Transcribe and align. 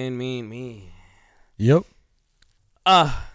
Man, 0.00 0.16
me, 0.16 0.42
me. 0.42 0.92
Yep. 1.56 1.82
Ah, 2.86 3.30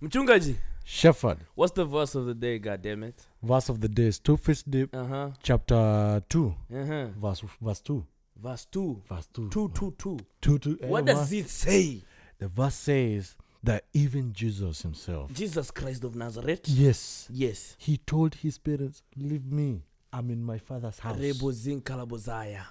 mchungaji, 0.00 0.54
Shepherd. 0.84 1.38
what's 1.56 1.72
the 1.72 1.84
verse 1.84 2.14
of 2.14 2.24
the 2.26 2.34
day? 2.34 2.60
God 2.60 2.80
damn 2.82 3.02
it. 3.02 3.26
Verse 3.42 3.68
of 3.68 3.80
the 3.80 3.88
day 3.88 4.04
is 4.04 4.20
two 4.20 4.36
fish 4.36 4.62
dip, 4.62 4.94
Uh 4.94 5.04
huh. 5.04 5.30
chapter 5.42 6.22
two, 6.28 6.54
Uh 6.72 6.86
huh. 6.86 7.06
verse 7.20 7.42
verse 7.60 7.80
two. 7.80 8.06
Verse 8.40 8.64
two. 8.66 9.02
Verse 9.08 9.26
two. 9.34 9.48
Two, 9.50 9.70
two, 9.74 9.92
two. 9.98 10.18
Two, 10.40 10.58
two. 10.60 10.78
eh, 10.82 10.86
What 10.86 11.04
verse- 11.04 11.16
does 11.16 11.32
it 11.32 11.48
say? 11.48 12.04
The 12.38 12.46
verse 12.46 12.76
says 12.76 13.34
that 13.64 13.82
even 13.92 14.32
Jesus 14.32 14.82
himself, 14.82 15.32
Jesus 15.34 15.72
Christ 15.72 16.04
of 16.04 16.14
Nazareth. 16.14 16.60
yes, 16.68 17.26
Yes. 17.28 17.74
he 17.80 17.96
told 17.98 18.36
his 18.36 18.56
parents, 18.56 19.02
"Leave 19.16 19.44
me. 19.50 19.82
I'm 20.12 20.30
in 20.30 20.44
my 20.44 20.58
father's 20.58 21.00
house." 21.00 21.18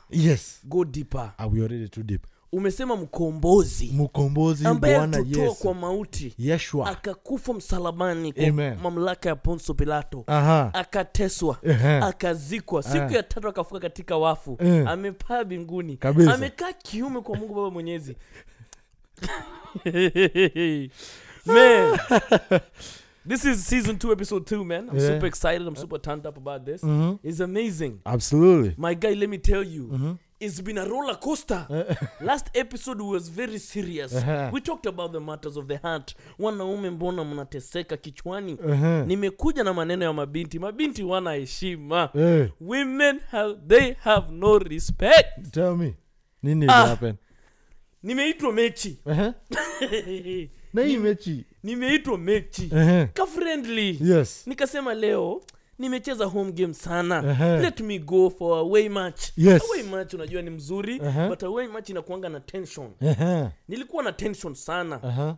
Yes. 0.09 0.59
Go 0.70 0.84
deeper. 0.86 1.34
Are 1.38 1.48
we 1.50 1.59
already 1.59 1.89
too 1.89 2.04
deep? 2.04 2.25
Umesema 2.54 2.95
mkombozi 2.95 3.91
Mkombozi 3.93 4.68
ambaye 4.68 4.97
Bwana 4.97 5.18
alitutoa 5.18 5.43
Yesu. 5.43 5.55
kwa 5.64 5.73
mauti 5.73 6.33
Yeshua. 6.37 6.89
akakufa 6.89 7.54
msalabani 7.54 8.33
kwa 8.33 8.43
Amen. 8.47 8.78
mamlaka 8.83 9.29
ya 9.29 9.36
Ponso 9.36 9.73
Pilato 9.73 10.23
Aha. 10.28 10.71
akateswa 10.73 11.57
akazikwa 12.01 12.83
siku 12.83 12.97
Eh. 13.06 13.11
ya 13.11 13.23
tatu 13.23 13.47
akafuka 13.47 13.79
katika 13.79 14.18
wafu 14.18 14.57
Eh. 14.59 14.87
amepaa 14.87 15.43
binguni 15.43 15.97
Kabisa. 15.97 16.33
amekaa 16.33 16.73
kiume 16.73 17.21
kwa 17.21 17.36
mungu 17.37 17.54
baba 17.56 17.69
mwenyezi 17.71 18.15
man 21.45 22.00
this 23.28 23.45
is 23.45 23.65
season 23.68 23.97
two 23.97 24.11
episode 24.11 24.45
two 24.45 24.64
man 24.64 24.87
i'm 24.87 24.97
Yeah. 25.00 25.14
super 25.14 25.28
excited 25.28 25.61
i'm 25.68 25.75
super 25.75 26.01
turned 26.01 26.28
up 26.28 26.37
about 26.37 26.65
this 26.65 26.83
Mhm. 26.83 27.15
it's 27.23 27.42
amazing 27.42 27.93
Absolutely. 28.06 28.75
my 28.78 28.95
guy 28.95 29.15
let 29.15 29.29
me 29.29 29.37
tell 29.37 29.73
you 29.75 29.83
Mhm. 29.92 30.15
It's 30.41 30.61
been 30.63 30.77
a 30.77 30.86
roller 30.86 31.19
coaster 31.19 31.68
last 32.22 32.47
episode 32.53 33.02
was 33.03 33.30
very 33.31 33.59
serious 33.59 34.13
Uh-huh. 34.13 34.50
we 34.53 34.61
talked 34.61 34.86
about 34.88 35.11
the 35.11 35.19
matters 35.19 35.58
of 35.58 35.67
the 35.67 35.77
heart 35.77 36.16
wanaume 36.39 36.89
mbona 36.89 37.23
mnateseka 37.23 37.98
kichwani 37.98 38.53
Uh-huh. 38.53 39.06
nimekuja 39.08 39.64
na 39.64 39.73
maneno 39.73 40.06
ya 40.06 40.14
mabinti 40.14 40.59
mabinti 40.59 41.03
wana 41.03 41.33
heshima 41.33 42.09
Hey, 42.14 42.45
women 42.61 43.20
have 43.31 43.56
they 43.67 43.94
have 43.94 44.31
no 44.33 44.59
respect 44.59 45.52
tell 45.52 45.78
me. 45.78 45.94
Nini 46.44 46.66
Ah. 46.70 46.88
happen? 46.88 47.16
nimeitwa 48.03 48.53
mechi 48.53 48.98
Uh-huh. 49.05 49.33
Na 50.73 50.81
hii 50.81 50.98
mechi. 50.98 51.45
nimeitwa 51.64 52.17
mechi 52.17 52.67
Uh-huh. 52.72 53.08
ka 53.14 53.26
friendly 53.26 53.98
Yes. 54.02 54.44
nikasema 54.48 54.94
leo 54.94 55.42
nimecheza 55.82 56.26
home 56.26 56.52
game 56.52 56.74
sana 56.74 57.22
Uh-huh. 57.22 57.62
let 57.62 57.80
me 57.80 58.00
go 58.00 58.30
for 58.30 58.58
away 58.60 58.90
match 58.90 59.22
Yes. 59.38 59.64
away 59.70 59.84
match 59.84 60.14
unajua 60.14 60.42
ni 60.42 60.50
mzuri 60.50 61.00
Uh-huh. 61.00 61.30
but 61.30 61.44
away 61.44 61.68
match 61.68 61.90
inakuanga 61.90 62.30
na 62.30 62.40
tension 62.40 62.92
Uh-huh. 63.02 63.50
nilikuwa 63.68 64.04
na 64.04 64.12
tension 64.12 64.54
sana 64.56 64.96
Uh-huh. 64.98 65.36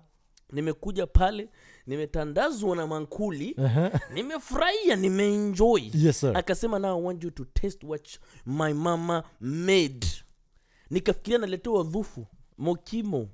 nimekuja 0.51 1.07
pale 1.07 1.49
nimetandazwa 1.87 2.75
na 2.75 2.87
mankuli 2.87 3.53
Uh-huh. 3.57 3.99
nimefurahia 4.13 4.95
nimeenjoy 4.95 5.81
Yes, 5.93 6.19
sir. 6.19 6.37
akasema 6.37 6.79
now 6.79 6.99
i 6.99 7.03
want 7.05 7.23
you 7.23 7.31
to 7.31 7.45
test 7.45 7.83
what 7.83 8.07
my 8.45 8.73
mama 8.73 9.23
made 9.41 10.07
nikafikiria 10.89 11.39
naletewa 11.39 11.83
dhufu 11.83 12.25
mokimo 12.57 13.27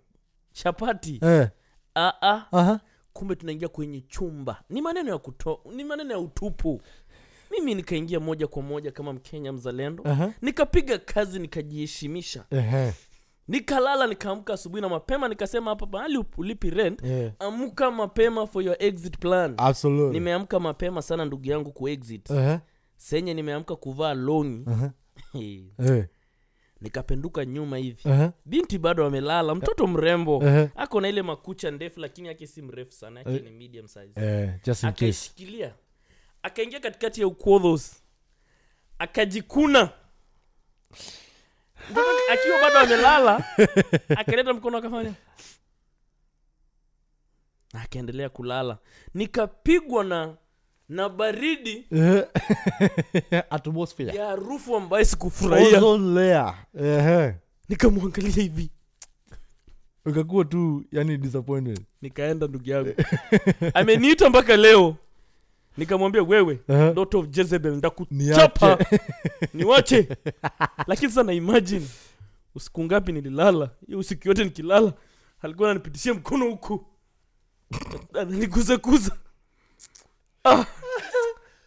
chapati 0.51 1.19
Eh. 1.23 1.47
Aa, 1.95 2.43
Aha. 2.51 2.79
Kumbe 3.13 3.35
tunaingia 3.35 3.67
kwenye 3.67 4.01
chumba 4.01 4.63
ni 4.69 4.81
maneno 4.81 5.11
ya 5.11 5.17
kuto 5.17 5.59
ni 5.75 5.83
maneno 5.83 6.11
ya 6.13 6.19
utupu 6.19 6.81
mimi 7.51 7.75
nikaingia 7.75 8.19
moja 8.19 8.47
kwa 8.47 8.61
moja 8.61 8.91
kama 8.91 9.13
mkenya 9.13 9.53
mzalendo 9.53 10.03
Aha. 10.07 10.33
nikapiga 10.41 10.97
kazi 10.97 11.39
nikajiheshimisha 11.39 12.45
Ehe. 12.51 12.93
nikalala 13.47 14.07
nikaamka 14.07 14.53
asubuhi 14.53 14.81
na 14.81 14.89
mapema 14.89 15.27
nikasema 15.27 15.69
hapa 15.71 15.85
mahali 15.85 16.23
ulipi 16.37 16.69
rent 16.69 17.03
Yeah. 17.03 17.31
amka 17.39 17.91
mapema 17.91 18.47
for 18.47 18.63
your 18.63 18.75
exit 18.79 19.17
plan 19.19 19.53
Absolutely. 19.57 20.13
nimeamka 20.19 20.59
mapema 20.59 21.01
sana 21.01 21.25
ndugu 21.25 21.47
yangu 21.47 21.71
kuexit 21.71 22.29
Uh-huh. 22.29 22.59
senye 22.97 23.33
nimeamka 23.33 23.75
kuvaa 23.75 24.13
longi 24.13 24.63
Uh-huh. 24.69 24.89
Hey, 25.33 25.63
Eh. 25.79 26.05
Nikapenduka 26.81 27.45
nyuma 27.45 27.77
hivi. 27.77 28.01
Uh-huh. 28.05 28.31
binti 28.45 28.77
bado 28.77 29.05
amelala 29.05 29.55
mtoto 29.55 29.87
mrembo. 29.87 30.37
Uh-huh. 30.37 30.69
ako 30.75 31.01
na 31.01 31.09
ile 31.09 31.21
makucha 31.21 31.71
ndefu 31.71 31.99
lakini 31.99 32.27
yake 32.27 32.47
si 32.47 32.61
mrefu 32.61 32.91
sana 32.91 33.19
yake 33.19 33.35
Eh. 33.35 33.43
ni 33.43 33.49
medium 33.49 33.87
size. 33.87 34.59
Just 34.65 34.83
in 34.83 34.89
akaishikilia. 34.89 35.73
Akaingia 36.43 36.79
katikati 36.79 37.21
ya 37.21 37.27
ukodhos 37.27 38.03
akajikuna. 38.99 39.89
Akiwa 42.33 42.61
bado 42.61 42.79
amelala 42.79 43.45
akaleta 44.19 44.53
mkono 44.53 44.77
akafanya. 44.77 45.13
Akaendelea 47.73 48.29
kulala. 48.29 48.77
Nikapigwa 49.13 50.03
na 50.03 50.37
na 50.89 51.09
baridi. 51.09 51.85
Atmosphere. 53.49 54.15
ya 54.17 54.25
harufu 54.25 54.75
ambayo 54.75 55.05
sikufurahia 55.05 55.77
Ozone 55.77 56.13
layer. 56.21 56.55
Ehe. 56.81 57.35
nikamwangalia 57.69 58.31
hivi 58.31 58.69
Ukakuwa 60.05 60.45
tu 60.45 60.85
yani 60.91 61.17
disappointed. 61.17 61.79
nikaenda 62.01 62.47
ndugu 62.47 62.69
yangu 62.69 62.93
ameniita 63.73 64.29
mpaka 64.29 64.57
leo 64.57 64.95
nikamwambia 65.77 66.23
wewe 66.23 66.59
Uh-huh. 66.69 66.95
lot 66.95 67.17
of 67.17 67.27
jezebel 67.27 67.75
ndakuchapa 67.75 68.77
niwache 69.53 70.09
lakini 70.87 71.11
sasa 71.11 71.23
na 71.23 71.33
usiku 72.55 72.83
ngapi 72.83 73.11
nililala 73.11 73.69
hiyo 73.87 73.99
usiku 73.99 74.27
yote 74.27 74.43
nikilala 74.43 74.93
alikuwa 75.41 75.69
ananipitishia 75.69 76.13
mkono 76.13 76.45
huku 76.49 76.85
ananikuzakuza 78.13 79.17
ah, 80.45 80.65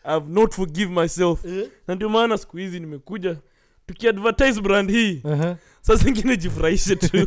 I've 0.05 0.29
not 0.29 0.55
forgive 0.55 1.01
myself 1.01 1.45
na 1.89 1.95
ndio 1.95 2.09
maana 2.09 2.39
siku 2.39 2.57
hizi 2.57 2.81
nimekuja 2.81 3.37
tukiadvertise 3.87 4.61
brand 4.61 4.91
hii 4.91 5.21
Uh-huh. 5.25 5.57
saa 5.81 5.95
zingine 5.95 6.37
jifurahishe 6.37 6.97
tu 6.97 7.27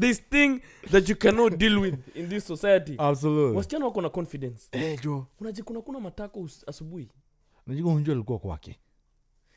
this 0.00 0.22
thing 0.30 0.60
that 0.90 1.08
you 1.08 1.16
cannot 1.16 1.56
deal 1.56 1.78
with 1.78 1.94
in 2.16 2.28
this 2.28 2.46
society 2.46 2.94
Absolutely. 2.98 3.56
wasichana 3.56 3.84
wako 3.86 4.00
na 4.02 4.08
confidence 4.10 4.68
Eh, 4.72 5.00
jo. 5.02 5.26
unajikuna 5.40 5.80
kuna 5.80 6.00
matako 6.00 6.48
asubuhi 6.66 7.08
Najua 7.66 7.92
unju 7.92 8.12
alikuwa 8.12 8.38
kwake. 8.38 8.78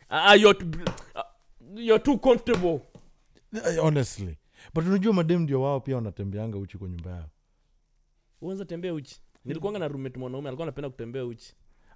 Ah, 0.09 0.36
you're, 0.36 0.59
t- 0.59 0.92
ah, 1.16 1.24
you're 1.76 2.04
too 2.04 2.18
comfortable 2.18 2.80
Eh, 3.54 3.78
Honestly. 3.82 4.38
But 4.74 4.86
unajua 4.86 5.14
madem 5.14 5.42
ndio 5.42 5.62
wao 5.62 5.80
pia 5.80 5.96
wanatembeanga 5.96 6.58
uchi 6.58 6.78
kwa 6.78 6.90
nyumba 6.90 7.09
yao. 7.12 7.30
uanza 8.42 8.66
tembea 8.66 8.94
uchi 8.94 9.22
nilikuanga 9.47 9.80
na 9.80 9.88
rumet 9.88 10.18
mwanaume 10.18 10.47
alikuwa 10.50 10.66
anapenda 10.66 10.90
kutembea 10.90 11.25
uchi. 11.25 11.53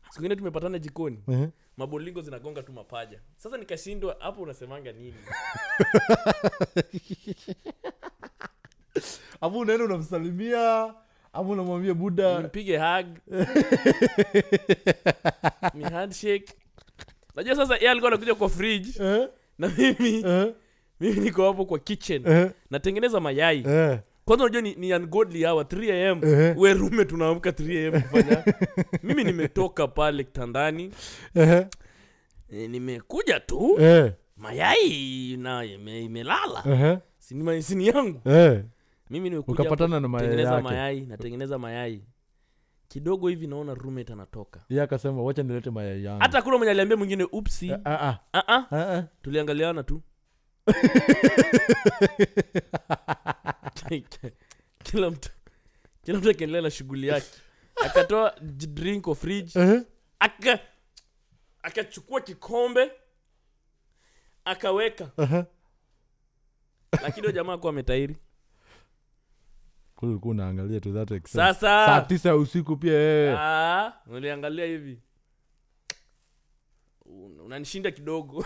Sikuingine 0.09 0.35
tumepatana 0.35 0.79
jikoni 0.79 1.23
Uh-huh. 1.27 1.49
mabolingo 1.77 2.21
zinagonga 2.21 2.63
tu 2.63 2.73
mapaja. 2.73 3.19
Sasa 3.37 3.57
nikashindwa 3.57 4.15
hapo 4.19 4.41
unasemanga 4.41 4.91
nini? 4.91 5.13
Apo 9.41 9.59
unaenda 9.59 9.85
unamsalimia 9.85 10.93
ama 11.33 11.49
unamwambia 11.49 11.93
buda 11.93 12.39
mpige 12.39 12.77
hag 12.77 13.05
ni 15.73 15.83
handshake. 15.83 16.53
Najua 17.35 17.55
sasa 17.55 17.75
yeye 17.75 17.89
alikuwa 17.89 18.11
anakuja 18.11 18.35
kwa 18.35 18.49
fridge. 18.49 19.03
Eh, 19.03 19.29
na 19.57 19.67
mimi 19.77 20.23
eh, 20.25 20.53
mimi 20.99 21.19
niko 21.19 21.47
hapo 21.47 21.65
kwa 21.65 21.79
kitchen. 21.79 22.27
Eh, 22.27 22.51
natengeneza 22.69 23.19
mayai. 23.19 23.63
Eh, 23.67 23.99
kwanza 24.31 24.43
unajua 24.45 24.61
ni, 24.61 24.75
ni 24.75 24.93
ungodly 24.93 25.45
hour 25.45 25.63
3 25.65 26.11
am 26.11 26.21
Ehe. 26.23 26.53
we 26.57 26.73
rume 26.73 27.05
tunaamka 27.05 27.49
3 27.49 27.87
am 27.95 28.01
kufanya. 28.01 28.43
Mimi 29.03 29.23
nimetoka 29.23 29.87
pale 29.87 30.23
kitandani. 30.23 30.91
Eh, 31.35 31.67
e, 32.49 32.67
nimekuja 32.67 33.39
tu. 33.39 33.75
Eh, 33.79 34.13
mayai 34.37 35.37
na 35.37 35.65
ime- 35.65 36.03
imelala. 36.03 36.63
Eh, 36.65 36.97
sini 37.17 37.43
ma- 37.43 37.61
sini 37.61 37.87
yangu. 37.87 38.21
Eh. 38.29 38.63
mimi 39.09 39.29
nimekuja 39.29 39.59
Ukapatana 39.61 39.99
na 39.99 40.07
mayai 40.07 40.27
kutengeneza 40.27 40.55
yake. 40.55 40.63
mayai 40.63 41.01
natengeneza 41.01 41.57
mayai. 41.59 42.03
Kidogo 42.87 43.27
hivi 43.27 43.47
naona 43.47 43.73
roommate 43.73 44.13
anatoka. 44.13 44.59
Yeye 44.69 44.83
akasema 44.83 45.21
wacha 45.23 45.43
nilete 45.43 45.69
mayai 45.69 46.03
yangu. 46.03 46.21
hata 46.21 46.41
kuna 46.41 46.57
mwenye 46.57 46.71
aliambia 46.71 46.97
mwingine 46.97 47.23
upsi. 47.31 47.69
Eh, 47.69 47.77
ah, 47.85 47.99
ah, 48.09 48.17
ah 48.33 48.43
ah. 48.47 48.65
Ah, 48.71 48.95
ah. 48.97 49.03
tuliangaliana 49.21 49.83
tu 49.83 50.01
kila 54.83 55.09
mtu 55.11 55.29
kila 56.03 56.17
mtu 56.17 56.29
akiendelea 56.29 56.61
na 56.61 56.71
shughuli 56.71 57.07
yake 57.07 57.27
akatoa 57.85 58.35
j- 58.41 58.67
drink 58.67 59.07
or 59.07 59.15
fridge 59.15 59.59
Eh, 59.59 59.81
aka 60.19 60.59
akachukua 61.63 62.21
kikombe 62.21 62.91
akaweka. 64.45 65.11
Aha. 65.17 65.45
lakini 66.91 67.21
huyo 67.27 67.31
jamaa 67.31 67.57
kuwa 67.57 67.69
ametairi. 67.73 68.15
Ulikuwa 70.01 70.31
unaangalia 70.31 70.79
to 70.79 70.93
that 70.93 71.11
extent. 71.11 71.33
sasa! 71.45 71.85
Saa 71.85 72.01
tisa 72.01 72.29
ya 72.29 72.35
usiku 72.35 72.77
pia 72.77 72.93
yeye. 72.93 73.35
Ah, 73.37 73.93
niliangalia 74.05 74.65
hivi 74.65 74.99
unanishinda 77.45 77.91
kidogo. 77.91 78.45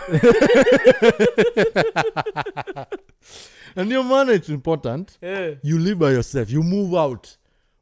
Na 3.76 3.84
ndio 3.84 4.02
maana 4.02 4.32
its 4.32 4.48
important 4.48 5.18
yeah. 5.22 5.56
you 5.62 5.78
live 5.78 5.94
by 5.94 6.06
yourself 6.12 6.50
you 6.50 6.62
move 6.62 6.96
out. 6.96 7.28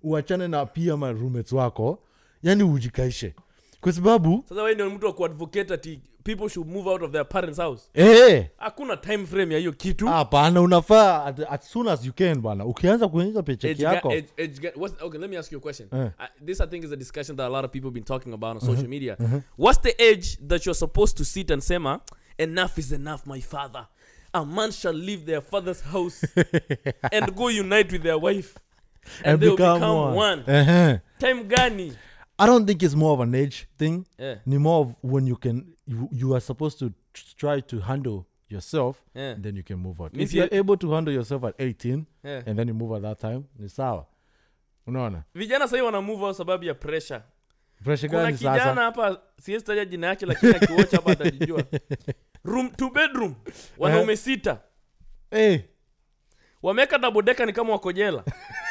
Uachane 0.02 0.48
na 0.48 0.66
pia 0.66 0.96
ma 0.96 1.14
wako 1.52 1.98
yani 2.42 2.62
ujikaishe. 2.62 3.34
Kwa 3.80 3.92
sababu 3.92 4.44
sasa 4.48 4.62
wewe 4.62 4.74
ndio 4.74 4.90
mtu 4.90 5.06
wa 5.06 5.12
kuadvocate 5.12 5.74
ati 5.74 6.00
people 6.24 6.48
should 6.48 6.68
move 6.68 6.86
out 6.88 7.02
of 7.02 7.12
their 7.12 7.24
parents 7.28 7.58
house 7.58 7.82
eh, 7.94 8.46
hakuna 8.56 8.96
time 8.96 9.26
frame 9.26 9.54
ya 9.54 9.58
hiyo 9.60 9.72
kitu 9.72 10.06
hapana 10.06 10.60
unafaa 10.60 11.24
at, 11.24 11.40
as 11.50 11.70
soon 11.72 11.88
as 11.88 12.04
you 12.06 12.12
can 12.12 12.40
bwana 12.40 12.64
ukianza 12.64 13.08
kuingiza 13.08 13.42
pecheki 13.42 13.82
yako 13.82 14.08
age- 14.12 14.44
age 14.44 14.68
what's- 14.76 15.04
okay, 15.06 15.20
let 15.20 15.30
me 15.30 15.38
ask 15.38 15.52
you 15.52 15.58
a 15.58 15.62
question. 15.62 15.88
Eh. 15.92 15.98
Uh, 16.18 16.46
this, 16.46 16.60
I 16.60 16.66
think, 16.66 16.84
is 16.84 16.92
a 16.92 16.96
discussion 16.96 17.36
that 17.36 17.46
a 17.46 17.50
lot 17.50 17.64
of 17.64 17.70
people 17.70 17.88
have 17.88 17.94
been 17.94 18.04
talking 18.04 18.32
about 18.32 18.56
on 18.56 18.60
social 18.60 18.88
media. 18.88 19.16
What's 19.58 19.80
the 19.82 19.94
age 20.02 20.38
that 20.48 20.66
you're 20.66 20.78
supposed 20.78 21.16
to 21.16 21.24
sit 21.24 21.50
and 21.50 21.62
say, 21.62 21.78
enough 22.38 22.78
is 22.78 22.92
enough, 22.92 23.26
my 23.26 23.40
father. 23.40 23.86
A 24.32 24.44
man 24.44 24.72
shall 24.72 24.94
leave 24.94 25.24
their 25.26 25.40
father's 25.40 25.80
house 25.80 26.24
and 27.12 27.34
go 27.36 27.48
unite 27.48 27.92
with 27.92 28.02
their 28.02 28.18
wife, 28.18 28.56
and, 29.24 29.40
they'll 29.40 29.56
become, 29.56 30.14
one. 30.16 30.42
Ehe. 30.46 31.00
Time 31.18 31.44
gani? 31.48 31.92
I 32.38 32.46
don't 32.46 32.66
think 32.66 32.82
it's 32.82 32.94
more 32.96 33.12
of 33.12 33.20
an 33.20 33.34
age 33.34 33.66
thing 33.78 34.04
Yeah. 34.18 34.38
ni 34.46 34.58
more 34.58 34.80
of 34.80 34.94
when 35.02 35.26
you 35.26 35.36
can 35.36 35.66
you, 35.86 36.08
you 36.12 36.32
are 36.34 36.40
supposed 36.40 36.78
to 36.78 36.90
try 37.36 37.62
to 37.62 37.80
handle 37.80 38.24
yourself 38.48 39.02
Yeah. 39.14 39.40
then 39.40 39.56
you 39.56 39.62
can 39.62 39.76
move 39.78 40.00
out 40.02 40.16
if 40.16 40.34
you're 40.34 40.58
able 40.58 40.76
to 40.76 40.90
handle 40.94 41.14
yourself 41.14 41.44
at 41.44 41.54
18 41.60 42.04
Yeah. 42.24 42.42
and 42.48 42.58
then 42.58 42.68
you 42.68 42.74
move 42.74 42.96
at 42.96 43.02
that 43.02 43.20
time 43.20 43.42
ni 43.58 43.68
sawa. 43.68 44.06
Unaona? 44.86 45.22
Vijana 45.34 45.68
sasa 45.68 45.84
wana 45.84 46.00
move 46.00 46.24
out 46.24 46.36
sababu 46.36 46.64
ya 46.64 46.74
pressure. 46.74 47.20
Pressure 47.84 48.08
gani 48.08 48.36
kijana 48.38 48.80
hapa 48.82 49.20
siwezi 49.40 49.64
taja 49.64 49.84
jina 49.84 50.06
yake 50.06 50.26
lakini 50.26 50.54
akiwocha 50.54 50.96
hapa 50.96 51.12
atajijua. 51.12 51.64
Room 52.44 52.70
two 52.70 52.90
bedroom. 52.90 53.34
Wanaume 53.78 54.16
sita. 54.16 54.60
Hey, 55.30 55.58
Wameka 56.62 56.98
double 56.98 57.22
decker 57.22 57.46
ni 57.46 57.52
kama 57.52 57.72
wako 57.72 57.92
jela 57.92 58.24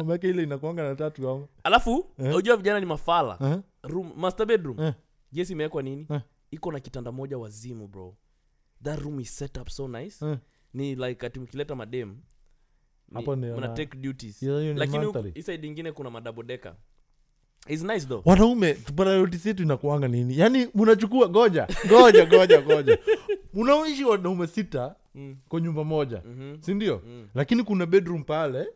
umeweka 0.00 0.28
ile 0.28 0.42
inakuanga 0.42 0.82
na 0.82 0.94
tatu 0.94 1.28
ama 1.28 1.46
alafu 1.64 2.06
unajua 2.18 2.56
vijana 2.56 2.80
ni 2.80 2.86
mafala 2.86 3.38
Eh? 3.40 3.58
room 3.82 4.12
master 4.16 4.46
bedroom 4.46 4.80
Eh. 4.80 4.94
yes 5.32 5.50
imewekwa 5.50 5.82
nini 5.82 6.06
Eh. 6.10 6.20
iko 6.50 6.72
na 6.72 6.80
kitanda 6.80 7.12
moja 7.12 7.38
wazimu 7.38 7.88
bro 7.88 8.16
that 8.82 9.00
room 9.00 9.20
is 9.20 9.36
set 9.38 9.56
up 9.56 9.68
so 9.68 9.88
nice 9.88 10.26
Eh. 10.26 10.38
ni 10.74 10.94
like 10.94 11.26
ati 11.26 11.40
mkileta 11.40 11.74
madem 11.74 12.16
mna 13.10 13.68
take 13.68 13.96
duties 13.98 14.42
lakini 14.42 15.12
ingine 15.68 15.92
kuna 15.92 16.10
madabodeka 16.10 16.76
nice 17.68 18.00
though 18.06 18.22
wanaume 18.26 18.74
priority 18.74 19.48
yetu 19.48 19.62
inakuanga 19.62 20.08
nini 20.08 20.38
yaani 20.38 20.66
unachukua 20.66 21.28
goja 21.28 21.68
goja 21.88 22.26
goja 22.26 22.60
goja 22.62 22.98
unaishi 23.54 24.04
wanaume 24.04 24.46
sita 24.46 24.94
Mm. 25.16 25.36
kwa 25.48 25.60
nyumba 25.60 25.84
moja 25.84 26.22
Mhm. 26.24 26.62
sindio 26.62 27.02
Mm. 27.06 27.28
lakini 27.34 27.62
kuna 27.62 27.86
bedroom 27.86 28.24
pale 28.24 28.66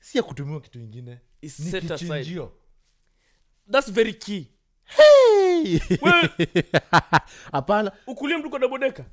si 0.00 0.18
ya 0.18 0.22
kutumiwa 0.24 0.60
kitu 0.60 0.80
ingine 0.80 1.18
Is 1.42 1.58
ni 1.60 1.70
set 1.70 1.90
aside. 1.90 2.10
kichinjio 2.20 2.52
that's 3.70 3.92
very 3.92 4.14
key. 4.14 4.44
Hey! 4.84 5.80
Wewe, 6.02 6.30
hapana. 7.52 7.92
Ukulie 8.06 8.36
mtu 8.36 8.50
kwa 8.50 8.58
dabodeka 8.58 9.04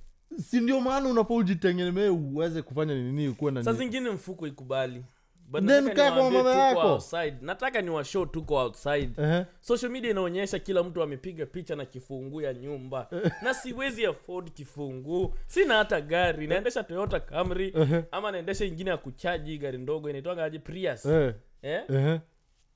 si 0.49 0.59
ndio 0.59 0.81
maana 0.81 1.09
unafaa 1.09 1.33
ujitengemee 1.33 2.07
uweze 2.09 2.61
kufanya 2.61 2.95
nini 2.95 3.27
ukuwe 3.27 3.51
na 3.51 3.63
saa 3.63 3.73
zingine 3.73 4.09
mfuko 4.09 4.47
ikubali 4.47 5.03
Then 5.51 5.65
nataka 5.65 5.95
kaa 5.95 6.11
kwa 6.11 6.23
mama 6.23 6.39
tuko 6.39 6.49
yako. 6.49 6.79
outside. 6.93 7.37
nataka 7.41 7.81
ni 7.81 7.89
washow 7.89 8.25
tuko 8.25 8.55
outside. 8.55 9.11
Ehe. 9.21 9.45
social 9.61 9.91
media 9.91 10.11
inaonyesha 10.11 10.59
kila 10.59 10.83
mtu 10.83 11.01
amepiga 11.03 11.45
picha 11.45 11.75
na 11.75 11.85
kifunguu 11.85 12.41
ya 12.41 12.53
nyumba. 12.53 13.07
Na 13.41 13.53
siwezi 13.53 14.05
afford 14.05 14.51
kifunguu. 14.51 15.33
Sina 15.47 15.77
hata 15.77 16.01
gari. 16.01 16.47
Naendesha 16.47 16.83
toyota 16.83 17.19
camry. 17.19 17.73
Ama 18.11 18.31
naendesha 18.31 18.65
ingine 18.65 18.89
ya 18.89 18.97
kuchaji 18.97 19.57
gari 19.57 19.77
ndogo 19.77 20.09
inaitwangaje 20.09 20.59
prius. 20.59 21.05
Uh-huh. 21.05 21.33
Eh, 21.61 21.83
uh-huh. 21.89 22.19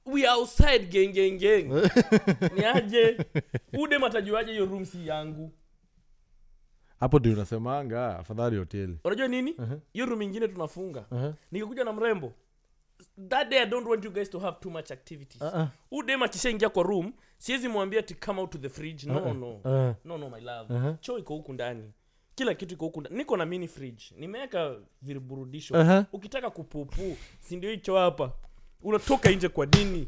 We 0.06 0.28
outside 0.30 0.86
gang 0.86 1.14
geng. 1.14 1.38
gang. 1.40 1.90
Ni 2.56 2.66
aje? 2.66 3.18
Ude 3.74 3.98
matajuaje 3.98 4.52
hiyo 4.52 4.66
room 4.66 4.86
si 4.86 5.08
yangu? 5.08 5.52
Hapo 7.00 7.20
ndio 7.20 7.34
unasemanga 7.34 8.20
afadhali 8.20 8.58
hoteli. 8.58 8.98
Unajua 9.04 9.28
nini? 9.28 9.56
Hiyo 9.94 10.06
room 10.06 10.22
ingine 10.22 10.48
tunafunga. 10.48 11.06
Ehe. 11.12 11.34
nikikuja 11.52 11.84
na 11.84 11.94
mrembo 11.94 12.34
that 13.30 13.50
day 13.50 13.60
i 13.60 13.66
don't 13.66 13.88
want 13.88 14.06
you 14.06 14.12
guys 14.12 14.30
to 14.30 14.40
have 14.40 14.58
too 14.60 14.70
much 14.70 14.92
activities. 14.92 15.42
Ah. 15.42 15.68
udem 15.92 16.24
akishaingia 16.24 16.70
kwa 16.70 16.84
room 16.84 17.14
siwezi 17.38 17.68
mwambia 17.68 18.00
ati 18.00 18.16
come 18.16 18.42
out 18.42 18.52
to 18.52 18.58
the 18.58 18.70
fridge. 18.70 19.08
No 19.08 19.34
no. 19.34 19.62
Eh, 19.66 19.96
no 20.06 20.18
no 20.18 20.30
my 20.30 20.42
love. 20.42 20.74
Uh-huh. 20.74 20.98
choo 21.00 21.18
iko 21.18 21.34
huku 21.36 21.54
ndani. 21.54 21.92
Kila 22.36 22.54
kitu 22.54 22.74
iko 22.74 22.86
huku 22.86 23.02
ndani 23.02 23.16
niko 23.18 23.38
na 23.38 23.46
mini 23.46 23.68
fridge. 23.68 24.04
Nimeweka 24.18 24.76
viburudisho 25.02 25.78
Aha. 25.78 26.06
ukitaka 26.14 26.50
kupupuu 26.50 27.18
si 27.40 27.56
ndio 27.58 27.72
hicho 27.72 27.98
hapa? 27.98 28.32
Unatoka 28.82 29.32
nje 29.32 29.50
kwa 29.50 29.66
dini 29.66 30.08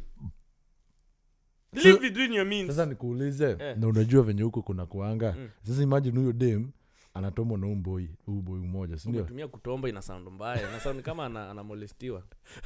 live 1.74 2.00
between 2.00 2.34
your 2.34 2.46
means. 2.46 2.68
sasa 2.68 2.86
nikuulize 2.86 3.56
Eh. 3.60 3.78
na 3.78 3.88
unajua 3.88 4.24
venye 4.24 4.42
huko 4.44 4.62
kuna 4.62 4.86
kuanga. 4.86 5.36
Mm. 5.38 5.50
sasa 5.64 5.84
imagine 5.84 6.20
huyo 6.20 6.34
dem 6.34 6.70
anatomwa 7.14 7.58
na 7.58 7.68
umboi 7.68 8.10
uboi 8.28 8.60
mmoja 8.60 8.98
sindio 8.98 9.22
umetumia 9.22 9.48
kutomba 9.48 9.90
ina 9.90 10.02
sound 10.02 10.28
mbaya 10.30 10.72
na 10.72 10.80
sound 10.80 11.02
kama 11.02 11.26
ana- 11.26 11.50
anamolestiwa 11.52 12.24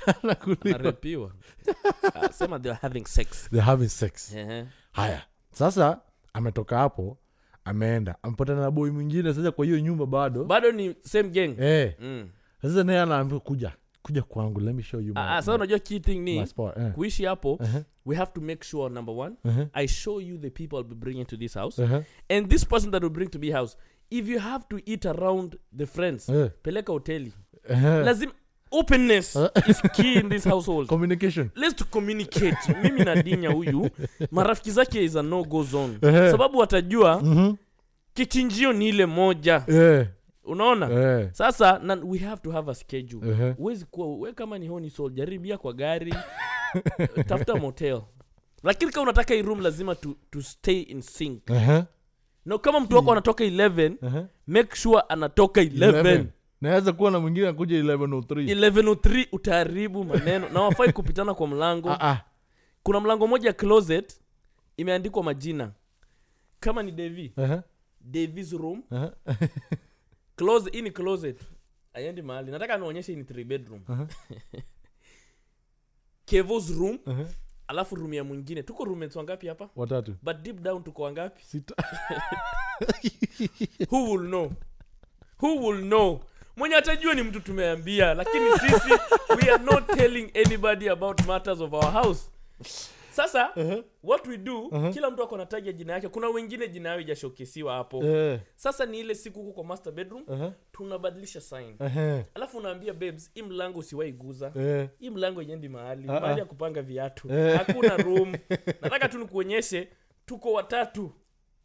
anarepiwa 0.65 1.31
Ah, 2.13 2.31
sema 2.33 2.59
they 2.59 2.71
are 2.71 2.79
having 2.81 3.05
sex 3.05 3.49
They're 3.49 3.65
having 3.65 3.89
sex 3.89 4.33
Ehe. 4.35 4.65
haya 4.91 5.21
sasa 5.51 6.01
ametoka 6.33 6.77
hapo 6.77 7.17
ameenda 7.65 8.15
ampatana 8.23 8.61
na 8.61 8.71
boi 8.71 8.91
mwingine 8.91 9.33
sasa 9.33 9.51
kwa 9.51 9.65
hiyo 9.65 9.79
nyumba 9.79 10.05
bado 10.05 10.43
bado 10.43 10.71
ni 10.71 10.95
same 11.01 11.29
gang 11.29 11.55
eh, 11.59 11.95
mm. 11.99 12.29
sasa 12.61 12.83
naye 12.83 12.99
anaambia 12.99 13.39
kuja 13.39 13.71
kuja 14.01 14.21
kwangu 14.23 14.59
let 14.59 14.75
me 14.75 14.83
show 14.83 14.99
you 15.01 15.13
my, 15.13 15.21
Ah, 15.21 15.35
ah, 15.37 15.41
sasa 15.41 15.53
unajua 15.55 15.79
key 15.79 15.99
thing 15.99 16.19
my 16.19 16.39
ni 16.39 16.47
spot 16.47 16.77
eh. 16.77 16.91
kuishi 16.91 17.25
hapo 17.25 17.53
Uh-huh. 17.55 17.83
we 18.05 18.15
have 18.15 18.31
to 18.31 18.41
make 18.41 18.63
sure 18.65 18.93
number 18.93 19.15
one 19.15 19.35
Uh-huh. 19.45 19.67
i 19.73 19.87
show 19.87 20.21
you 20.21 20.37
the 20.37 20.49
people 20.49 20.75
i'll 20.75 20.83
be 20.87 20.95
bringing 20.95 21.25
to 21.25 21.37
this 21.37 21.53
house 21.53 21.81
Uh-huh. 21.83 22.03
and 22.29 22.49
this 22.49 22.65
person 22.67 22.91
that 22.91 23.03
will 23.03 23.11
bring 23.13 23.29
to 23.29 23.39
be 23.39 23.51
house 23.51 23.77
if 24.09 24.29
you 24.29 24.39
have 24.39 24.65
to 24.69 24.79
eat 24.85 25.05
around 25.05 25.55
the 25.77 25.85
friends 25.85 26.29
yeah. 26.29 26.49
peleka 26.61 26.91
hoteli 26.93 27.33
Uh-huh. 27.69 28.05
lazima 28.05 28.31
openness 28.71 29.35
is 29.67 29.81
key 29.81 30.13
in 30.13 30.29
this 30.29 30.43
household 30.47 30.87
communication 30.93 31.49
let's 31.55 31.75
to 31.75 31.85
communicate 31.85 32.57
mimi 32.83 33.03
na 33.05 33.15
dinya 33.23 33.49
huyu 33.49 33.89
marafiki 34.31 34.71
zake 34.71 35.03
is 35.03 35.15
a 35.15 35.21
no 35.23 35.43
go 35.43 35.63
zone 35.63 35.97
Ehe. 36.01 36.31
sababu 36.31 36.57
watajua 36.57 37.21
Mhm. 37.21 37.55
kichinjio 38.13 38.73
ni 38.73 38.87
ile 38.89 39.05
moja 39.05 39.63
yeah 39.67 40.07
unaona 40.43 40.89
yeah. 40.89 41.33
sasa 41.33 41.79
na, 41.79 41.93
we 42.03 42.17
have 42.17 42.41
to 42.41 42.51
have 42.51 42.71
a 42.71 42.75
schedule 42.75 43.31
ehe. 43.31 43.51
huwezi 43.51 43.85
kuwa 43.85 44.15
we 44.17 44.33
kama 44.33 44.57
ni 44.57 44.67
honi 44.67 44.89
soul 44.89 45.11
jaribia 45.13 45.57
kwa 45.57 45.73
gari 45.73 46.13
tafuta 47.27 47.55
motel 47.55 48.01
lakini 48.63 48.91
kama 48.91 49.03
unataka 49.03 49.33
hii 49.33 49.41
room 49.41 49.59
lazima 49.61 49.95
to, 49.95 50.15
to 50.31 50.41
stay 50.41 50.81
in 50.81 51.01
sync 51.01 51.49
Ehe. 51.49 51.83
Na 52.47 52.57
kama 52.57 52.79
mtu 52.79 52.95
wako 52.95 53.11
anatoka 53.11 53.43
11 53.43 53.95
Ehe. 54.01 54.25
make 54.47 54.75
sure 54.75 55.03
anatoka 55.09 55.61
11 55.61 56.25
naweza 56.61 56.93
kuwa 56.93 57.11
na 57.11 57.19
mwingine 57.19 57.47
akuja 57.47 57.81
1103 57.83 58.21
1103 58.55 59.27
utaharibu 59.31 60.03
maneno. 60.03 60.49
Na 60.49 60.61
wafai 60.61 60.93
kupitana 60.93 61.33
kwa 61.33 61.47
mlango. 61.47 61.89
Uh-uh. 61.89 62.17
kuna 62.83 62.99
mlango 62.99 63.27
moja 63.27 63.53
closet 63.53 64.21
imeandikwa 64.77 65.23
majina. 65.23 65.71
Kama 66.59 66.83
ni 66.83 66.91
devi. 66.91 67.33
Davis 68.01 68.51
room. 68.51 68.83
Ehe. 68.91 69.09
closet 70.37 70.73
hii 70.73 70.81
ni 70.81 70.91
closet. 70.91 71.41
Aiendi 71.93 72.21
mahali. 72.21 72.51
Nataka 72.51 72.77
nionyeshe 72.77 73.15
ni 73.15 73.23
three 73.23 73.43
bedroom. 73.43 73.81
Kevos 76.25 76.77
room. 76.77 76.99
Ehe. 77.07 77.25
Alafu 77.67 77.95
room 77.95 78.13
ya 78.13 78.23
mwingine. 78.23 78.63
Tuko 78.63 78.85
roommates 78.85 79.15
wangapi 79.15 79.47
hapa? 79.47 79.69
Watatu. 79.75 80.15
But 80.23 80.37
deep 80.37 80.61
down 80.61 80.83
tuko 80.83 81.03
wangapi? 81.03 81.43
Sita. 81.43 81.75
Who 83.91 84.11
will 84.11 84.27
know? 84.27 84.51
Who 85.41 85.67
will 85.67 85.81
know? 85.81 86.19
Mwenye 86.55 86.75
atajua 86.75 87.13
ni 87.13 87.23
mtu 87.23 87.39
tumeambia 87.39 88.13
lakini 88.13 88.51
sisi 88.51 88.89
we 89.37 89.51
are 89.51 89.63
not 89.63 89.87
telling 89.95 90.31
anybody 90.45 90.89
about 90.89 91.25
matters 91.25 91.61
of 91.61 91.73
our 91.73 91.91
house 91.91 92.21
sasa 93.17 93.51
Ehe. 93.55 93.83
what 94.03 94.27
we 94.27 94.37
do 94.37 94.69
kila 94.93 95.11
mtu 95.11 95.23
ako 95.23 95.37
nataja 95.37 95.71
jina 95.71 95.93
yake 95.93 96.07
kuna 96.09 96.29
wengine 96.29 96.67
jina 96.67 96.89
yao 96.89 96.99
ijashokesiwa 96.99 97.73
hapo 97.73 98.03
Eh, 98.03 98.39
sasa 98.55 98.85
ni 98.85 98.99
ile 98.99 99.15
siku 99.15 99.39
huko 99.39 99.51
kwa 99.53 99.63
master 99.63 99.93
bedroom 99.93 100.23
ehe. 100.31 100.51
tunabadilisha 100.71 101.41
sign 101.41 101.75
Ehe. 101.79 102.25
alafu 102.33 102.57
unaambia 102.57 102.93
babes 102.93 103.31
hii 103.33 103.41
mlango 103.41 103.79
usiwahi 103.79 104.11
guza 104.11 104.51
Eh. 104.59 104.89
hii 104.99 105.09
mlango 105.09 105.41
ijendi 105.41 105.69
mahali 105.69 106.03
Ah, 106.03 106.07
mahali 106.13 106.33
ah. 106.33 106.37
ya 106.39 106.45
kupanga 106.45 106.81
viatu 106.81 107.31
Eh. 107.33 107.57
hakuna 107.57 107.97
room 107.97 108.35
nataka 108.81 109.09
tu 109.09 109.17
nikuonyeshe 109.19 109.87
tuko 110.25 110.53
watatu 110.53 111.11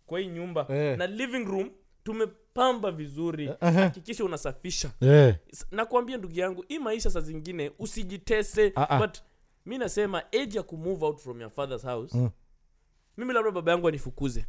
kwa 0.06 0.20
hii 0.20 0.26
nyumba 0.26 0.66
Eh. 0.70 0.98
na 0.98 1.06
living 1.06 1.44
room 1.44 1.70
tumepamba 2.04 2.90
vizuri 2.90 3.50
hakikisha 3.60 4.22
uh 4.22 4.26
-huh. 4.26 4.28
unasafisha 4.28 4.90
uh 5.00 5.08
-huh. 5.08 5.34
nakwambia 5.70 6.16
ndugu 6.16 6.38
yangu 6.38 6.64
hii 6.68 6.78
maisha 6.78 7.10
saa 7.10 7.20
zingine 7.20 7.70
usijitese 7.78 8.66
uh 8.66 8.72
-huh. 8.82 8.98
but 8.98 9.18
mi 9.66 9.78
nasema 9.78 10.22
age 10.32 10.56
ya 10.56 10.62
kumove 10.62 11.04
out 11.04 11.18
from 11.20 11.40
your 11.40 11.50
father's 11.50 11.82
house 11.82 12.16
Mm. 12.18 12.30
mimi 13.16 13.32
labda 13.32 13.50
baba 13.50 13.72
yangu 13.72 13.88
anifukuze. 13.88 14.46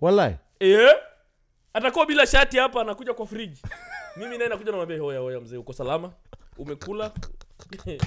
Walai 0.00 0.36
yeah. 0.60 0.96
atakuwa 1.72 2.06
bila 2.06 2.26
shati 2.26 2.58
hapa 2.58 2.80
anakuja 2.80 3.14
kwa 3.14 3.26
friji 3.26 3.62
mimi 4.16 4.38
naye 4.38 4.50
nakuja 4.50 4.70
namwambia 4.70 4.98
hoya 5.00 5.20
hoya 5.20 5.40
mzee 5.40 5.56
uko 5.56 5.72
salama? 5.72 6.12
Umekula? 6.58 7.12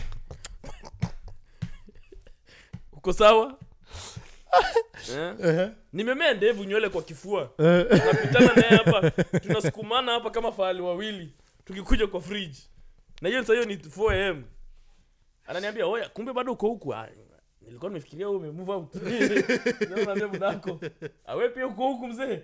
Uko 2.94 3.14
sawa? 3.14 3.58
Eh? 5.44 5.70
nimemea 5.94 6.34
ndevu 6.34 6.64
nywele 6.64 6.90
kwa 6.90 7.02
kifua. 7.02 7.50
Napitana 7.90 8.54
naye 8.56 8.78
hapa 8.78 9.12
tunasukumana 9.40 10.12
hapa 10.12 10.30
kama 10.32 10.52
fahali 10.52 10.82
wawili 10.82 11.34
tukikuja 11.66 12.08
kwa 12.08 12.22
friji 12.22 12.70
na 13.22 13.30
hiyo 13.30 13.44
saa 13.44 13.54
hiyo 13.54 13.66
ni 13.66 13.76
4 13.76 14.30
am 14.30 14.44
ananiambia 15.46 15.88
oya 15.88 16.10
kumbe 16.10 16.34
bado 16.34 16.52
uko 16.52 16.68
huku. 16.68 16.94
"Ah, 16.94 17.08
nilikuwa 17.62 17.90
nimefikiria 17.90 18.30
wewe 18.30 18.40
umemove 18.40 18.72
out. 18.72 18.96
Ndio 19.82 20.06
naambia 20.06 20.28
budako 20.28 20.80
awe 21.26 21.50
pia 21.50 21.68
uko 21.68 21.88
huku 21.88 22.08
mzee? 22.08 22.40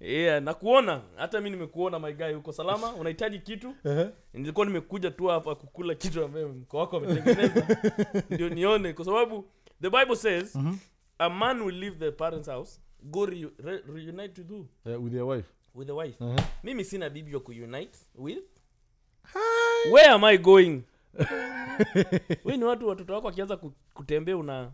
Yeah, 0.00 0.42
nakuona. 0.42 1.02
Hata 1.16 1.40
mi 1.40 1.50
nimekuona 1.50 1.98
my 1.98 2.12
guy 2.12 2.34
uko 2.34 2.52
salama? 2.52 2.92
Unahitaji 2.94 3.38
kitu? 3.38 3.74
Nilikuwa 4.32 4.66
nimekuja 4.66 5.10
tu 5.10 5.26
hapa 5.26 5.54
kukula 5.54 5.94
kitu 5.94 6.24
ambayo 6.24 6.48
mko 6.48 6.78
wako 6.78 6.96
ametengeneza 6.96 7.66
ndio 8.30 8.48
nione 8.48 8.92
kwa 8.92 9.04
sababu 9.04 9.44
the 9.82 9.90
bible 9.90 10.16
says 10.16 10.58
a 11.18 11.28
man 11.30 11.62
will 11.62 11.74
leave 11.78 11.96
the 11.96 12.10
parents 12.10 12.48
house 12.48 12.80
go 13.02 13.26
re, 13.26 13.48
re, 13.64 13.82
reunite 13.94 14.40
with 14.40 14.50
who? 14.50 14.66
Uh, 14.86 15.04
with 15.04 15.14
your 15.14 15.28
wife. 15.36 15.48
With 15.74 15.86
the 15.86 15.92
wife. 15.94 16.24
Uh-huh. 16.24 16.40
mimi 16.62 16.84
sina 16.84 17.10
bibi 17.10 17.34
wa 17.34 17.40
kuunite 17.40 17.98
with. 18.14 18.44
Where 19.92 20.08
am 20.10 20.24
i 20.24 20.38
going 20.38 20.82
we 22.44 22.56
ni 22.56 22.64
watu 22.64 22.88
watoto 22.88 23.12
wako 23.14 23.26
wakianza 23.26 23.56
kutembea 23.94 24.36
una 24.36 24.72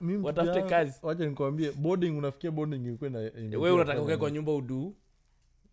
Mimi 0.00 0.24
Watafute 0.26 0.62
kazi. 0.62 1.00
wacha 1.02 1.26
nikwambie 1.26 1.72
boarding 1.72 2.10
unafikia 2.10 2.50
boarding 2.50 2.86
ilikuwa 2.86 3.10
ina- 3.10 3.58
we 3.58 3.70
unataka 3.70 4.02
ukae 4.02 4.16
kwa 4.16 4.30
nyumba 4.30 4.54
uduu 4.54 4.94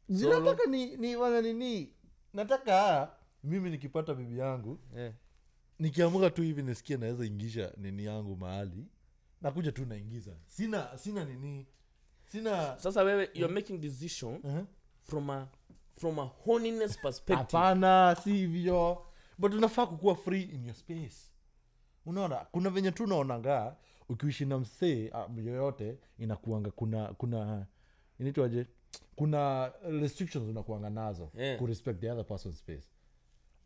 Zinataka 0.10 0.66
ni 0.66 0.98
ni 0.98 1.16
wana 1.16 1.42
nini 1.42 1.94
nataka 2.34 3.10
mimi 3.44 3.70
nikipata 3.70 4.14
bibi 4.14 4.38
yangu 4.40 4.80
yeah. 4.96 5.14
nikiamuka 5.80 6.30
tu 6.30 6.42
hivi 6.42 6.62
nisikie 6.64 6.98
naweza 6.98 7.26
ingisha 7.26 7.74
nini 7.78 8.06
yangu 8.06 8.36
mahali 8.36 8.86
nakuja 9.42 9.72
tu 9.72 9.86
naingiza. 9.86 10.32
Sina 10.48 10.98
sina 10.98 11.26
nini 11.26 11.68
sina 12.26 12.80
sasa 12.80 13.04
wewe 13.04 13.30
you're 13.34 13.54
making 13.54 13.80
decision 13.82 14.36
uh-huh. 14.36 14.66
from 15.04 15.30
a 15.30 15.48
from 15.98 16.20
a 16.20 16.30
perspective. 17.02 17.36
Hapana 17.38 18.16
si 18.24 18.34
hivyo 18.34 19.06
but 19.42 19.54
unafaa 19.54 19.88
kukuwa 19.88 20.16
free 20.16 20.42
in 20.44 20.66
your 20.66 20.76
space. 20.76 21.32
Unaona 22.06 22.36
kuna 22.36 22.70
venye 22.70 22.92
tu 22.92 23.04
unaonanga 23.04 23.76
ukiishi 24.10 24.46
na 24.46 24.60
msee 24.60 25.10
ah, 25.14 25.28
yoyote 25.38 25.98
inakuanga 26.18 26.72
kuna 26.72 27.08
kuna 27.14 27.66
inaitwaje? 28.20 28.66
Kuna 29.16 29.72
restrictions 29.84 30.50
unakuanga 30.50 30.90
nazo 30.90 31.32
Yeah. 31.36 31.60
kurespect 31.60 32.00
the 32.00 32.12
other 32.12 32.26
person's 32.26 32.60
space. 32.60 32.90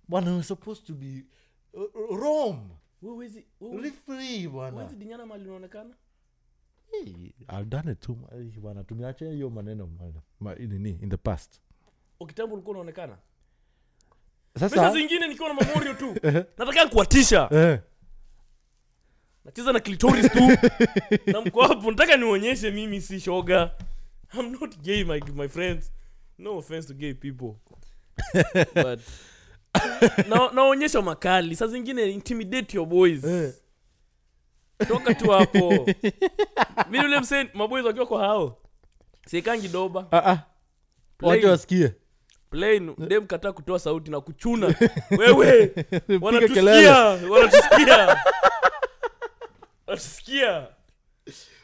Bwana 0.08 0.44
supposed 0.44 0.86
to 0.86 0.94
be 0.94 1.25
uh, 1.74 2.17
rom 2.20 2.70
Wewe 3.01 3.15
huwezi- 3.15 3.46
wewe 3.62 3.82
Live 3.82 3.96
free 4.05 4.48
bwana. 4.48 4.86
Dinyana 4.86 5.25
mali 5.25 5.44
unaonekana. 5.46 5.96
Hey, 6.91 7.32
I've 7.48 7.65
done 7.70 7.91
it 7.91 8.00
too 8.00 8.15
mu- 8.15 8.51
bwana 8.62 8.84
tumeacha 8.84 9.25
hiyo 9.29 9.50
maneno 9.50 9.88
nini 10.79 10.89
in 11.01 11.10
the 11.10 11.17
past. 11.17 11.62
Ukitambo 12.20 12.53
ulikuwa 12.55 12.72
unaonekana 12.72 13.17
sasa 14.59 14.69
pesa 14.69 14.91
zingine 14.91 15.27
nikiwa 15.27 15.50
na 15.50 15.53
mamorio 15.55 15.93
tu. 15.93 16.15
Nataka 16.57 16.88
kuwatisha. 16.88 17.50
Nacheza 19.45 19.74
na 19.74 19.79
clitoris 19.79 20.31
tu. 20.31 20.57
Na 21.33 21.41
mko 21.41 21.62
hapo 21.62 21.91
nataka 21.91 22.17
nionyeshe 22.17 22.71
mimi 22.71 23.01
si 23.01 23.19
shoga. 23.19 23.71
I'm 24.33 24.51
not 24.51 24.77
gay 24.81 25.03
my, 25.03 25.21
my 25.35 25.47
friends. 25.47 25.91
No 26.38 26.57
offense 26.57 26.88
to 26.88 26.93
gay 26.93 27.13
people. 27.13 27.55
But 28.74 29.00
na, 30.27 30.51
naonyesha 30.53 31.01
makali. 31.01 31.55
Saa 31.55 31.67
zingine 31.67 32.12
intimidate 32.12 32.77
your 32.77 32.88
boys. 32.88 33.21
Toka 34.88 35.13
tu 35.13 35.31
hapo. 35.31 35.88
Mi 36.89 37.00
ule 37.00 37.19
mse 37.19 37.50
maboys 37.53 37.85
wakiwa 37.85 38.05
kwa 38.05 38.19
hao. 38.19 38.57
Siekangi 39.27 39.67
doba. 39.67 40.07
Ah, 40.12 40.31
ah. 40.31 40.39
Wasikie 41.21 41.93
plain 42.49 42.95
dem 43.07 43.27
kataa 43.27 43.51
kutoa 43.51 43.79
sauti 43.79 44.11
na 44.11 44.21
kuchuna. 44.21 44.75
Wewe 45.19 45.67
Piga 45.67 46.25
wanatusikia 46.25 46.63
kelele. 46.63 47.29
wanatusikia. 47.29 48.17
Wanatusikia. 49.87 50.67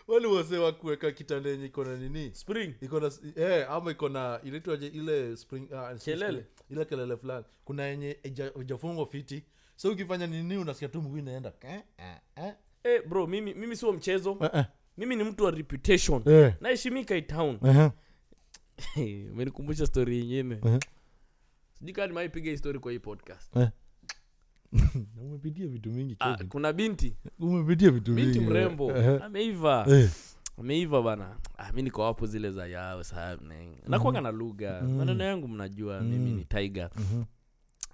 Wale 0.07 0.27
wase 0.27 0.57
wa 0.57 0.71
kuweka 0.71 1.11
kitanda 1.11 1.49
yenye 1.49 1.65
iko 1.65 1.83
na 1.83 1.95
nini? 1.97 2.31
Spring. 2.33 2.73
Iko 2.81 2.99
na 2.99 3.11
eh, 3.35 3.71
ama 3.71 3.91
iko 3.91 4.09
na 4.09 4.39
inaitwaje 4.43 4.87
ile 4.87 5.37
spring 5.37 5.73
ah, 5.73 5.97
si 5.99 6.05
Kelele. 6.05 6.31
spring, 6.31 6.45
ile 6.69 6.85
kelele 6.85 7.17
fulani. 7.17 7.45
Kuna 7.65 7.83
yenye 7.83 8.17
ijafungwa 8.61 9.05
fiti. 9.05 9.43
So 9.75 9.91
ukifanya 9.91 10.27
nini 10.27 10.57
unasikia 10.57 10.87
tu 10.87 11.01
mguu 11.01 11.17
inaenda 11.17 11.53
eh, 11.61 11.81
eh, 11.97 12.15
eh. 12.35 12.53
eh, 12.83 13.01
bro 13.07 13.27
mimi 13.27 13.53
mimi 13.53 13.75
sio 13.75 13.93
mchezo. 13.93 14.37
Eh, 14.41 14.49
eh, 14.53 14.65
mimi 14.97 15.15
ni 15.15 15.23
mtu 15.23 15.43
wa 15.43 15.51
reputation. 15.51 16.21
Eh, 16.25 16.53
naheshimika 16.61 17.15
hii 17.15 17.21
town. 17.21 17.59
Eh, 17.65 17.89
umenikumbusha 19.33 19.85
story 19.85 20.19
sijui 21.73 21.93
kaa 21.93 22.07
nimaipiga 22.07 22.51
hii 22.51 22.57
kwa 22.79 22.91
hii 22.91 22.99
podcast. 22.99 23.55
Na 25.15 25.21
umepitia 25.21 25.67
vitu 25.67 25.91
mingi 25.91 26.15
ah, 26.19 26.37
kuna 26.49 26.73
binti. 26.73 27.15
Umepitia 27.39 27.91
vitu 27.91 28.13
binti 28.13 28.39
mingi. 28.39 28.51
mrembo. 28.51 28.91
Eh, 28.97 29.23
ameiva. 29.23 29.85
Eh. 29.89 30.09
ameiva 30.57 31.01
bana. 31.01 31.35
Ah, 31.57 31.71
mi 31.71 31.81
niko 31.81 32.03
hapo 32.05 32.25
zile 32.25 32.51
za 32.51 32.67
yao 32.67 33.03
nakwanga 33.87 34.21
na 34.21 34.31
lugha. 34.31 34.81
Maneno 34.81 35.23
yangu 35.23 35.47
mnajua 35.47 36.01
mimi 36.01 36.31
ni 36.31 36.45
tiger. 36.45 36.89
Mhm. 36.95 37.23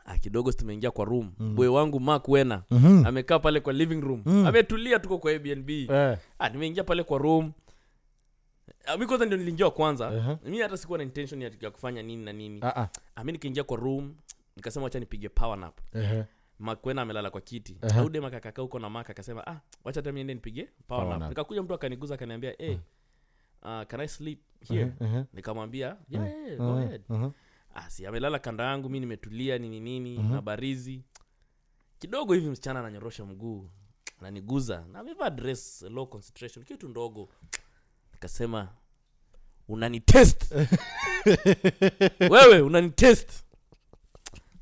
ah, 0.06 0.18
kidogo 0.18 0.52
tumeingia 0.52 0.92
kwa 0.92 1.06
room. 1.06 1.32
Bwe 1.56 1.68
wangu 1.68 2.00
mak 2.00 2.28
wena 2.28 2.64
Mhm. 2.72 3.06
amekaa 3.06 3.40
pale 3.40 3.60
kwa 3.60 3.74
living 3.74 4.02
room. 4.02 4.22
Mm. 4.26 4.46
ametulia 4.46 5.00
tuko 5.00 5.18
kwa 5.18 5.32
airbnb. 5.32 5.70
Eh, 5.70 6.18
ah, 6.40 6.50
nimeingia 6.50 6.84
pale 6.84 7.04
kwa 7.04 7.18
room 7.18 7.52
mi 9.00 9.06
kwanza 9.06 9.26
ndio 9.26 9.38
niliingia 9.38 9.66
wa 9.66 9.72
kwanza. 9.72 10.08
Aha. 10.08 10.38
mi 10.44 10.60
hata 10.60 10.78
sikuwa 10.78 10.98
na 10.98 11.04
intention 11.04 11.42
ya, 11.42 11.52
ya 11.62 11.72
kufanya 11.72 12.02
nini 12.04 12.26
na 12.26 12.34
nini. 12.34 12.60
Ah, 12.64 12.76
ah. 12.82 12.90
ah, 13.16 13.24
mi 13.24 13.32
nikaingia 13.32 13.64
kwa 13.64 13.78
room 13.78 14.16
nikasema 14.56 14.84
wacha 14.84 15.00
nipige 15.00 15.30
power 15.30 15.58
nap. 15.60 15.80
Eh, 15.96 16.26
makwena 16.60 17.02
amelala 17.02 17.30
kwa 17.30 17.42
kiti. 17.42 17.78
Aha. 17.82 18.00
aude 18.00 18.20
makakaka 18.20 18.62
huko 18.62 18.80
na 18.80 18.90
maka 18.90 19.10
akasema 19.10 19.48
ah 19.48 19.60
wacha 19.84 20.00
hata 20.00 20.12
miende 20.12 20.34
nipige 20.34 20.64
power, 20.64 20.78
Power 20.88 21.08
nap. 21.10 21.20
nap. 21.20 21.30
nikakuja 21.30 21.64
mtu 21.64 21.74
akaniguza 21.74 22.16
akaniambia 22.16 22.54
hey, 22.58 22.76
uh, 23.62 23.82
can 23.88 24.00
i 24.00 24.08
sleep 24.08 24.40
here? 24.68 24.92
Uh-huh. 25.00 25.24
nikamwambia 25.34 25.98
yeah, 26.10 26.26
yeah, 26.28 26.46
yeah, 26.48 26.58
go 26.58 26.78
ahead. 26.78 27.02
uh-huh. 27.10 27.32
asi 27.76 28.06
amelala 28.06 28.40
kanda 28.40 28.64
yangu 28.64 28.90
mi 28.90 29.00
nimetulia 29.00 29.58
nini 29.58 29.80
nini 29.80 30.18
na 30.18 30.42
barizi. 30.42 31.04
Kidogo 32.00 32.34
hivi 32.34 32.50
msichana 32.50 32.80
ananyorosha 32.80 33.26
mguu 33.26 33.70
naniguza 34.22 34.86
na 34.92 35.00
amevaa 35.00 35.30
dress 35.30 35.82
low 35.82 36.06
concentration 36.08 36.66
kitu 36.66 36.90
ndogo 36.90 37.30
nikasema 38.18 38.70
unanitest. 39.68 40.52
Wewe 42.34 42.62
unanitest. 42.62 43.32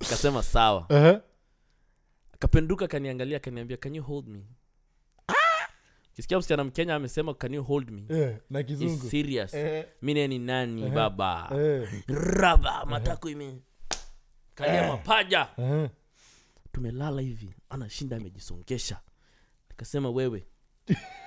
Nikasema 0.01 0.43
sawa. 0.43 0.85
Eh, 0.89 1.19
akapenduka 2.33 2.85
akaniangalia 2.85 3.37
akaniambia 3.37 3.77
can 3.77 3.95
you 3.95 4.03
hold 4.03 4.27
me? 4.27 4.45
Kisikia 6.13 6.37
msichana 6.37 6.63
mkenya 6.63 6.95
amesema 6.95 7.33
can 7.33 7.53
you 7.53 7.63
hold 7.63 7.89
me? 7.89 8.03
Eh, 8.09 8.37
na 8.49 8.63
kizungu. 8.63 9.09
serious. 9.09 9.53
Ni 10.01 10.39
nani 10.39 10.89
baba? 10.89 11.49
Eh, 11.55 12.03
raba 12.07 12.85
matako 12.85 13.29
ime. 13.29 13.61
Kalia 14.55 14.87
mapaja. 14.87 15.47
Eh. 15.57 15.89
tumelala 16.71 17.21
hivi 17.21 17.53
anashinda 17.69 18.17
amejisongesha. 18.17 18.99
Nikasema 19.69 20.09
wewe 20.09 20.45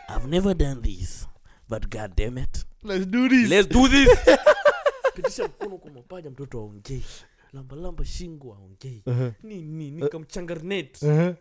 i've 0.08 0.26
never 0.28 0.54
done 0.54 0.80
this 0.82 1.28
but 1.68 1.88
god 1.90 2.14
damn 2.16 2.38
it. 2.38 2.64
Let's 2.82 3.06
do 3.06 3.28
this. 3.28 3.50
let's 3.50 3.68
do 3.68 3.88
this. 3.88 4.08
Pitisha 5.14 5.44
mkono 5.48 5.78
kwa 5.78 5.90
mapaja 5.90 6.30
mtoto 6.30 6.58
aongei. 6.58 7.04
Lambalamba 7.52 8.04
shingo 8.04 8.54
aongei. 8.54 9.02
Eh, 9.06 9.32
nini 9.42 9.90
nikamchangarnet 9.90 11.02
eh, 11.02 11.34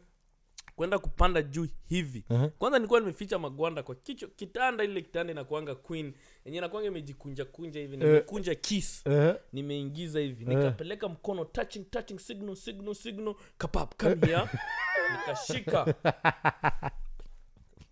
kwenda 0.75 0.99
kupanda 0.99 1.41
juu 1.41 1.67
hivi. 1.89 2.23
Eh. 2.29 2.49
kwanza 2.57 2.79
nilikuwa 2.79 2.99
nimeficha 2.99 3.39
magwanda 3.39 3.83
kwa 3.83 3.95
kicho 3.95 4.27
kitanda 4.27 4.83
ile 4.83 5.01
kitanda 5.01 5.31
inakuanga 5.31 5.75
queen. 5.75 6.13
Yenye 6.45 6.61
nakwanga 6.61 6.87
imejikunja 6.87 7.45
kunja 7.45 7.79
hivi 7.79 7.97
nimekunja 7.97 8.55
kis 8.55 9.03
uh-huh. 9.05 9.35
nimeingiza 9.53 10.19
hivi. 10.19 10.43
Eh. 10.43 10.49
nikapeleka 10.49 11.09
mkono 11.09 11.45
touching 11.45 11.83
touching 11.89 12.19
signal 12.19 12.55
signal 12.55 12.95
signal. 12.95 13.35
Kapap 13.57 14.01
here 14.01 14.47
nikashika 15.11 15.93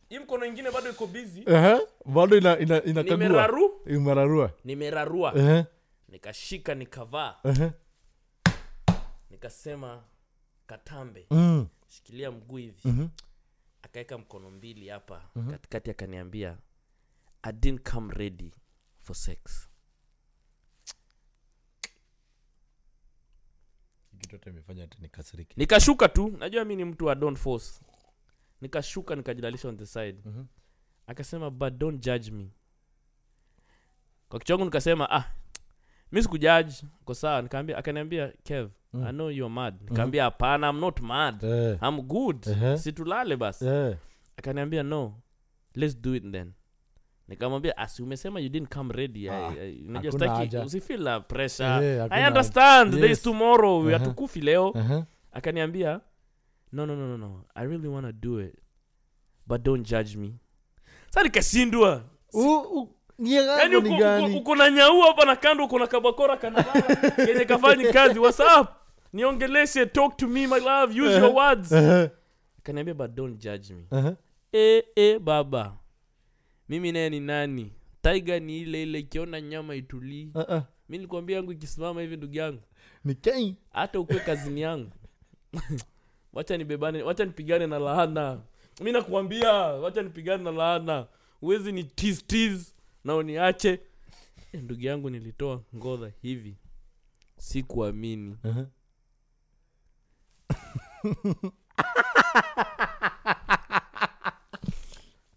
hii 0.10 0.20
mkono 0.20 0.46
ingine 0.46 0.72
bado 0.72 0.90
iko 0.90 1.08
busy. 1.08 1.44
Eh. 1.48 1.80
bado 2.06 2.38
ina, 2.38 2.60
ina, 2.60 2.84
inakagua. 2.84 3.18
Nimeraru 3.18 3.82
imerarua. 3.86 4.52
Nimerarua. 4.64 5.36
Eh, 5.36 5.66
nikashika 6.10 6.76
nikavaa. 6.76 7.36
Eh. 7.44 7.72
nikasema 9.30 10.04
katambe 10.68 11.26
Mm, 11.32 11.68
shikilia 11.88 12.32
mguu 12.32 12.58
hivi. 12.58 12.82
Mhm. 12.86 13.08
akaweka 13.82 14.18
mkono 14.18 14.52
mbili 14.52 14.88
hapa 14.90 15.22
katikati 15.52 15.92
akaniambia 15.92 16.58
i 17.42 17.54
didn't 17.54 17.90
come 17.92 18.14
ready 18.14 18.52
for 19.00 19.16
sex. 19.16 19.68
Kitu 24.20 24.36
hata 24.36 24.50
imefanya 24.50 24.82
hata 24.82 24.98
nikasirike 25.00 25.54
nikashuka 25.58 26.10
tu. 26.10 26.30
Najua 26.38 26.66
mi 26.66 26.76
ni 26.76 26.86
mtu 26.86 27.06
wa 27.06 27.16
don't 27.16 27.38
force 27.38 27.82
nikashuka 28.62 29.16
nikajilalisha 29.16 29.70
on 29.70 29.78
the 29.78 29.86
side. 29.86 30.18
Mhm. 30.26 30.44
akasema 31.08 31.50
but 31.50 31.74
don't 31.74 32.04
judge 32.06 32.32
me. 32.32 32.48
Kwa 34.30 34.40
kichwangu 34.40 34.66
nikasema 34.66 35.10
ah 35.12 35.24
mi 36.12 36.24
sikujudge. 36.24 36.74
Kwa 37.06 37.16
sawa. 37.16 37.42
Nikaambia 37.42 37.78
akaniambia 37.78 38.34
kev 38.44 38.70
Mm. 38.94 39.04
i 39.08 39.12
know 39.12 39.30
you're 39.32 39.54
mad. 39.56 39.76
Nikaambia 39.90 40.24
hapana 40.24 40.70
i'm 40.70 40.80
not 40.80 41.00
mad. 41.02 41.44
Yeah. 41.44 41.78
i'm 41.84 42.02
good. 42.02 42.48
Ehe. 42.48 42.78
situlale 42.78 43.36
basi. 43.38 43.66
Yeah. 43.66 43.96
akaniambia 44.38 44.84
no 44.84 45.14
let's 45.74 46.02
do 46.02 46.16
it 46.16 46.32
then. 46.32 46.52
Nikamwambia 47.28 47.78
asi 47.78 48.04
umesema 48.04 48.40
you 48.40 48.50
didn't 48.50 48.74
come 48.76 48.94
ready 48.94 49.30
Ah, 49.30 49.52
unajua 49.88 50.64
usifeel 50.66 51.02
la 51.02 51.20
pressure. 51.20 51.68
Yeah, 51.86 52.08
i 52.12 52.28
understand. 52.28 52.94
There 52.94 53.12
is 53.12 53.22
tomorrow. 53.22 53.84
Uh-huh. 53.84 53.92
hatukufi 53.94 54.42
leo. 54.42 54.74
Aha. 54.76 55.06
akaniambia 55.32 56.02
no 56.72 56.86
no 56.86 56.96
no 56.96 57.08
no 57.08 57.18
no. 57.18 57.46
I 57.56 57.64
really 57.66 57.88
want 57.88 58.06
to 58.06 58.12
do 58.14 58.40
it 58.40 58.56
but 59.48 59.64
don't 59.64 59.84
judge 59.88 60.16
me. 60.18 60.34
Sa 61.10 61.24
nikashindwa. 61.24 62.04
U- 62.34 62.80
u- 62.82 62.96
nia 63.20 63.42
yako 63.42 63.62
yani 63.62 64.28
ni 64.30 64.40
uko- 64.40 64.56
na 64.56 64.70
nyau 64.72 65.02
hapa 65.02 65.26
na 65.26 65.36
kando 65.36 65.66
uko 65.66 65.80
na 65.80 65.88
kabakora 65.88 66.38
kanalala 66.38 66.96
kenye 67.26 67.46
kafanyi 67.46 67.84
kazi. 67.94 68.20
Whatsapp 68.20 68.76
niongeleshe 69.14 69.86
talk 69.86 70.18
to 70.18 70.28
me 70.28 70.48
my 70.48 70.60
love. 70.60 71.02
Use 71.02 71.18
your 71.18 71.34
words. 71.36 71.72
Aha, 71.74 72.10
akaniambia 72.60 72.94
but 72.94 73.16
don't 73.16 73.40
judge 73.42 73.74
me. 73.74 73.86
Aha. 73.92 74.16
e, 74.54 74.84
e, 74.96 75.20
baba. 75.20 75.78
Mimi 76.70 76.92
naye 76.92 77.10
ni 77.10 77.20
nani? 77.20 77.72
Taiga 78.02 78.40
ni 78.40 78.62
ile 78.62 78.84
ile 78.84 79.00
ikiona 79.00 79.42
nyama 79.42 79.76
itulii. 79.76 80.32
Uh-uh. 80.36 80.62
mi 80.90 80.98
nilikwambia 80.98 81.36
yangu 81.36 81.52
ikisimama 81.52 82.02
hivi 82.02 82.18
ndugu 82.18 82.34
yangu. 82.36 82.62
Ni 83.06 83.56
hata 83.72 84.00
ukwe 84.00 84.20
kazini 84.20 84.62
yangu 84.62 84.92
wacha 86.36 86.58
nibebane 86.58 87.04
wacha 87.04 87.26
nipigane 87.26 87.68
na 87.68 87.80
laana. 87.80 88.42
Mi 88.82 88.92
nakuambia 88.92 89.54
wacha 89.54 90.02
nipigane 90.02 90.44
na 90.44 90.52
laana. 90.52 91.08
Uwezi 91.42 91.72
ni 91.72 91.84
tis 91.84 92.28
tis 92.28 92.76
na 93.04 93.16
uniache. 93.16 93.80
Eh, 94.52 94.62
ndugu 94.64 94.82
yangu 94.82 95.10
nilitoa 95.10 95.62
ngodha 95.76 96.12
hivi. 96.22 96.56
Sikuamini. 97.38 98.38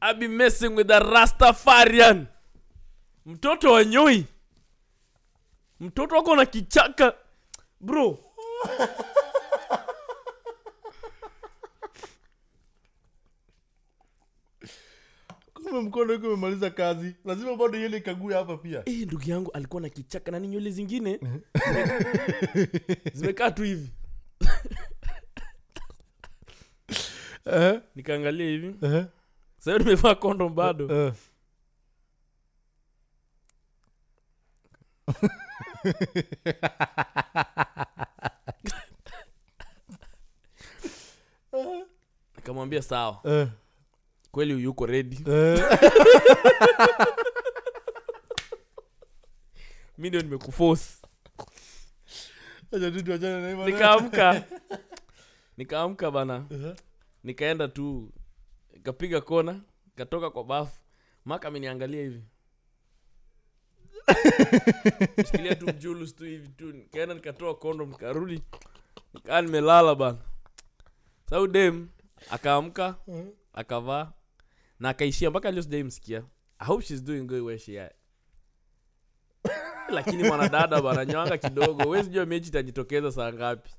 I 0.00 0.12
be 0.14 0.28
messing 0.28 0.75
with 0.76 0.90
a 0.90 1.00
rastafarian. 1.00 2.26
Mtoto 3.26 3.73
wa 3.73 3.85
nyoi. 3.85 4.26
Mtoto 5.81 6.14
wako 6.17 6.37
na 6.37 6.47
kichaka. 6.47 7.14
Bro 7.81 8.19
kumbe 15.78 15.88
mkono 15.88 16.14
iko 16.14 16.26
umemaliza 16.26 16.70
kazi. 16.70 17.14
Lazima 17.25 17.56
bado 17.56 17.78
nywele 17.78 17.97
ikague 17.97 18.35
hapa 18.35 18.56
pia. 18.56 18.82
Eh, 18.87 19.06
ndugu 19.06 19.30
yangu 19.30 19.50
alikuwa 19.52 19.82
na 19.82 19.88
kichaka 19.88 20.30
nani 20.30 20.49
nywele 20.49 20.70
zingine. 20.70 21.20
Zimekaa 23.14 23.50
tu 23.50 23.62
hivi. 23.62 23.90
Eh, 27.52 27.80
nikaangalia 27.94 28.47
hivi. 28.47 28.75
Eh, 28.87 29.04
sahiyo 29.58 29.78
nimevaa 29.78 30.14
kondom 30.14 30.54
bado. 30.54 30.88
Eh. 30.94 31.12
nikamwambia 42.36 42.82
sawa. 42.82 43.21
Eh, 43.25 43.49
kweli 44.32 44.62
yuko 44.62 44.86
redi 44.86 45.19
eh. 45.30 45.58
mi 49.99 50.08
ndio 50.08 50.23
maneno. 50.23 50.38
nikaamka. 53.67 54.45
Nikaamka 55.56 56.10
bana. 56.10 56.47
Eh, 56.50 56.75
nikaenda 57.25 57.69
tu. 57.69 58.12
Kapiga 58.82 59.21
kona. 59.21 59.60
Katoka 59.97 60.30
kwa 60.30 60.45
bafu. 60.45 60.80
Maka 61.25 61.49
ameniangalia 61.49 62.02
hivi. 62.02 62.23
Shikilia 65.26 65.54
tu 65.54 65.67
mjulus 65.67 66.17
tu 66.17 66.25
hivi 66.25 66.49
tu. 66.49 66.73
Nikaenda 66.73 67.14
nikatoa 67.14 67.54
kondom 67.54 67.88
nikarudi. 67.88 68.43
Nikaa 69.14 69.41
nimelala 69.43 69.95
bana. 69.95 70.19
Sau 71.30 71.47
dem 71.47 71.88
akaamka. 72.30 72.95
Eh. 73.08 73.25
Akavaa 73.58 74.12
na 74.80 74.88
akaishia 74.88 75.30
mpaka 75.30 75.50
leo 75.50 75.62
sijaimsikia 75.62 76.23
i 76.58 76.66
hope 76.66 76.84
she's 76.84 77.04
doing 77.04 77.21
good 77.26 77.42
where 77.42 77.58
she 77.58 77.80
at. 77.80 77.92
Lakini 79.97 80.23
mwanadada 80.23 80.82
bana 80.82 81.04
nywanga 81.04 81.38
kidogo. 81.38 81.84
Huwezi 81.84 82.10
jua 82.10 82.26
mechi 82.26 82.49
itajitokeza 82.49 83.12
saa 83.12 83.32
ngapi. 83.32 83.71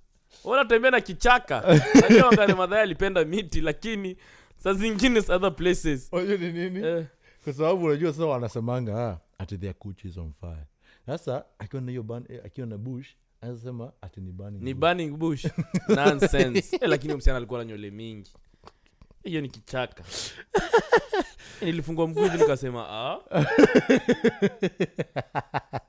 Unatembea 0.43 0.91
na 0.91 1.01
kichaka. 1.01 1.79
Najua 2.09 2.55
madhaya 2.55 2.81
alipenda 2.81 3.25
miti 3.25 3.61
lakini 3.61 4.17
saa 4.57 4.73
zingine 4.73 5.19
other 5.19 5.55
places. 5.55 6.09
Unajua 6.11 6.37
ni 6.37 6.51
nini? 6.51 6.87
Eh, 6.87 7.05
kwa 7.43 7.53
sababu 7.53 7.85
unajua 7.85 8.11
sasa 8.13 8.25
wanasemanga 8.25 9.07
ah, 9.09 9.17
ati 9.37 9.57
their 9.57 9.73
cooch 9.73 10.05
is 10.05 10.17
on 10.17 10.33
fire. 10.39 10.65
Sasa 11.05 11.45
akiwa 11.59 11.81
na 11.81 11.91
hiyo 11.91 12.03
ban 12.03 12.25
eh, 12.29 12.41
akiwa 12.45 12.67
na 12.67 12.77
bush 12.77 13.07
anasema 13.41 13.91
ati 14.01 14.21
ni 14.21 14.31
burning 14.31 14.61
ni 14.63 14.73
burning 14.73 15.17
bush. 15.17 15.45
Nonsense. 15.95 16.75
Eh, 16.81 16.89
lakini 16.89 17.13
msichana 17.13 17.37
alikuwa 17.37 17.59
na 17.59 17.65
nywele 17.65 17.91
mingi 17.91 18.31
hiyo 19.23 19.41
ni 19.41 19.49
kichaka. 19.49 20.03
Nilifungua 21.61 22.07
mguzi 22.07 22.37
nikasema 22.37 22.85
"Ah." 22.89 23.19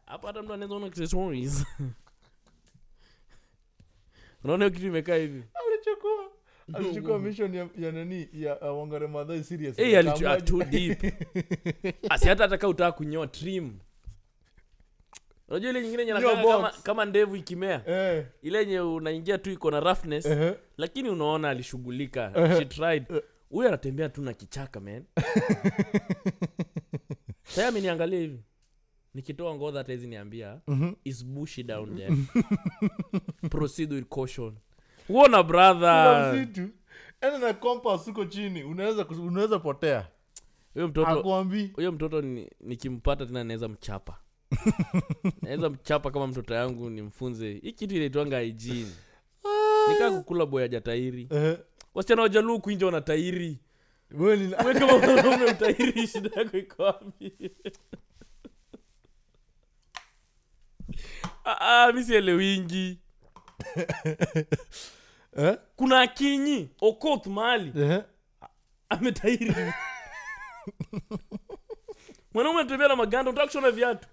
hapa 0.06 0.26
hata 0.28 0.42
mtu 0.42 0.52
anaweza 0.52 0.74
ona 0.74 0.86
accessories. 0.86 1.64
Unaona 4.44 4.64
hiyo 4.64 4.74
kitu 4.74 4.86
imekaa 4.86 5.14
hivi. 5.16 5.42
Alichukua. 5.54 6.30
Alichukua 6.74 7.18
mission 7.18 7.54
ya, 7.54 7.68
ya 7.78 7.92
nani? 7.92 8.28
Ya 8.32 8.60
uh, 8.60 8.78
wangare 8.78 9.06
madhai 9.06 9.44
serious 9.44 9.76
hey, 9.76 9.96
alichu- 9.98 10.26
ah, 10.28 10.36
Akaamua- 10.36 10.42
too 10.44 10.64
deep. 10.64 11.04
Asi 12.10 12.28
hata 12.28 12.44
ataka 12.44 12.68
utaka 12.68 12.92
kunyoa 12.92 13.26
trim 13.26 13.78
unajua 15.50 15.70
ile 15.70 15.82
nyingine 15.82 16.02
yenye 16.02 16.20
kama, 16.20 16.70
kama 16.82 17.04
ndevu 17.04 17.36
ikimea 17.36 17.82
eh. 17.86 18.26
ile 18.42 18.58
yenye 18.58 18.80
unaingia 18.80 19.38
tu 19.38 19.50
iko 19.50 19.70
na 19.70 19.80
roughness 19.80 20.26
eh 20.26 20.54
lakini 20.80 21.08
unaona 21.08 21.50
alishughulika 21.50 22.32
Eh. 22.36 22.58
she 22.58 22.64
tried. 22.64 23.04
Huyu 23.50 23.68
anatembea 23.68 24.08
tu 24.08 24.22
na 24.22 24.32
kichaka 24.32 24.80
man. 24.80 25.04
Saya 27.42 27.68
ameniangalia 27.68 28.20
hivi. 28.20 28.42
Nikitoa 29.14 29.54
ngodha 29.54 29.78
hata 29.78 29.92
hizi 29.92 30.06
niambia 30.06 30.60
mhm. 30.66 30.92
is 31.04 31.24
bushy 31.24 31.62
down 31.62 31.96
there. 31.96 32.16
Proceed 33.50 33.92
with 33.92 34.04
caution. 34.08 34.54
Uona 35.08 35.24
Kuna 35.28 35.42
brother 35.42 36.30
na 37.38 37.52
huko 38.10 38.24
chini 38.24 38.62
unaweza 38.64 39.06
unaweza 39.06 39.58
potea. 39.58 40.06
Huyo 40.74 40.88
mtoto 40.88 41.22
huyo 41.76 41.92
mtoto 41.92 42.20
ni- 42.22 42.50
tena 43.26 43.44
naweza 43.44 43.68
mchapa 43.68 44.18
naweza 45.42 45.70
mchapa 45.70 46.10
kama 46.10 46.26
mtoto 46.26 46.54
yangu 46.54 46.90
nimfunze 46.90 47.52
hii 47.52 47.72
kitu 47.72 47.96
inaitwanga 47.96 48.40
hygiene. 48.40 48.90
Nikaa 49.88 50.10
kukula 50.10 50.46
boya 50.46 50.68
jatairi 50.68 51.28
eh. 51.30 51.58
Wasichana 51.94 52.22
wajaluu 52.22 52.60
kuinja 52.60 52.86
wana 52.86 53.00
tairi. 53.00 53.58
We 54.10 54.48
kama 54.48 54.98
mwanaume 54.98 55.44
utairi 55.44 56.06
shida 56.06 56.30
yako 56.40 56.56
iko 56.58 56.82
wapi? 56.82 57.50
Ah, 61.44 61.56
ah, 61.86 61.92
mi 61.92 62.04
sielewingi 62.04 62.98
eh? 65.36 65.58
Kuna 65.76 66.00
akinyi 66.00 66.68
okoth 66.80 67.26
mali 67.26 67.70
uh-huh. 67.70 68.04
ametairi 68.88 69.54
mwanaume 72.34 72.60
anatembea 72.60 72.88
na 72.88 72.96
maganda 72.96 73.30
unataka 73.30 73.46
kushona 73.46 73.70
viatu? 73.70 74.08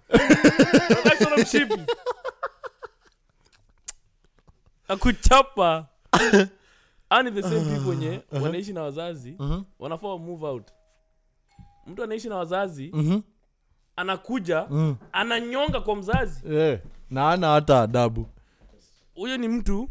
Unataka 0.90 1.16
kushona 1.18 1.38
mshipi? 1.38 1.82
Akuchapa. 4.88 5.86
Ani 7.10 7.32
the 7.32 7.42
same 7.44 7.62
people 7.62 7.90
wenye 7.90 8.22
wanaishi 8.32 8.74
na 8.74 8.82
wazazi 8.82 9.36
mhm 9.40 9.62
wanafaa 9.80 10.08
wa 10.08 10.18
move 10.20 10.46
out. 10.46 10.68
Mtu 11.88 12.04
anaishi 12.04 12.30
na 12.30 12.36
wazazi 12.36 12.90
mhm 12.94 13.20
anakuja 13.96 14.66
mhm 14.70 14.94
ananyonga 15.12 15.82
kwa 15.82 15.96
mzazi. 15.96 16.54
Yeah. 16.54 16.80
na 17.10 17.30
ana 17.32 17.48
hata 17.48 17.82
adabu. 17.82 18.28
Huyo 19.16 19.38
ni 19.38 19.48
mtu 19.48 19.90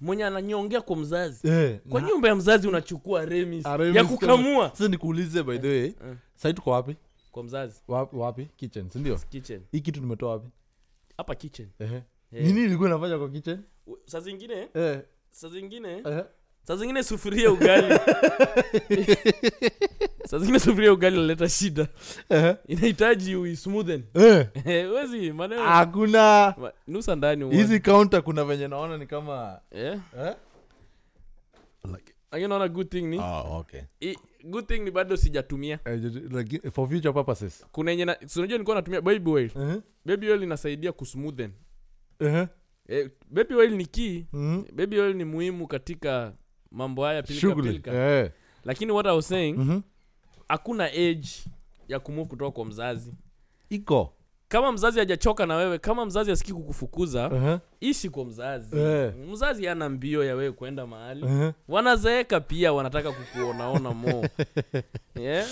mwenye 0.00 0.24
ananyongea 0.24 0.80
kwa 0.80 0.96
mzazi. 0.96 1.48
Yeah, 1.48 1.78
kwa 1.88 2.00
na- 2.00 2.08
nyumba 2.08 2.28
ya 2.28 2.34
mzazi 2.34 2.68
unachukua 2.68 3.24
remis 3.24 3.66
Ah, 3.66 3.76
remis 3.76 3.96
ya 3.96 4.04
kukamua. 4.04 4.70
sasa 4.70 4.88
nikuulize 4.88 5.42
by 5.42 5.58
the 5.58 5.68
way 5.68 5.78
yeah. 5.80 6.16
sai 6.36 6.54
tuko 6.54 6.70
wapi 6.70 6.96
kwa 7.32 7.42
mzazi 7.44 7.80
wapi, 7.88 8.16
wapi? 8.16 8.48
kitchen 8.56 8.90
sindio 8.90 9.16
kitchen 9.16 9.62
hii 9.72 9.80
kitu 9.80 10.00
nimetoa 10.00 10.30
wapi 10.30 10.48
hapa 11.16 11.34
kitchen 11.34 11.68
Ehe. 11.78 12.02
Eh. 12.32 12.44
nini 12.46 12.64
ilikuwa 12.64 12.88
inafanya 12.88 13.18
kwa 13.18 13.28
kitchen 13.30 13.62
saa 14.06 14.20
zingine 14.20 14.68
eh. 14.74 15.00
saa 15.30 15.48
zingine 15.48 16.02
Ehe. 16.06 16.24
saa 16.62 16.76
zingine 16.76 17.02
sufuria 17.02 17.52
ugali 17.52 17.94
saa 20.28 20.38
zingine 20.38 20.58
sufuria 20.60 20.92
ugali 20.92 21.16
naleta 21.16 21.48
shida 21.48 21.88
Ehe. 22.28 22.56
inahitaji 22.66 23.36
uismoothen 23.36 24.04
Eh. 24.14 24.46
wezi 24.92 25.32
maneno 25.32 25.62
hakuna 25.62 26.54
Ma- 26.58 26.72
nusa 26.86 27.16
ndani 27.16 27.44
uone. 27.44 27.56
hizi 27.56 27.80
kaunta 27.80 28.22
kuna 28.22 28.44
venye 28.44 28.68
naona 28.68 28.98
ni 28.98 29.06
kama 29.06 29.60
Eh? 29.70 29.98
eh? 30.18 30.34
Lakini 32.32 32.48
naona 32.48 32.68
good 32.68 32.88
thing 32.90 33.02
ni 33.02 33.18
oh, 33.18 33.58
okay. 33.58 33.80
i- 34.00 34.16
good 34.44 34.66
thing 34.66 34.78
ni 34.78 34.90
bado 34.90 35.16
sijatumia 35.16 35.78
Eh, 35.84 36.00
like, 36.30 36.70
for 36.70 36.88
future 36.88 37.12
purposes 37.12 37.66
kuna 37.72 37.90
yenye 37.90 38.02
unajua 38.04 38.46
nilikuwa 38.46 38.76
natumia 38.76 39.00
baby 39.00 39.30
oil 39.30 39.50
Ehe. 39.56 39.80
baby 40.04 40.30
oil 40.30 40.42
inasaidia 40.42 40.92
kusmoothen 40.92 41.50
Ehe. 42.20 42.48
eh, 42.88 43.10
baby 43.30 43.54
oil 43.54 43.76
ni 43.76 43.86
key 43.86 44.24
Mhm. 44.32 44.62
baby 44.74 44.98
oil 45.00 45.16
ni 45.16 45.24
muhimu 45.24 45.66
katika 45.66 46.32
mambo 46.70 47.04
haya 47.04 47.22
pilika 47.22 47.54
pilika 47.54 47.90
Yeah. 47.92 48.30
lakini 48.64 48.92
what 48.92 49.06
I 49.06 49.16
was 49.16 49.28
saying 49.28 49.52
Mhm. 49.58 49.80
hakuna 50.48 50.84
age 50.84 51.28
ya 51.88 52.00
kumove 52.00 52.28
kutoka 52.28 52.50
kwa 52.50 52.64
mzazi 52.64 53.12
iko 53.70 54.14
kama 54.52 54.72
mzazi 54.72 54.98
hajachoka 54.98 55.46
na 55.46 55.56
wewe 55.56 55.78
kama 55.78 56.06
mzazi 56.06 56.30
asiki 56.30 56.52
kukufukuza 56.52 57.30
Ehe. 57.34 57.58
ishi 57.80 58.10
kwa 58.10 58.24
mzazi 58.24 58.78
Eh. 58.78 59.12
mzazi 59.32 59.68
ana 59.68 59.88
mbio 59.88 60.24
ya 60.24 60.34
wewe 60.34 60.52
kwenda 60.52 60.86
mahali 60.86 61.26
Ehe. 61.26 61.52
wanazeeka 61.68 62.40
pia 62.40 62.72
wanataka 62.72 63.12
kukuonaona 63.12 63.90
mo 63.90 64.24
yeah? 65.20 65.46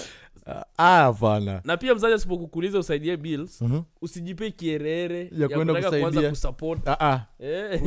Ah, 0.77 1.03
hapana 1.03 1.61
na 1.65 1.77
pia 1.77 1.95
mzazi 1.95 2.15
asipokukuliza 2.15 2.79
usaidie 2.79 3.17
bills 3.17 3.63
Mhm. 3.63 3.81
usijipe 4.03 4.51
kierere 4.51 5.31
Ya 5.39 5.49
kwenda 5.49 6.31
kusupport 6.31 6.89
Ah, 6.89 7.01
ah. 7.01 7.21
eh, 7.39 7.83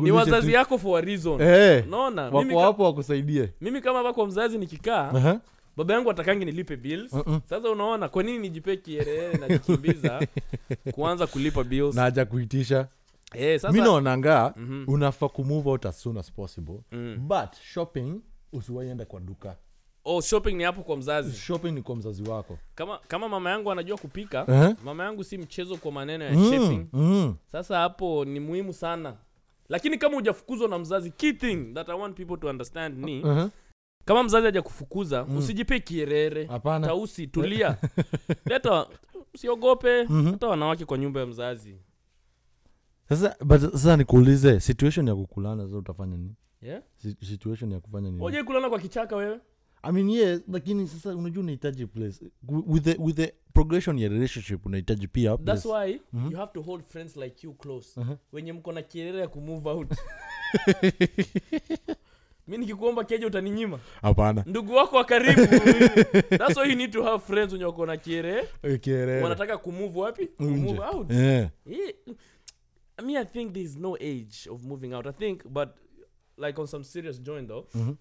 ni 0.00 0.10
wazazi 0.10 0.52
yako 0.52 0.78
for 0.78 0.98
a 0.98 1.00
reason 1.00 1.38
hey, 1.38 1.82
naona 1.90 2.22
wako 2.22 2.60
hapo 2.60 2.84
wakusaidie 2.84 3.52
mimi 3.60 3.80
kama 3.80 4.02
wako 4.02 4.26
mzazi 4.26 4.58
nikikaa 4.58 5.08
Aha. 5.08 5.40
Baba 5.76 5.94
yangu 5.94 6.10
atakangi 6.10 6.44
nilipe 6.44 6.76
bills 6.76 7.12
Mm-mm. 7.12 7.40
sasa 7.48 7.70
unaona 7.70 8.08
kwa 8.08 8.22
nini 8.22 8.38
nijipe 8.38 8.76
kierere 8.76 9.32
na 9.38 9.58
kukimbiza 9.58 10.26
kuanza 10.92 11.26
kulipa 11.26 11.64
bills 11.64 11.94
na 11.94 12.02
haja 12.02 12.24
kuitisha 12.24 12.88
eh, 13.34 13.60
sasa 13.60 13.72
mi 13.72 13.80
naonanga 13.80 14.54
Mhm. 14.56 14.84
unafaa 14.88 15.28
kumove 15.28 15.70
out 15.70 15.86
as 15.86 16.02
soon 16.02 16.16
as 16.18 16.32
possible 16.32 16.80
Mm. 16.92 17.16
but 17.28 17.56
shopping 17.62 18.20
usiwaienda 18.52 19.04
kwa 19.04 19.20
duka 19.20 19.56
oh, 20.04 20.20
shopping 20.20 20.52
ni 20.54 20.64
hapo 20.64 20.82
kwa 20.82 20.96
mzazi 20.96 21.36
shopping 21.36 21.70
ni 21.72 21.82
kwa 21.82 21.96
mzazi 21.96 22.22
wako 22.22 22.58
kama 22.74 22.98
kama 23.08 23.28
mama 23.28 23.50
yangu 23.50 23.72
anajua 23.72 23.98
kupika 23.98 24.44
Eh? 24.48 24.76
mama 24.84 25.04
yangu 25.04 25.24
si 25.24 25.38
mchezo 25.38 25.76
kwa 25.76 25.92
maneno 25.92 26.24
ya 26.24 26.32
Mm, 26.32 26.50
chefing 26.50 26.86
mm. 26.92 27.34
sasa 27.52 27.78
hapo 27.78 28.24
ni 28.24 28.40
muhimu 28.40 28.72
sana 28.72 29.14
lakini 29.68 29.98
kama 29.98 30.14
hujafukuzwa 30.14 30.68
na 30.68 30.78
mzazi 30.78 31.10
key 31.10 31.32
thing 31.32 31.72
that 31.74 31.88
i 31.88 31.98
want 32.00 32.16
people 32.16 32.36
to 32.36 32.48
understand 32.48 33.04
ni 33.04 33.22
Aha. 33.24 33.50
Kama 34.04 34.22
mzazi 34.22 34.44
haja 34.46 34.62
kufukuza 34.62 35.24
usijipe 35.24 35.80
kierere. 35.80 36.46
Hapana. 36.46 36.86
Tausi 36.86 37.26
tulia. 37.26 37.76
Leta 38.46 38.86
usiogope. 39.34 40.02
Mhm. 40.04 40.30
hata 40.30 40.46
wanawake 40.48 40.84
kwa 40.84 40.98
nyumba 40.98 41.20
ya 41.20 41.26
mzazi. 41.26 41.76
Sasa 43.08 43.36
but 43.44 43.60
sasa 43.60 43.96
nikuulize 43.96 44.60
situation 44.60 45.08
ya 45.08 45.14
kukulana 45.14 45.64
sasa 45.64 45.76
utafanya 45.76 46.16
nini? 46.16 46.34
Yeah? 46.62 46.82
Si- 46.96 47.16
situation 47.26 47.72
ya 47.72 47.80
kufanya 47.80 48.10
nini? 48.10 48.22
Hujai 48.22 48.44
kulana 48.44 48.68
kwa 48.68 48.78
kichaka 48.78 49.16
wewe? 49.16 49.40
I 49.82 49.92
mean, 49.92 50.10
yes, 50.10 50.40
lakini 50.52 50.88
sasa 50.88 51.16
unajua 51.16 51.42
unahitaji 51.42 51.86
place. 51.86 52.24
Wi- 52.48 52.62
with 52.66 52.84
the, 52.84 52.96
with 52.98 53.16
the 53.16 53.34
progression 53.52 53.98
ya 53.98 54.08
relationship 54.08 54.66
unahitaji 54.66 55.08
pia 55.08 55.36
that's 55.36 55.64
why 55.66 56.00
mm-hmm. 56.12 56.30
you 56.32 56.36
have 56.38 56.52
to 56.52 56.62
hold 56.62 56.84
friends 56.84 57.16
like 57.16 57.46
you 57.46 57.52
close. 57.54 58.00
Mhm. 58.00 58.14
wenye 58.32 58.52
mko 58.52 58.72
na 58.72 58.82
kierere 58.82 59.18
ya 59.20 59.28
kumove 59.28 59.68
out 59.70 59.88
mi 62.48 62.58
nikikuomba 62.58 63.04
keja 63.04 63.26
utaninyima 63.26 63.78
hapana 64.02 64.44
ndugu 64.46 64.72
wako 64.74 64.96
wa 64.96 65.04
karibu 65.04 65.40
that's 66.38 66.56
why 66.56 66.70
you 66.70 66.76
need 66.76 66.90
to 66.92 67.02
have 67.02 67.24
friends 67.24 67.52
wenye 67.52 67.64
wako 67.64 67.86
na 67.86 67.96
kiere 67.96 68.48
wanataka 69.22 69.58
kumove 69.58 69.98
wapi 70.00 70.26
kumove 70.26 70.80
out 70.80 71.10
Eh. 71.12 71.48
Yeah. 71.66 71.92
I 72.96 73.02
mean, 73.04 73.16
I 73.16 73.24
think 73.24 73.52
there's 73.54 73.76
no 73.76 73.96
age 73.96 74.48
of 74.50 74.64
moving 74.64 74.92
out. 74.92 75.04
I 75.06 75.12
think, 75.12 75.42
but 75.48 75.68
like 76.38 76.60
on 76.60 76.66
some 76.68 76.84
serious 76.84 77.20
joint 77.22 77.48
though, 77.48 77.66
Mhm. 77.74 77.96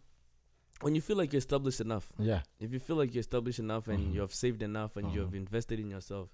when 0.84 0.96
you 0.96 1.02
feel 1.02 1.18
like 1.18 1.34
you're 1.34 1.40
established 1.44 1.80
enough, 1.80 2.06
Yeah. 2.20 2.44
if 2.60 2.72
you 2.74 2.80
feel 2.80 2.98
like 3.00 3.12
you're 3.14 3.22
established 3.22 3.60
enough 3.60 3.88
and 3.88 4.14
you 4.16 4.22
have 4.22 4.34
saved 4.34 4.62
enough 4.62 4.96
and 4.98 5.16
you 5.16 5.22
have 5.22 5.38
invested 5.38 5.80
in 5.80 5.90
yourself, 5.92 6.30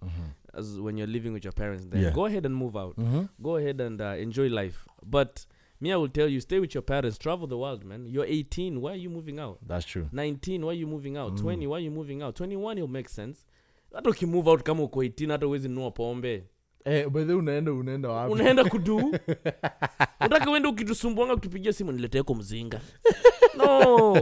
as 0.53 0.77
when 0.77 0.97
you're 0.97 1.11
living 1.13 1.29
with 1.33 1.45
your 1.45 1.53
parents, 1.55 1.85
then 1.87 2.01
Yeah. 2.01 2.11
go 2.13 2.25
ahead 2.25 2.45
and 2.45 2.55
move 2.55 2.75
out. 2.79 2.97
Mhm. 2.97 3.27
Go 3.41 3.55
ahead 3.57 3.81
and 3.81 4.01
uh, 4.01 4.17
enjoy 4.21 4.49
life. 4.49 4.85
But 5.05 5.39
me, 5.81 5.91
I 5.93 5.95
will 5.95 6.09
tell 6.09 6.27
you, 6.27 6.39
stay 6.41 6.59
with 6.59 6.73
your 6.75 6.81
parents, 6.83 7.17
travel 7.17 7.47
the 7.47 7.55
world, 7.57 7.83
man. 7.85 8.05
You're 8.05 8.25
18. 8.27 8.81
Why 8.81 8.91
are 8.91 8.99
you 8.99 9.09
moving 9.09 9.39
out? 9.39 9.57
That's 9.67 9.85
true. 9.85 10.07
19 10.11 10.63
why 10.63 10.71
are 10.71 10.79
you 10.79 10.87
moving 10.87 11.17
out 11.17 11.37
20 11.37 11.67
why 11.67 11.77
are 11.77 11.83
you 11.85 11.91
moving 11.91 12.21
out 12.23 12.35
21 12.35 12.77
it'll 12.77 12.87
make 12.91 13.09
sense 13.09 13.45
hata 13.93 14.09
ukimove 14.09 14.49
out 14.49 14.63
kama 14.63 14.83
uko 14.83 15.03
18 15.03 15.31
hata 15.31 15.47
uwezi 15.47 15.69
nunua 15.69 15.91
pombe 15.91 16.43
Eh, 16.85 17.09
by 17.09 17.23
the 17.25 17.33
unaenda 17.33 17.73
unaenda 17.73 18.09
wapi 18.09 18.33
unaenda 18.33 18.63
kudu 18.65 18.97
utaka 20.25 20.51
uende 20.51 20.67
ukitusumbuanga 20.67 21.35
kutupigia 21.35 21.73
simu 21.73 21.91
nileteko 21.91 22.35
mzinga 22.35 22.81
no 23.57 24.13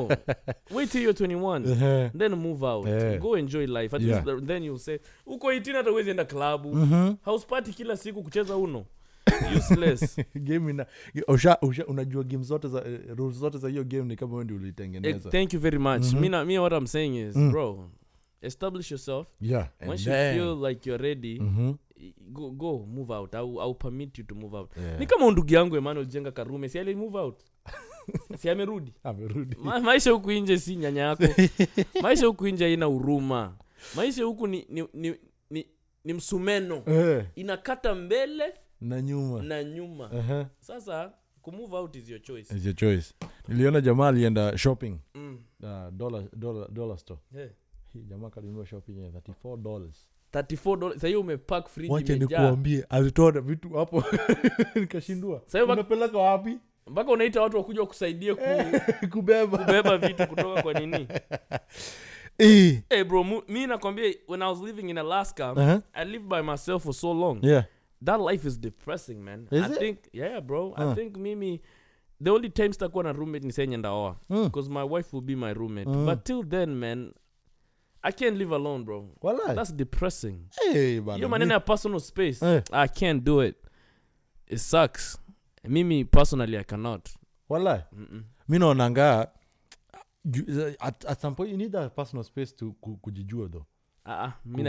wait 0.71 0.89
till 0.91 1.01
you're 1.03 1.25
21 1.27 1.69
Ehe. 1.71 2.09
then 2.17 2.35
move 2.35 2.65
out 2.65 2.87
Eh. 2.87 3.19
go 3.19 3.37
enjoy 3.37 3.65
life 3.67 3.95
At 3.95 4.01
Yeah. 4.01 4.25
least 4.25 4.45
then 4.45 4.63
you'll 4.63 4.79
say 4.79 4.97
uko 5.25 5.51
18 5.51 5.73
hata 5.75 5.91
uwezi 5.91 6.09
enda 6.09 6.25
klabu 6.25 6.75
Mhm. 6.75 7.13
house 7.21 7.45
party 7.47 7.71
kila 7.73 7.97
siku 7.97 8.23
kucheza 8.23 8.57
uno 8.57 8.85
useless. 9.57 10.19
Game 10.35 10.71
ina 10.71 10.85
usha, 11.27 11.57
usha, 11.61 11.85
unajua 11.85 12.23
game 12.23 12.43
zote 12.43 12.67
za 12.67 12.83
rules 13.15 13.35
zote 13.37 13.57
za 13.57 13.69
hiyo 13.69 13.83
game 13.83 14.03
ni 14.03 14.15
kama 14.15 14.35
wewe 14.37 14.53
ulitengeneza. 14.53 15.29
Thank 15.29 15.53
you 15.53 15.59
very 15.59 15.77
much. 15.79 16.13
Me, 16.13 16.29
na, 16.29 16.45
me 16.45 16.59
what 16.59 16.73
i'm 16.73 16.87
saying 16.87 17.15
is 17.29 17.35
Mm. 17.35 17.51
bro 17.51 17.89
establish 18.41 18.91
yourself. 18.91 19.27
Yeah 19.41 19.67
and 19.79 19.89
once 19.89 20.09
you 20.09 20.15
feel 20.15 20.67
like 20.69 20.89
you're 20.89 21.03
ready 21.03 21.41
go, 22.29 22.49
go 22.51 22.85
move 22.87 23.13
out. 23.13 23.33
I'll, 23.35 23.59
I'll 23.59 23.73
permit 23.75 24.17
you 24.17 24.23
to 24.23 24.35
move 24.35 24.57
out. 24.57 24.71
Yeah. 24.77 24.99
ni 24.99 25.05
kama 25.05 25.31
ndugu 25.31 25.53
yangu 25.53 25.75
emmanuel 25.75 26.05
jenga 26.07 26.31
karume 26.31 26.69
si 26.69 26.79
ali 26.79 26.95
move 26.95 27.17
out? 27.17 27.39
Si 28.37 28.49
amerudi? 28.49 28.93
Amerudi. 29.03 29.55
Ma, 29.63 29.79
maisha 29.79 30.11
huku 30.11 30.31
nje 30.31 30.57
si 30.59 30.75
nyanya 30.75 31.01
yako. 31.01 31.23
Maisha 32.01 32.25
huku 32.27 32.47
nje 32.47 32.63
haina 32.65 32.85
huruma. 32.85 33.55
Maisha 33.95 34.23
huku 34.23 34.47
ni, 34.47 34.65
ni, 34.69 34.87
ni, 34.93 35.15
ni, 35.49 35.65
ni 36.03 36.13
msumeno. 36.13 36.83
Eh, 36.85 37.25
inakata 37.35 37.95
mbele 37.95 38.53
na 38.81 39.01
nyuma. 39.01 39.43
Na 39.43 39.63
nyuma. 39.63 40.09
Ehe. 40.13 40.45
sasa 40.59 41.11
kumove 41.41 41.75
out 41.75 41.95
is 41.95 42.09
your 42.09 42.21
choice. 42.21 42.55
It's 42.55 42.65
your 42.65 42.75
choice. 42.75 43.13
Niliona 43.47 43.81
jamaa 43.81 44.07
alienda 44.07 44.57
shopping. 44.57 44.99
Mm. 45.15 45.39
uh, 45.63 45.89
dollar, 45.91 46.23
dollar, 46.35 46.71
dollar 46.71 46.97
store. 46.97 47.19
Yeah. 47.35 47.49
Hii 47.93 48.01
jamaa 48.03 48.29
kalinunua 48.29 48.65
shopping 48.65 48.99
ya 49.03 49.09
34 49.09 49.57
dollars. 49.57 50.07
34 50.33 50.77
dollars. 50.79 51.01
Sahii 51.01 51.15
umepack 51.15 51.67
fridge 51.67 51.93
wacha 51.93 52.15
nikuambie 52.15 52.85
alitoa 52.89 53.31
vitu 53.31 53.69
hapo. 53.69 54.03
Nikashindua. 54.75 55.41
Unapeleka 55.63 56.17
wapi? 56.17 56.57
Mpaka 56.87 57.11
unaita 57.11 57.41
watu 57.41 57.57
wakuja 57.57 57.81
wakusaidie 57.81 58.35
ku, 58.35 58.41
kubeba. 59.11 59.57
kubeba 59.57 59.97
vitu 59.97 60.27
kutoka 60.27 60.61
kwa 60.61 60.73
nini? 60.73 61.07
Eh. 62.39 62.81
hey 62.89 63.03
bro 63.03 63.23
mi 63.47 63.67
nakwambia 63.67 64.13
when 64.27 64.41
i 64.41 64.49
was 64.49 64.61
living 64.61 64.89
in 64.89 64.97
alaska 64.97 65.51
Uh-huh. 65.53 65.81
i 65.93 66.05
lived 66.05 66.29
by 66.29 66.41
myself 66.41 66.83
for 66.83 66.93
so 66.93 67.13
long. 67.13 67.43
Yeah 67.45 67.65
that 68.05 68.19
life 68.19 68.47
is 68.47 68.59
depressing 68.59 69.23
man. 69.23 69.47
Is 69.51 69.63
i 69.63 69.71
it? 69.71 69.79
think 69.79 70.09
yeah 70.13 70.39
bro. 70.39 70.73
I 70.77 70.93
think 70.95 71.17
mimi 71.17 71.61
the 72.21 72.31
only 72.31 72.49
time 72.49 72.73
sitakuwa 72.73 73.03
na 73.03 73.11
roommate 73.11 73.45
ni 73.45 73.51
senye 73.51 73.77
ndaoa. 73.77 74.15
Mm. 74.29 74.43
because 74.43 74.69
my 74.69 74.83
wife 74.83 75.13
will 75.13 75.23
be 75.23 75.35
my 75.35 75.53
roommate. 75.53 75.89
Mm. 75.89 76.05
but 76.05 76.23
till 76.23 76.43
then 76.43 76.75
man 76.75 77.13
i 78.03 78.11
can't 78.11 78.37
live 78.37 78.55
alone 78.55 78.83
bro. 78.83 79.09
Walai. 79.21 79.55
that's 79.55 79.73
depressing. 79.75 80.39
Hey, 80.73 81.01
hiyo 81.01 81.29
maneno 81.29 81.53
ya 81.53 81.59
personal 81.59 81.99
space 81.99 82.39
hey. 82.39 82.59
i 82.71 82.87
can't 82.87 83.23
do 83.23 83.43
it. 83.43 83.55
It 84.47 84.59
sucks. 84.59 85.17
Mimi 85.63 86.05
personally 86.05 86.57
i 86.57 86.63
cannot. 86.63 87.09
Walai. 87.49 87.81
Mi 88.47 88.59
naonanga 88.59 89.27
at, 90.79 91.05
at 91.05 91.21
some 91.21 91.35
point 91.35 91.51
you 91.51 91.57
need 91.57 91.71
that 91.71 91.95
personal 91.95 92.23
space 92.23 92.55
to 92.55 92.75
ku, 92.81 92.97
kujijua 92.97 93.49
though 93.49 93.65
Ah, 94.09 94.23
ah, 94.25 94.33
mi 94.45 94.63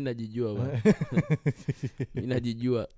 najijua 0.00 0.54
najijua. 2.26 2.88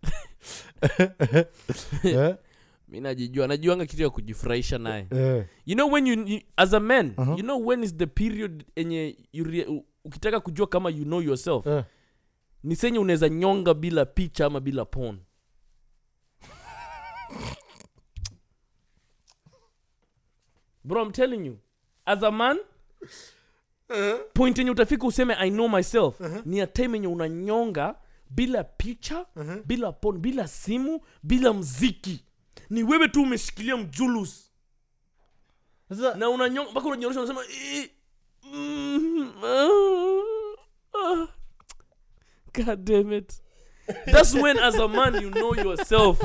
Eh, 2.04 2.34
mi 2.88 3.00
najijua. 3.00 3.46
Najuanga 3.48 3.86
kitu 3.86 4.02
ya 4.02 4.10
kujifurahisha 4.10 4.78
naye. 4.78 5.06
Eh. 5.10 5.44
you 5.66 5.74
know 5.74 5.92
when 5.92 6.06
you, 6.06 6.26
you 6.28 6.40
as 6.56 6.74
a 6.74 6.80
man 6.80 7.14
Uh-huh. 7.16 7.36
you 7.38 7.42
know 7.42 7.66
when 7.66 7.82
is 7.82 7.96
the 7.96 8.06
period 8.06 8.64
enye 8.76 9.16
ukitaka 10.04 10.40
kujua 10.40 10.66
kama 10.66 10.90
you 10.90 11.04
know 11.04 11.22
yourself 11.22 11.66
Eh. 11.66 11.84
ni 12.62 12.76
senye 12.76 12.98
unaweza 12.98 13.28
nyonga 13.28 13.74
bila 13.74 14.04
picha 14.04 14.46
ama 14.46 14.60
bila 14.60 14.84
pon 14.84 15.18
bro 20.84 21.02
i'm 21.02 21.12
telling 21.12 21.44
you 21.46 21.58
as 22.06 22.22
a 22.22 22.30
man 22.30 22.58
point 24.34 24.58
yenye 24.58 24.70
utafika 24.70 25.06
useme 25.06 25.34
i 25.38 25.50
know 25.50 25.68
myself. 25.68 26.20
Ni 26.44 26.58
ya 26.58 26.66
time 26.66 26.96
yenye 26.96 27.06
unanyonga 27.06 27.94
bila 28.30 28.64
picha 28.64 29.26
bila 29.66 29.92
pon 29.92 30.18
bila 30.18 30.48
simu 30.48 31.00
bila 31.22 31.52
mziki. 31.52 32.24
Ni 32.70 32.82
wewe 32.82 33.08
tu 33.08 33.22
umeshikilia 33.22 33.76
mjulus. 33.76 34.50
Sasa 35.88 36.14
na 36.14 36.30
unanyonga 36.30 36.70
mpaka 36.70 36.86
unanyorosha 36.88 37.20
unasema 37.20 37.40
"Eh, 37.62 37.90
mm, 38.52 39.32
ah, 39.44 39.68
ah." 40.98 41.26
god 42.54 42.84
damn 42.84 43.12
it. 43.12 43.32
That's 44.12 44.34
when 44.34 44.58
as 44.58 44.74
a 44.74 44.88
man 44.88 45.22
you 45.22 45.30
know 45.30 45.54
yourself. 45.54 46.18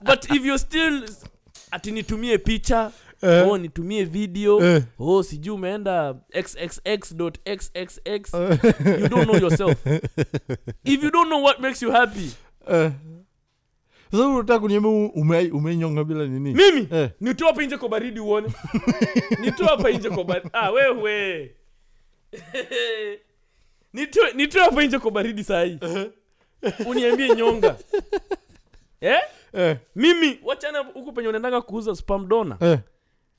But 0.00 0.24
if 0.30 0.44
you're 0.44 0.58
still 0.58 1.08
ati 1.70 1.90
nitumie 1.90 2.38
picha 2.38 2.92
Eh. 3.22 3.48
oh 3.50 3.58
nitumie 3.58 4.04
video 4.04 4.62
Eh. 4.64 4.82
oh 4.98 5.22
sijui 5.22 5.54
umeenda 5.54 6.14
xxx.xxx 6.42 8.34
you 9.00 9.08
don't 9.08 9.24
know 9.24 9.36
yourself 9.40 9.86
if 10.84 11.02
you 11.02 11.10
don't 11.10 11.26
know 11.28 11.42
what 11.44 11.58
makes 11.60 11.82
you 11.82 11.90
happy 11.90 12.30
eh. 12.68 12.90
sasa 14.12 14.28
unataka 14.28 14.58
kuniambia 14.60 14.90
ume- 15.14 15.50
umenyonga 15.52 16.04
bila 16.04 16.26
nini 16.26 16.54
mimi 16.54 16.88
Eh. 16.92 17.10
nitoa 17.20 17.48
hapa 17.48 17.62
nje 17.62 17.76
kwa 17.76 17.88
baridi 17.88 18.20
uone 18.20 18.48
nitoa 19.40 19.68
hapa 19.68 19.90
nje 19.90 20.10
kwa 20.10 20.24
baridi 20.24 20.48
ah 20.52 20.70
wewe 20.70 21.50
nitoe 23.92 24.32
nitoe 24.32 24.62
hapa 24.62 24.82
nje 24.84 24.98
kwa 24.98 25.10
baridi 25.10 25.44
sahii 25.44 25.78
uniambie 26.86 27.34
nyonga 27.34 27.76
eh? 29.00 29.18
eh. 29.52 29.76
mimi 29.96 30.38
wachana 30.44 30.78
huku 30.78 31.12
penye 31.12 31.28
unaendaga 31.28 31.60
kuuza 31.60 31.94
spam 31.94 32.28
dona 32.28 32.56
Eh. 32.60 32.78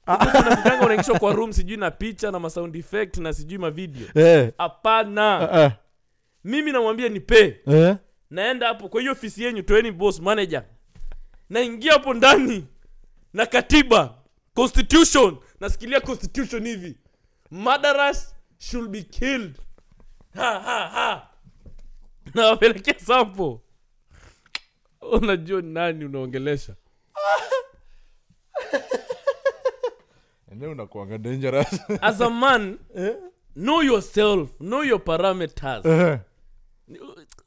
Unafikanga 0.07 0.85
unaingishwa 0.85 1.19
kwa 1.19 1.33
room 1.33 1.53
sijui 1.53 1.77
na 1.77 1.91
picha 1.91 2.31
na 2.31 2.39
masound 2.39 2.75
effect 2.75 3.17
na 3.17 3.33
sijui 3.33 3.57
mavideo 3.57 4.07
Eh. 4.15 4.51
hapana. 4.57 5.49
Eh. 5.63 5.71
mimi 6.43 6.71
namwambia 6.71 7.09
nipe. 7.09 7.61
Eh. 7.67 7.95
naenda 8.29 8.67
hapo 8.67 8.89
kwa 8.89 9.01
hiyo 9.01 9.11
ofisi 9.13 9.43
yenyu 9.43 9.61
toeni 9.63 9.91
boss 9.91 10.19
manager. 10.19 10.63
Naingia 11.49 11.93
hapo 11.93 12.13
ndani 12.13 12.67
na 13.33 13.45
katiba 13.45 14.15
constitution. 14.53 15.37
Nasikilia 15.59 16.01
constitution 16.01 16.67
hivi. 16.67 16.97
Madaras 17.51 18.35
should 18.57 18.89
be 18.89 19.01
killed. 19.03 19.55
Ha, 20.35 20.59
ha, 20.59 20.87
ha. 20.87 21.27
nawapelekea 22.33 22.99
sampo 22.99 23.61
unajua 25.11 25.61
ni 25.61 25.73
nani 25.73 26.05
unaongelesha 26.05 26.75
Eneo 30.53 30.71
unakuanga 30.71 31.17
dangerous. 31.17 31.81
As 32.01 32.21
a 32.21 32.29
man 32.29 32.77
know 33.55 33.81
yourself 33.83 34.49
know 34.59 34.83
your 34.83 35.03
parameters. 35.03 35.85
Eh. 35.85 36.19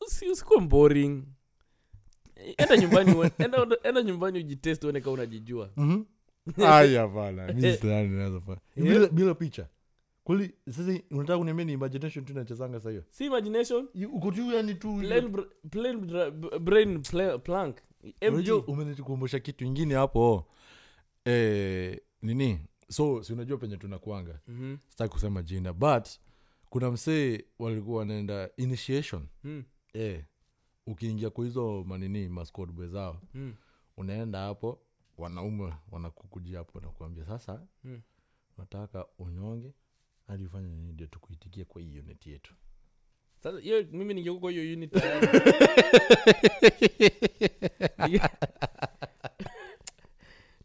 Usi- 0.07 0.29
usikuwe 0.31 0.61
boring. 0.61 1.25
Enda 2.57 2.77
nyumbani 2.77 3.13
uone- 3.13 3.31
enda, 3.45 3.67
enda 3.83 4.03
nyumbani 4.03 4.39
ujitest 4.39 4.85
uone 4.85 5.01
kaa 5.01 5.11
unajijua. 5.11 5.71
Mhm. 5.77 6.03
aya 6.67 7.09
bana 7.09 7.53
mi 7.53 7.63
sidhani 7.73 8.09
naweza 8.09 8.41
fanya. 8.41 8.61
bila, 8.77 9.09
bila 9.09 9.35
picha. 9.35 9.67
Kweli 10.25 10.55
sasa 10.71 10.93
unataka 11.11 11.39
kuniambia 11.39 11.65
ni 11.65 11.73
imagination 11.73 12.25
tu 12.25 12.35
nachezanga 12.35 12.81
sahiyo 12.81 13.03
si 13.09 13.25
imagination? 13.25 13.89
Uko 14.13 14.31
tu 14.31 14.53
yani 14.53 14.75
tu 14.75 14.97
plain, 15.01 15.25
br- 15.29 15.47
plain 15.71 15.97
bra- 16.01 16.31
b- 16.31 16.59
brain 16.59 16.99
pla- 17.03 17.39
plank. 17.39 17.77
Empty. 18.03 18.27
unajua 18.29 18.65
umenikumbusha 18.67 19.39
kitu 19.41 19.65
ingine 19.65 19.95
hapo. 19.95 20.47
Eh, 21.25 22.01
nini 22.23 22.61
so 22.89 23.23
si 23.23 23.33
unajua 23.33 23.59
penye 23.59 23.77
tunakuanga 23.77 24.41
Mhm. 24.49 24.77
sitaki 24.89 25.13
kusema 25.13 25.43
jina 25.43 25.73
but 25.73 26.09
kuna 26.71 26.91
msee 26.91 27.45
walikuwa 27.59 27.99
wanaenda 27.99 28.51
initiation 28.57 29.27
Mm. 29.45 29.65
eh, 29.93 30.25
ukiingia 30.87 31.31
kwa 31.31 31.45
hizo 31.45 31.85
manini 31.85 32.29
mascodbwe 32.29 32.89
zao 32.89 33.21
Mm. 33.35 33.55
unaenda 33.97 34.39
hapo 34.39 34.81
wanaume 35.19 35.73
wanakukujia 35.91 36.59
hapo 36.59 36.81
nakuambia 36.81 37.27
sasa 37.27 37.67
Mm. 37.85 38.01
nataka 38.59 39.07
unyonge 39.19 39.73
hadi 40.27 40.45
ufanye 40.45 40.69
nini 40.69 40.93
ndio 40.93 41.07
tukuitikie 41.07 41.65
kwa 41.65 41.83
hii 41.83 41.99
unit 41.99 42.27
yetu 42.27 42.55
sasa 43.43 43.61
hiyo 43.61 43.87
mimi 43.93 44.15
ningekuwa 44.15 44.51
hiyo 44.53 44.73
unit 44.77 44.93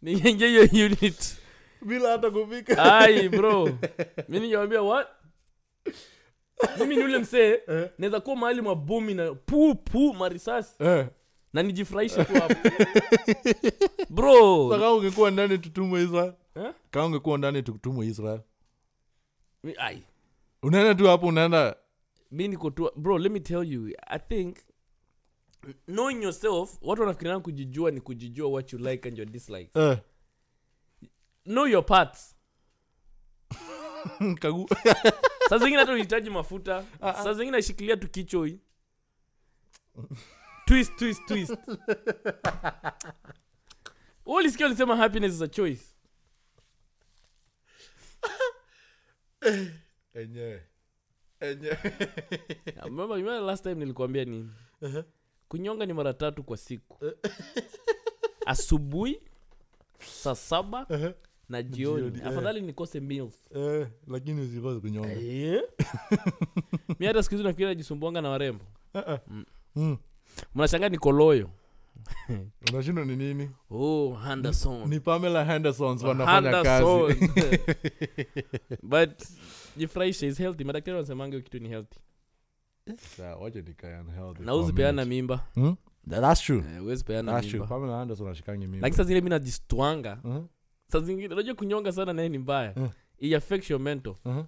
ningeingia 0.02 0.48
hiyo 0.48 0.86
unit 0.86 1.38
bila 1.86 2.10
hata 2.12 2.32
kufika 2.32 2.96
ai 3.00 3.30
bro. 3.30 3.70
Mi 4.30 4.40
ningewambia 4.40 4.82
what? 4.82 5.08
Mimi 6.80 6.96
ni 6.96 7.04
ule 7.04 7.20
msee 7.20 7.60
Eh. 7.68 7.90
naweza 7.98 8.20
kuwa 8.20 8.36
mahali 8.36 8.62
mabomi 8.62 9.14
na 9.14 9.34
pu 9.36 9.76
pu 9.76 10.14
marisasi. 10.14 10.84
Eh. 10.84 11.08
na 11.54 11.64
nijifurahishe 11.64 12.26
tu 12.26 12.34
hapo. 12.34 12.70
Bro. 14.10 14.70
Kama 14.70 14.94
ungekuwa 14.94 15.32
ndani 15.32 15.58
tutumwe 15.58 16.04
israel. 16.04 16.34
Eh? 16.56 16.74
kama 16.92 17.06
ungekuwa 17.06 17.38
ndani 17.38 17.64
tutumwe 17.64 18.08
israel. 18.08 18.40
Mi- 19.64 19.76
ai. 19.78 20.04
Unaenda 20.64 20.96
tu 20.96 21.08
hapo 21.08 21.28
unaenda. 21.28 21.76
Mi 22.32 22.48
niko 22.48 22.70
tu 22.72 22.92
bro 22.96 23.18
let 23.18 23.32
me 23.32 23.40
tell 23.40 23.74
you 23.74 23.90
i 24.08 24.20
think 24.20 24.58
knowing 25.88 26.24
yourself 26.24 26.78
watu 26.82 27.02
wanafikiriana 27.02 27.40
kujijua 27.40 27.92
ni 27.92 28.02
kujijua 28.02 28.48
what 28.50 28.74
you 28.74 28.80
like 28.80 29.08
and 29.08 29.18
your 29.18 29.28
dislike 29.30 29.72
eh. 29.80 29.98
Know 31.52 31.68
your 31.68 31.86
parts. 31.86 32.36
Kagu 34.42 34.70
saa 35.50 35.58
zingine 35.58 35.78
hata 35.78 35.94
uhitaji 35.94 36.30
mafuta. 36.30 36.86
Saa 37.02 37.34
zingine 37.34 37.58
ashikilia 37.58 37.98
tu 37.98 38.08
kichoi. 38.10 38.60
Twist 40.66 40.96
twist 40.96 41.26
twist. 41.28 41.58
Ulisikia 44.26 44.66
ulisema 44.66 44.96
happiness 44.96 45.34
is 45.34 45.42
a 45.42 45.48
choice? 45.48 45.84
Enyewe 50.14 50.64
enyewe 51.40 51.78
remember, 52.84 53.18
remember 53.18 53.42
last 53.42 53.64
time 53.64 53.76
nilikuambia 53.76 54.26
nini? 54.26 54.50
Kunyonga 55.48 55.86
ni 55.86 55.94
mara 55.94 56.14
tatu 56.14 56.44
kwa 56.44 56.58
siku. 56.58 56.98
Asubuhi 58.46 59.22
saa 60.00 60.36
saba 60.36 60.88
na 61.52 61.64
jioni. 61.64 62.20
eh. 62.20 62.28
afadhali 62.28 62.62
nikose 62.62 63.00
meals. 63.00 63.34
Eh, 63.56 63.88
lakini 64.08 64.42
usikose 64.42 64.80
kunyonga 64.80 65.14
Eh? 65.14 65.62
mi 67.00 67.06
hata 67.06 67.24
siku 67.24 67.36
hizi 67.36 67.44
nafikiri 67.44 67.68
najisumbuanga 67.68 68.22
na 68.22 68.30
warembo. 68.30 68.66
Mm. 69.76 69.98
mnashangaa 70.56 70.90
niko 70.90 71.12
loyo. 71.12 71.50
Unashindwa 72.74 73.06
ni 73.06 73.16
nini? 73.16 73.50
Oh 73.72 74.16
henderson. 74.28 74.90
Ni 74.90 75.00
pamela 75.00 75.46
hendersons 75.46 76.04
wanafanya 76.04 76.64
kazi. 76.64 77.30
But 78.84 79.24
jifurahishe 79.78 80.28
is 80.28 80.38
healthy. 80.38 80.64
Madaktari 80.64 80.96
wanasemange 80.96 81.42
kitu 81.42 81.60
ni 81.60 81.70
healthy. 81.70 82.00
Na 84.40 84.56
uzipeana 84.56 85.06
mimba. 85.06 85.38
Hmm? 85.54 85.76
That's 86.10 86.42
true. 86.42 86.60
Uh, 86.82 86.96
That's 87.26 87.48
true. 87.48 87.68
Pamela 87.68 88.02
Anderson 88.02 88.28
ashikangi 88.28 88.68
mimba. 88.68 88.88
lakini 88.88 88.98
saa 88.98 89.04
zile 89.04 89.22
mi 89.22 89.30
najistwanga. 89.30 90.20
Mhm, 90.24 90.46
saa 90.92 91.00
zingine 91.00 91.34
unajua 91.34 91.56
kunyonga 91.56 91.92
sana 91.92 92.14
naye 92.14 92.30
ni 92.30 92.38
mbaya. 92.38 92.74
Uh. 92.76 92.90
it 93.18 93.34
affects 93.34 93.70
your 93.70 93.82
mental. 93.82 94.16
Mhm, 94.26 94.44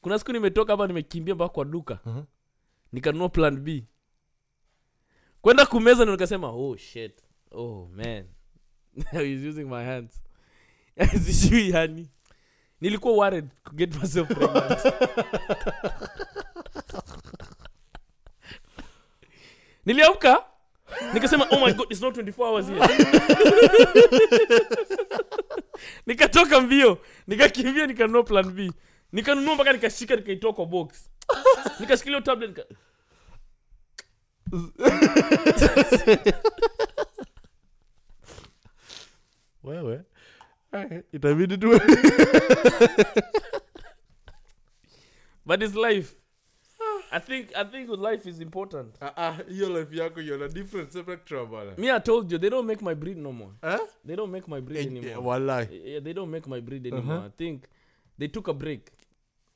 kuna 0.00 0.18
siku 0.18 0.32
nimetoka 0.32 0.72
hapa 0.72 0.86
nimekimbia 0.86 1.34
mpaka 1.34 1.54
kwa 1.54 1.64
duka. 1.64 1.98
Mhm. 2.06 2.22
nikanunua 2.92 3.28
plan 3.28 3.56
b. 3.60 3.84
Kwenda 5.40 5.66
kumeza 5.66 6.04
nikasema 6.04 6.48
oh 6.50 6.76
shit. 6.76 7.12
Oh 7.50 7.88
man. 7.92 8.24
I 9.12 9.34
was 9.34 9.44
using 9.54 9.64
my 9.64 9.84
hands. 9.84 10.22
Sijui 11.24 11.70
yani. 11.70 12.08
Nilikuwa 12.80 13.14
worried 13.14 13.48
to 13.64 13.70
get 13.72 13.94
myself 14.02 14.28
pregnant. 14.28 14.80
Niliamka 19.86 20.44
nikasema 21.14 21.46
oh 21.50 21.66
my 21.66 21.72
god 21.72 21.92
it's 21.92 22.02
not 22.02 22.16
24 22.16 22.46
hours 22.46 22.66
here 22.66 22.80
nikatoka 26.06 26.60
mbio 26.60 26.98
nikakimbia 27.26 27.86
nikanunua 27.86 28.22
plan 28.22 28.50
b. 28.50 28.72
Nikanunua 29.12 29.54
mpaka 29.54 29.72
nikashika 29.72 30.16
nikaitoa 30.16 30.52
kwa 30.52 30.66
box. 30.66 31.10
Nikashikilia 31.80 32.20
tablet 32.20 32.50
nika... 32.50 32.64
wewe? 39.64 40.02
Itabidi 41.12 41.58
tu 41.58 41.70
but 45.46 45.62
it's 45.62 45.74
life 45.74 46.14
i 47.14 47.20
think 47.20 47.46
i 47.56 47.64
think 47.64 47.88
life 47.90 48.30
is 48.30 48.40
important. 48.40 48.96
Ah, 49.00 49.06
uh, 49.06 49.34
uh, 49.40 49.58
your 49.58 49.70
life 49.70 49.96
yako 49.96 50.20
you're 50.20 50.44
a 50.44 50.48
different 50.48 50.92
spectrum 50.92 51.50
bana 51.50 51.72
me 51.78 51.90
i 51.90 52.00
told 52.00 52.32
you 52.32 52.38
they 52.38 52.50
don't 52.50 52.66
make 52.66 52.82
my 52.84 52.94
breed 52.94 53.18
no 53.18 53.32
more. 53.32 53.52
Huh? 53.62 53.78
they 54.06 54.16
don't 54.16 54.32
make 54.32 54.48
my 54.48 54.60
breed 54.60 54.78
Eh, 54.78 54.86
anymore. 54.86 55.10
eh, 55.12 55.26
wallahi. 55.26 55.80
Yeah, 55.84 56.02
they 56.02 56.12
don't 56.12 56.30
make 56.30 56.46
my 56.48 56.60
breed 56.60 56.86
anymore. 56.86 57.22
I 57.26 57.30
think 57.38 57.62
they 58.18 58.28
took 58.28 58.48
a 58.48 58.52
break 58.52 58.90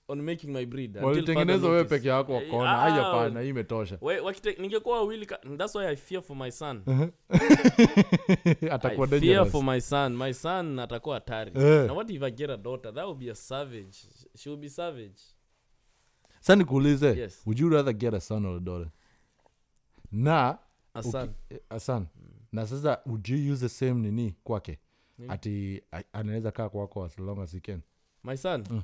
on 0.09 0.23
making 0.25 0.53
my 0.53 0.67
breed 0.67 0.97
walitengeneza 0.97 1.69
wewe 1.69 1.85
peke 1.85 2.09
yako 2.09 2.33
Eh, 2.33 2.43
wakaona 2.43 2.71
ah, 2.73 2.91
haya 2.91 3.03
pana 3.13 3.41
hii 3.41 3.49
imetosha. 3.49 3.99
ningekuwa 4.59 4.97
wawili 4.97 5.27
that's 5.57 5.75
why 5.75 5.87
i 5.87 5.97
fear 5.97 6.23
for 6.23 6.37
my 6.37 6.51
son. 6.51 6.83
Atakuwa 8.71 9.09
I 9.13 9.21
fear 9.21 9.47
for 9.47 9.65
my 9.65 9.81
son. 9.81 10.17
My 10.17 10.35
son 10.35 10.79
atakuwa 10.79 11.15
hatari. 11.15 11.53
Uh. 11.55 11.87
now 11.87 11.97
what 11.97 12.11
if 12.11 12.23
i 12.23 12.31
get 12.31 12.51
a 12.51 12.57
daughter? 12.57 12.95
That 12.95 13.05
would 13.07 13.19
be 13.19 13.31
a 13.31 13.35
savage. 13.35 13.97
She 14.37 14.49
would 14.51 14.61
be 14.61 14.69
savage 14.69 15.21
sa 16.41 16.57
nikuulize 16.57 17.07
Yes. 17.17 17.43
would 17.47 17.59
you 17.61 17.69
rather 17.69 17.95
get 17.95 18.15
a 18.15 18.21
son 18.21 18.47
or 18.47 18.57
a 18.57 18.61
daughter? 18.61 18.91
Na 20.13 20.59
a 20.95 21.03
son. 21.03 21.35
eh, 21.51 21.59
a 21.71 21.81
son. 21.81 22.07
Na 22.53 22.67
sasa 22.67 23.01
would 23.07 23.29
you 23.29 23.53
use 23.53 23.61
the 23.61 23.69
same 23.69 23.95
nini 23.95 24.35
kwake? 24.45 24.79
Mm. 25.19 25.31
ati 25.31 25.83
anaweza 26.13 26.53
kaa 26.53 26.69
kwako 26.69 27.05
as 27.05 27.19
long 27.19 27.41
as 27.41 27.53
he 27.53 27.61
can. 27.61 27.81
My 28.25 28.37
son? 28.37 28.65
Mm. 28.71 28.83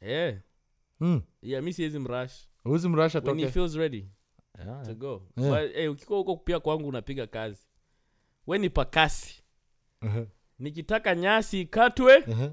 yeah. 0.00 0.36
Mm. 1.00 1.22
yeah 1.42 1.62
mi 1.62 1.72
siwezi 1.72 1.98
mrush. 1.98 2.32
Uwezi 2.64 2.88
when 2.88 3.38
he 3.38 3.50
feels 3.50 3.74
ready 3.74 4.08
Yeah, 4.58 4.82
to 4.84 4.94
go. 4.94 5.22
Yeah. 5.36 5.50
But, 5.50 5.76
eh, 5.76 5.92
ukikuwa 5.92 6.18
huko 6.18 6.36
pia 6.36 6.60
kwangu 6.60 6.88
unapiga 6.88 7.26
kazi. 7.26 7.60
We 8.46 8.58
ni 8.58 8.70
pakasi. 8.70 9.42
Uh-huh, 10.02 10.26
nikitaka 10.58 11.14
nyasi 11.14 11.60
ikatwe 11.60 12.18
uh-huh. 12.18 12.52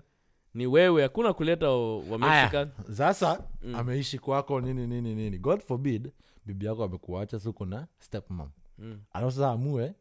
Ni 0.53 0.67
wewe 0.67 1.01
hakuna 1.03 1.33
kuleta 1.33 1.69
wa 1.69 1.97
wa 1.97 2.17
mexican. 2.19 2.69
Aya, 2.87 2.95
sasa 2.95 3.43
Mm. 3.61 3.75
ameishi 3.75 4.19
kwako 4.19 4.61
nini 4.61 4.87
nini 4.87 5.15
nini. 5.15 5.37
God 5.37 5.61
forbid 5.61 6.11
bibi 6.45 6.65
yako 6.65 6.83
amekuacha 6.83 7.39
siku 7.39 7.65
na 7.65 7.87
stepmom. 7.99 8.49
Mm. 8.77 8.99
alafu 9.13 9.31
sasa 9.31 9.49
amue 9.51 9.93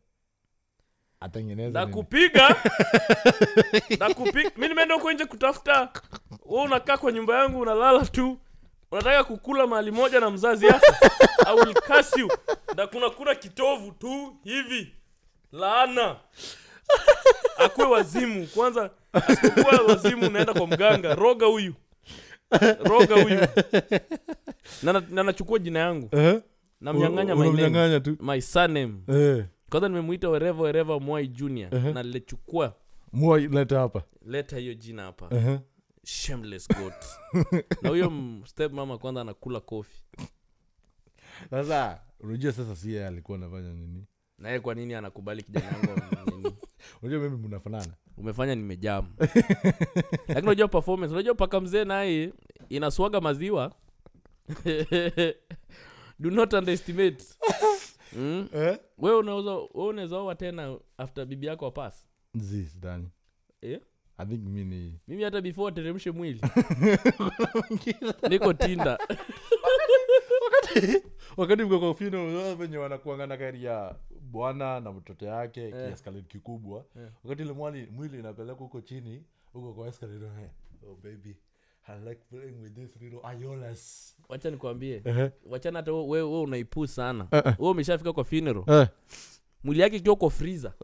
atengeneza 1.21 1.81
nakupiga. 1.81 2.49
Nakupiga. 4.01 4.51
Mi 4.57 4.69
nimeenda 4.69 4.95
huko 4.95 5.13
nje 5.13 5.25
kutafuta. 5.25 5.93
We 6.47 6.63
unakaa 6.63 6.97
kwa 6.97 7.13
nyumba 7.13 7.39
yangu 7.39 7.61
unalala 7.61 8.05
tu. 8.05 8.39
Unataka 8.91 9.25
kukula 9.25 9.67
mahali 9.67 9.91
moja 9.91 10.21
na 10.21 10.31
mzazi 10.31 10.67
yako? 10.67 10.87
Au 11.47 11.57
will 11.57 11.75
na 12.77 12.87
kuna 12.87 13.11
kuna 13.11 13.35
kitovu 13.35 13.93
tu 13.93 14.37
hivi. 14.45 14.95
Laana 15.53 16.17
akuwe 17.59 17.87
wazimu. 17.87 18.47
Kwanza 18.47 18.91
asipokuwa 19.13 19.83
wazimu 19.89 20.27
unaenda 20.27 20.55
kwa 20.55 20.67
mganga. 20.67 21.15
Roga 21.15 21.47
huyu. 21.47 21.75
Roga 22.85 23.23
huyu. 23.23 23.41
Na 24.83 24.93
na- 24.93 25.03
na 25.11 25.23
nachukua 25.23 25.59
jina 25.59 25.79
yangu. 25.79 26.09
Eh? 26.13 26.41
namnyang'anya 26.81 27.35
my 27.35 28.01
tu. 28.01 28.17
My 28.21 28.41
surname. 28.41 28.95
Eh, 29.09 29.45
kwanza 29.71 29.89
nimemuita 29.89 30.29
wereva 30.29 30.63
wereva 30.63 31.01
mwai 31.01 31.29
junior. 31.29 31.71
Uh-huh. 31.71 31.95
na 31.95 32.03
lechukua. 32.03 32.75
Mwai 33.13 33.49
leta 33.49 33.79
hapa. 33.79 34.03
Leta 34.27 34.59
hiyo 34.59 34.75
jina 34.75 35.03
hapa. 35.03 35.27
Uh-huh. 35.27 35.59
shameless 36.05 36.69
goat. 36.69 37.05
Na 37.83 37.89
huyo 37.89 38.13
step 38.45 38.73
mama 38.73 38.99
kwanza 38.99 39.21
anakula 39.21 39.61
kofi. 39.61 40.03
Sasa 41.51 42.01
unajua 42.21 42.53
sasa 42.53 42.77
si 42.77 42.99
alikuwa 42.99 43.39
anafanya 43.39 43.73
nini? 43.73 44.05
Naye 44.39 44.61
kwa 44.61 44.75
nini 44.75 44.95
anakubali 44.95 45.43
kijana 45.43 45.67
yangu 45.67 46.31
nini 46.37 46.55
unajua 47.03 47.21
mimi 47.21 47.49
mnafanana 47.49 47.93
umefanya 48.17 48.55
nimejamu 48.55 49.09
lakini 50.29 50.47
unajua 50.47 50.69
performance 50.69 51.13
unajua 51.15 51.35
paka 51.35 51.61
mzee 51.61 51.85
naye 51.85 52.33
inaswaga 52.69 53.21
maziwa. 53.21 53.73
Do 56.19 56.31
not 56.31 56.53
underestimate. 56.53 57.25
Mm? 58.13 58.49
eh? 58.55 58.79
we 58.99 59.15
unaweza 59.17 59.55
we 59.55 59.87
unaweza 59.87 60.17
oa 60.17 60.35
tena 60.35 60.79
after 60.99 61.27
bibi 61.27 61.47
yako 61.47 61.67
apas 61.67 62.07
eh? 63.63 63.81
i 64.19 64.27
think 64.27 64.41
mi 64.45 64.65
ni 64.65 65.01
mimi 65.09 65.23
hata 65.23 65.41
before 65.41 65.69
ateremshe 65.69 66.11
mwili. 66.11 66.41
Niko 68.31 68.53
tinda 68.53 68.99
wakati 71.37 71.63
mko 71.63 71.95
kwa 71.95 72.55
venye 72.55 72.77
wanakuanga 72.79 73.27
na 73.27 73.37
gari 73.37 73.65
ya 73.65 73.95
bwana 74.21 74.81
na 74.81 74.93
mtoto 74.93 75.27
yake 75.27 75.63
Eh. 75.63 75.87
kieskalate 75.89 76.25
kikubwa. 76.29 76.85
Yeah. 76.97 77.11
wakati 77.25 77.43
ile 77.43 77.53
mwali 77.53 77.87
mwili 77.87 78.19
inapeleka 78.19 78.59
huko 78.59 78.81
chini 78.81 79.23
huko 79.53 79.73
kwa 79.73 79.89
escalator 79.89 80.31
oh 80.89 80.95
baby 81.03 81.37
i 81.89 81.99
like 82.09 82.21
playing 82.31 82.63
with 82.63 82.75
this 82.75 82.97
little 83.01 83.21
ayolas 83.23 84.15
wacha 84.29 84.51
nikwambie. 84.51 85.03
Wachana 85.47 85.79
hata 85.79 85.93
we, 85.93 86.23
we 86.23 86.41
unaipu 86.41 86.87
sana. 86.87 87.27
Eh, 87.31 87.43
eh. 87.47 87.55
we 87.59 87.69
umeshafika 87.71 88.13
kwa 88.13 88.25
funeral. 88.25 88.65
Eh. 88.69 88.89
mwili 89.65 89.81
yake 89.81 89.97
ikiwa 89.97 90.17
kwa 90.17 90.31
freezer. 90.31 90.73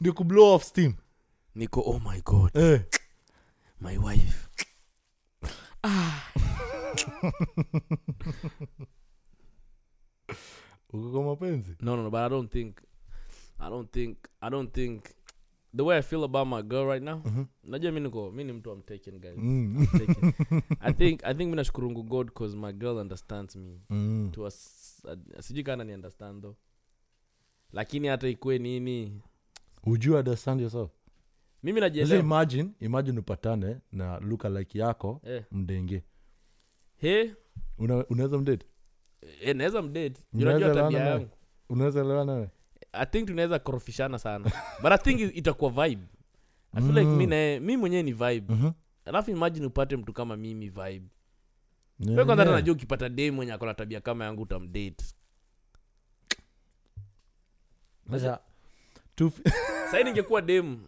Ndio 0.00 0.12
kublow 0.12 0.54
off 0.54 0.64
steam. 0.64 0.94
Niko 1.54 1.80
oh 1.80 2.00
my 2.12 2.20
god. 2.20 2.50
My 3.80 3.98
wife 3.98 4.47
uko 10.92 11.10
kwa 11.12 11.22
mapenzi 11.24 11.76
no 11.80 11.96
no 11.96 12.02
no 12.02 12.10
but 12.10 12.20
i 12.20 12.28
don't 12.28 12.52
think 12.52 12.76
i 13.58 13.70
don't 13.70 13.90
think 13.92 14.18
i 14.40 14.50
don't 14.50 14.72
think 14.74 15.04
the 15.76 15.82
way 15.82 15.98
i 15.98 16.02
feel 16.02 16.24
about 16.24 16.48
my 16.48 16.62
girl 16.62 16.86
right 16.86 17.02
now 17.02 17.20
Mhm. 17.24 17.44
najua 17.64 17.92
mi 17.92 18.00
niko 18.00 18.30
mi 18.30 18.44
ni 18.44 18.52
mtu 18.52 18.70
am 18.72 18.82
taken 18.82 19.18
guys 19.18 19.36
Mm. 19.38 19.86
taken. 19.98 20.32
i 20.80 20.92
think 20.92 21.24
i 21.24 21.34
think 21.34 21.50
mi 21.50 21.56
nashukurungu 21.56 22.02
god 22.02 22.26
because 22.26 22.56
my 22.56 22.72
girl 22.72 22.96
understands 22.96 23.56
me 23.56 23.80
Mm. 23.90 24.30
to 24.32 24.50
sijui 25.40 25.62
kana 25.64 25.84
ni 25.84 25.94
understand 25.94 26.42
though 26.42 26.56
lakini 27.72 28.08
hata 28.08 28.28
ikue 28.28 28.58
nini 28.58 29.20
would 29.86 30.04
you 30.04 30.14
understand 30.16 30.60
yourself 30.60 30.90
mimi 31.62 31.80
najielewa. 31.80 32.20
Imagine 32.20 32.70
imagine 32.80 33.18
upatane 33.20 33.76
na 33.92 34.18
luka 34.18 34.48
like 34.48 34.78
yako 34.78 35.20
eh. 35.24 35.44
mdenge. 35.52 36.02
He? 36.96 37.34
Una- 37.78 38.06
unaweza 38.06 38.38
mdate? 38.38 38.66
Eh, 39.40 39.56
naweza 39.56 39.82
mdate. 39.82 40.22
Unaweza 40.32 40.56
unajua 40.66 40.82
tabia 40.82 40.98
elewana 40.98 41.10
yangu. 41.20 41.30
Unaweza 41.68 42.00
elewa 42.00 42.24
nawe? 42.24 42.50
I 42.92 43.06
think 43.06 43.26
tunaweza 43.28 43.58
korofishana 43.58 44.18
sana. 44.18 44.44
But 44.82 44.92
i 44.92 44.98
think 44.98 45.36
itakuwa 45.36 45.70
vibe. 45.70 46.02
I 46.74 46.80
feel 46.82 46.94
like 46.94 47.06
mi 47.10 47.24
Mm. 47.24 47.30
naye 47.30 47.60
mi 47.60 47.76
mwenyewe 47.76 48.02
ni 48.02 48.12
vibe. 48.12 48.54
Mhm. 48.54 48.70
alafu 49.04 49.30
imagine 49.30 49.66
upate 49.66 49.96
mtu 49.96 50.12
kama 50.12 50.36
mimi 50.36 50.68
vibe. 50.68 51.02
Yeah, 52.00 52.14
kwanza 52.14 52.32
hata 52.32 52.42
yeah. 52.42 52.54
najua 52.54 52.74
ukipata 52.74 53.08
dei 53.08 53.30
mwenye 53.30 53.52
akona 53.52 53.74
tabia 53.74 54.00
kama 54.00 54.24
yangu 54.24 54.42
utamdate. 54.42 55.04
Sasa, 58.10 58.40
tu- 59.14 59.32
sahii 59.90 60.04
ningekuwa 60.04 60.42
dem 60.42 60.78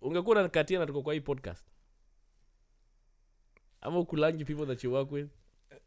ungekuwa 0.00 0.36
nanikatia 0.36 0.78
na 0.78 0.86
tuko 0.86 1.02
kwa 1.02 1.14
hii 1.14 1.20
podcast. 1.20 1.66
Ama 3.80 3.98
ukulangi 3.98 4.44
people 4.44 4.66
that 4.66 4.84
you 4.84 4.92
work 4.92 5.12
with. 5.12 5.28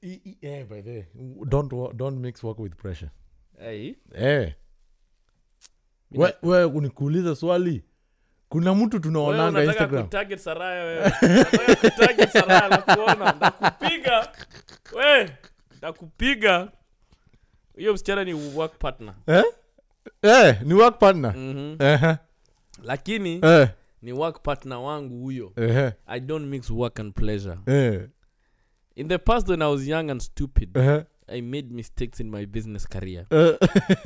I- 0.02 0.22
i- 0.26 0.38
eh, 0.42 0.68
by 0.68 0.82
the 0.82 0.90
way, 0.92 1.04
don't 1.46 1.72
don't 1.96 2.20
mix 2.20 2.44
work 2.44 2.60
with 2.60 2.76
pressure. 2.76 3.12
Hey, 3.60 3.96
eh. 4.14 4.54
mi 6.12 6.20
we, 6.20 6.34
we 6.44 6.64
unikuuliza 6.64 7.36
swali. 7.36 7.84
Kuna 8.50 8.74
mtu 8.76 8.84
Wewe 8.96 9.00
tunaonanga 9.00 9.50
unataka 9.50 9.72
instagram? 9.72 10.04
kutarget 10.04 10.40
saraya 10.40 10.84
wewe. 10.84 11.12
Unataka 11.22 11.76
kutarget 11.76 12.30
saraya 12.30 12.70
nakuona. 12.70 13.32
Ndakupiga 13.34 14.32
we 14.96 15.38
ndakupiga 15.78 16.72
hiyo 17.78 17.94
msichana 17.94 18.24
ni 18.24 18.34
work 18.34 18.78
partner. 18.78 19.16
Eh? 19.28 19.44
Eh, 20.22 20.62
ni 20.62 20.74
work 20.74 21.00
partner. 21.00 21.36
Mm-hmm. 21.38 21.82
Ehe, 21.88 22.18
lakini 22.84 23.40
eh, 23.44 23.70
ni 24.04 24.14
work 24.14 24.42
partner 24.44 24.78
wangu 24.78 25.20
huyo. 25.22 25.54
Ehe, 25.56 25.92
i 26.06 26.20
don't 26.20 26.46
mix 26.48 26.70
work 26.70 27.00
and 27.00 27.14
pleasure. 27.14 27.58
Eh, 27.66 28.10
in 28.96 29.08
the 29.08 29.18
past 29.18 29.50
when 29.50 29.62
i 29.62 29.72
was 29.72 29.88
young 29.88 30.10
and 30.10 30.22
stupid 30.22 30.78
ehe, 30.78 31.04
i 31.28 31.42
made 31.42 31.68
mistakes 31.74 32.20
in 32.20 32.30
my 32.30 32.46
business 32.46 32.88
career. 32.88 33.26
Eh. 33.30 33.58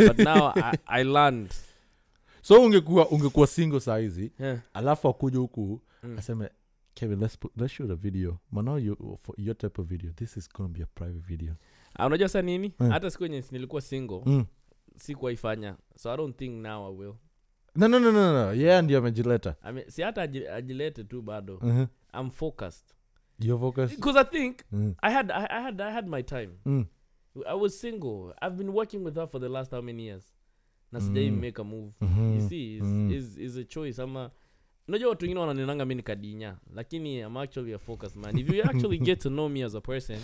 but 0.07 0.17
now 0.19 0.51
I, 0.55 0.77
i 0.86 1.03
learned. 1.03 1.51
So 2.41 2.62
ungekuwa 2.63 3.10
ungekuwa 3.10 3.47
single 3.47 3.79
saa 3.79 3.97
hizi 3.97 4.31
yeah. 4.39 4.60
alafu 4.73 5.07
akuja 5.07 5.39
huku 5.39 5.81
Mm. 6.03 6.17
aseme 6.19 6.49
kevin 6.93 7.19
let's, 7.19 7.38
put, 7.38 7.51
let's 7.57 7.73
shoot 7.73 7.91
a 7.91 7.95
video. 7.95 8.38
Manao 8.51 8.80
you, 8.80 9.19
for 9.24 9.36
your 9.41 9.57
type 9.57 9.82
of 9.82 9.88
video 9.88 10.11
this 10.11 10.38
is 10.38 10.49
gonna 10.53 10.69
be 10.69 10.84
a 10.84 10.86
private 10.86 11.26
video. 11.28 11.53
Ah, 11.95 12.05
unajua 12.07 12.30
sa 12.30 12.41
nini? 12.41 12.74
Mm. 12.80 12.89
hata 12.89 13.09
siku 13.09 13.26
enye 13.26 13.43
nilikuwa 13.51 13.82
single 13.82 14.22
mm. 14.26 14.45
sikuwaifanya. 14.95 15.76
So 15.95 16.11
i 16.11 16.17
don't 16.17 16.38
think 16.38 16.53
now 16.61 16.88
i 16.93 16.95
will 16.97 17.13
no, 17.78 17.88
no, 17.88 17.99
no, 17.99 18.11
no, 18.11 18.34
no. 18.45 18.53
yeah 18.53 18.84
ndio 18.84 18.97
amejileta 18.97 19.55
I 19.63 19.71
mean, 19.73 19.89
si 19.89 20.01
hata 20.01 20.25
aji- 20.25 20.49
ajilete 20.53 21.03
tu 21.03 21.21
bado 21.21 21.55
uh-huh. 21.57 21.88
i'm 22.21 22.30
focused 22.32 22.86
You're 23.39 23.59
focused? 23.61 23.95
because 23.95 24.19
i 24.19 24.23
think 24.25 24.59
mm. 24.71 24.95
I 25.01 25.11
had, 25.13 25.32
I, 25.32 25.45
I 25.49 25.61
had 25.63 25.82
I 25.82 25.91
had 25.93 26.07
my 26.07 26.23
time. 26.23 26.49
Mm. 26.65 26.86
I 27.47 27.53
was 27.53 27.80
single. 27.82 28.34
I've 28.41 28.55
been 28.57 28.69
working 28.69 29.05
with 29.05 29.15
her 29.15 29.28
for 29.28 29.41
the 29.41 29.49
last 29.49 29.71
how 29.71 29.82
many 29.82 30.03
years? 30.07 30.23
Na 30.91 30.99
sijai 31.01 31.30
Mm. 31.32 31.39
make 31.39 31.61
a 31.61 31.63
move. 31.63 31.91
Mhm. 32.01 32.36
You 32.36 32.49
see, 32.49 32.75
is, 32.78 32.84
Mm. 32.84 33.11
is, 33.11 33.38
is 33.38 33.57
a 33.57 33.63
choice. 33.63 34.01
Ama 34.01 34.32
unajua 34.88 35.09
watu 35.09 35.25
wengine 35.25 35.39
wananenanga 35.39 35.86
mi 35.86 35.95
ni 35.95 36.03
kadinya 36.03 36.57
lakini 36.75 37.19
I'm 37.19 37.38
actually 37.38 37.73
a 37.73 37.80
focus 37.80 38.15
man 38.15 38.38
if 38.38 38.49
you 38.49 38.63
actually 38.63 38.97
get 38.97 39.19
to 39.19 39.30
know 39.30 39.49
me 39.49 39.63
as 39.63 39.75
a 39.75 39.82
person 39.82 40.19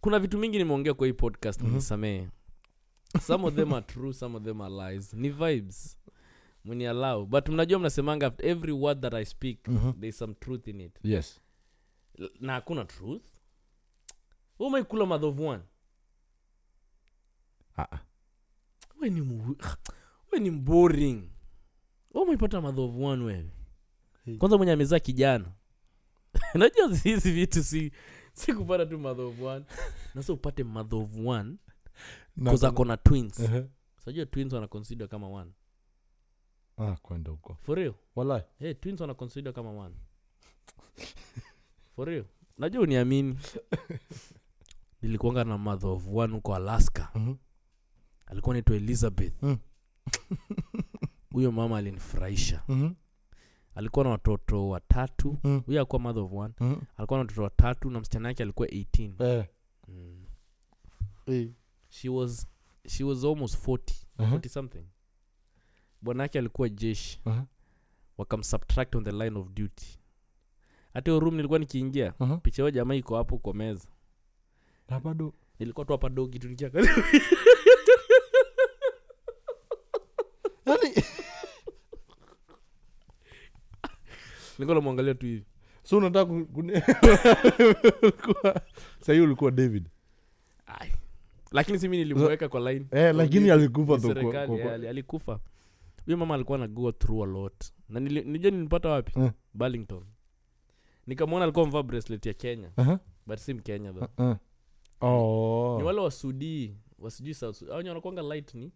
kuna 0.00 0.18
vitu 0.18 0.38
mingi 0.38 0.58
nimeongea 0.58 0.94
kwa 0.94 1.06
hii 1.06 1.12
podcast 1.12 1.62
Mhm. 1.62 1.70
mnisamee 1.72 2.26
some 3.20 3.46
of 3.46 3.54
them 3.54 3.72
are 3.72 3.86
true 3.86 4.12
some 4.12 4.36
of 4.36 4.42
them 4.42 4.60
are 4.60 4.74
lies 4.94 5.14
ni 5.14 5.28
vibes 5.30 5.98
mni 6.64 6.86
allow. 6.86 7.26
But 7.26 7.48
mnajua 7.48 7.78
mnasemanga 7.78 8.32
every 8.38 8.72
word 8.72 9.00
that 9.00 9.14
i 9.14 9.24
speak 9.24 9.68
Mhm. 9.68 9.92
there's 10.00 10.18
some 10.18 10.34
truth 10.34 10.66
in 10.68 10.80
it. 10.80 10.98
Yes. 11.02 11.40
Na 12.40 12.52
hakuna 12.52 12.84
truth? 12.84 13.22
Umaikula 14.58 15.06
madhovu 15.06 15.46
one? 15.46 15.62
Uh 17.76 17.84
ah. 17.92 17.98
we 19.00 19.10
ni 19.10 19.20
mu- 19.20 19.56
we 20.32 20.38
ni 20.40 20.50
boring. 20.50 21.30
Umaipata 22.14 22.60
madhovu 22.60 23.04
one 23.04 23.24
wewe? 23.24 23.50
Hey. 24.24 24.36
kwanza 24.36 24.56
mwenye 24.56 24.72
amezaa 24.72 24.98
kijana. 24.98 25.52
Najua 26.54 26.96
hizi 26.96 27.32
vitu 27.32 27.62
si 27.64 27.92
si 28.32 28.52
kupata 28.54 28.86
tu 28.86 28.98
madhovu 28.98 29.44
one. 29.44 29.64
Nasa 30.14 30.32
upate 30.32 30.64
madhovu 30.64 31.28
one 31.28 31.50
Na 32.36 32.44
bcause 32.50 32.58
kuna- 32.58 32.68
ako 32.68 32.84
na 32.84 32.96
twins. 32.96 33.42
Sajua 34.04 34.26
twins 34.26 34.52
wana 34.52 34.66
consider 34.68 35.08
kama 35.08 35.28
one 35.28 35.50
ah, 36.78 36.96
kwenda 36.96 37.30
huko 37.30 37.54
for 37.54 37.76
real 37.78 37.94
walai 38.16 38.42
hey, 38.58 38.74
twins 38.74 39.00
wana 39.00 39.14
kama 39.52 39.70
one 39.70 39.94
for 41.96 42.08
real 42.08 42.24
najua 42.58 42.82
uniamini 42.82 43.38
nilikuanga 45.02 45.44
na 45.44 45.58
mother 45.58 45.90
of 45.90 46.06
one 46.12 46.32
huko 46.34 46.54
alaska 46.54 47.10
Mhm. 47.14 47.34
alikuwa 48.26 48.54
naitwa 48.54 48.76
elizabeth 48.76 49.42
Mm. 49.42 49.58
huyo 51.32 51.52
mama 51.52 51.78
alinifurahisha 51.78 52.62
Mhm. 52.68 52.90
alikuwa 53.74 54.04
na 54.04 54.10
watoto 54.10 54.68
watatu 54.68 55.38
Mm. 55.44 55.62
huyo 55.66 55.80
alikuwa 55.80 56.00
mother 56.02 56.22
of 56.22 56.32
one 56.32 56.54
Mhm. 56.60 56.76
alikuwa 56.96 57.18
na 57.18 57.22
watoto 57.22 57.42
watatu 57.42 57.90
na 57.90 58.00
msichana 58.00 58.28
yake 58.28 58.42
alikuwa 58.42 58.68
18 58.68 59.14
Eh, 59.24 59.46
mm. 59.88 60.24
eh. 61.26 61.48
she 61.88 62.08
was 62.08 62.46
she 62.88 63.04
was 63.04 63.24
almost 63.24 63.56
40 63.66 64.06
Aha. 64.18 64.36
40 64.36 64.48
something 64.48 64.84
bwana 66.02 66.22
yake 66.22 66.38
alikuwa 66.38 66.68
jeshi. 66.68 67.20
Aha. 67.24 67.46
wakamsubtract 68.18 68.94
on 68.94 69.04
the 69.04 69.12
line 69.12 69.38
of 69.38 69.48
duty. 69.48 69.98
Hata 70.94 71.10
hiyo 71.10 71.20
room 71.20 71.36
nilikuwa 71.36 71.58
nikiingia 71.58 72.14
Aha. 72.18 72.36
picha 72.36 72.62
hiyo 72.62 72.70
jamaa 72.70 72.94
iko 72.94 73.16
hapo 73.16 73.38
kwa 73.38 73.54
meza. 73.54 73.88
Na 74.88 75.00
bado 75.00 75.34
nilikuwa 75.58 75.86
tu 75.86 75.92
hapa 75.92 76.08
dogi 76.08 76.38
tu 76.38 76.48
nikiangalia 76.48 76.94
nilikuwa 84.58 84.74
namwangalia 84.74 85.14
tu 85.14 85.26
hivi. 85.26 85.44
So 85.82 85.98
unataka 85.98 86.32
sahii 89.04 89.20
ulikuwa 89.20 89.50
david. 89.50 89.88
Lakini 91.52 91.78
simi 91.78 91.96
nilimweka 91.96 92.48
kwa 92.48 92.72
line. 92.72 92.86
Eh, 92.90 93.14
lakini 93.14 93.50
alikufa 93.50 93.98
alikufa 94.88 95.40
huyo 96.08 96.16
mama 96.18 96.34
alikuwa 96.34 96.58
na 96.58 96.68
go 96.68 96.92
through 96.92 97.22
a 97.22 97.26
lot. 97.26 97.66
Na 97.88 98.00
nili- 98.00 98.24
nijua 98.26 98.50
nilipata 98.50 98.88
wapi? 98.88 99.18
Uh. 99.18 99.30
burlington. 99.54 100.04
Nikamwona 101.06 101.44
alikuwa 101.44 101.66
mvaa 101.66 101.82
bracelet 101.82 102.26
ya 102.26 102.34
kenya. 102.34 102.70
Aha. 102.76 102.98
but 103.26 103.38
si 103.38 103.54
mkenya 103.54 103.92
tho 103.92 104.08
Ah. 104.18 104.36
Oh. 105.06 105.76
ni 105.78 105.84
wale 105.84 106.00
wasudii 106.00 106.76
wasijui. 106.98 107.34
Wenye 107.76 107.88
wanakuanga 107.88 108.22
light 108.22 108.54
ni? 108.54 108.72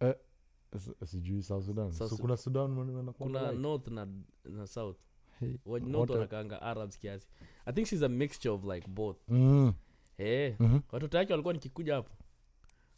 S- 0.76 0.90
sijui 1.04 1.42
south 1.42 1.64
sudan. 1.66 1.92
South 1.92 2.10
so 2.10 2.16
kuna 2.16 2.36
sudan 2.36 3.12
kuna 3.12 3.52
north 3.52 3.88
na, 3.88 4.08
na 4.44 4.66
south. 4.66 4.96
Hey, 5.40 5.56
north 5.80 6.10
wanakaanga 6.10 6.62
arabs 6.62 6.98
kiasi. 6.98 7.28
I 7.66 7.72
think 7.72 7.86
she's 7.86 8.02
a 8.02 8.08
mixture 8.08 8.54
of 8.54 8.64
like 8.64 8.88
both. 8.88 9.16
Mm. 9.28 9.72
hey, 10.16 10.52
Mhm. 10.58 10.78
watoto 10.92 11.18
yake 11.18 11.32
walikuwa 11.32 11.54
nikikuja 11.54 11.94
hapo. 11.94 12.10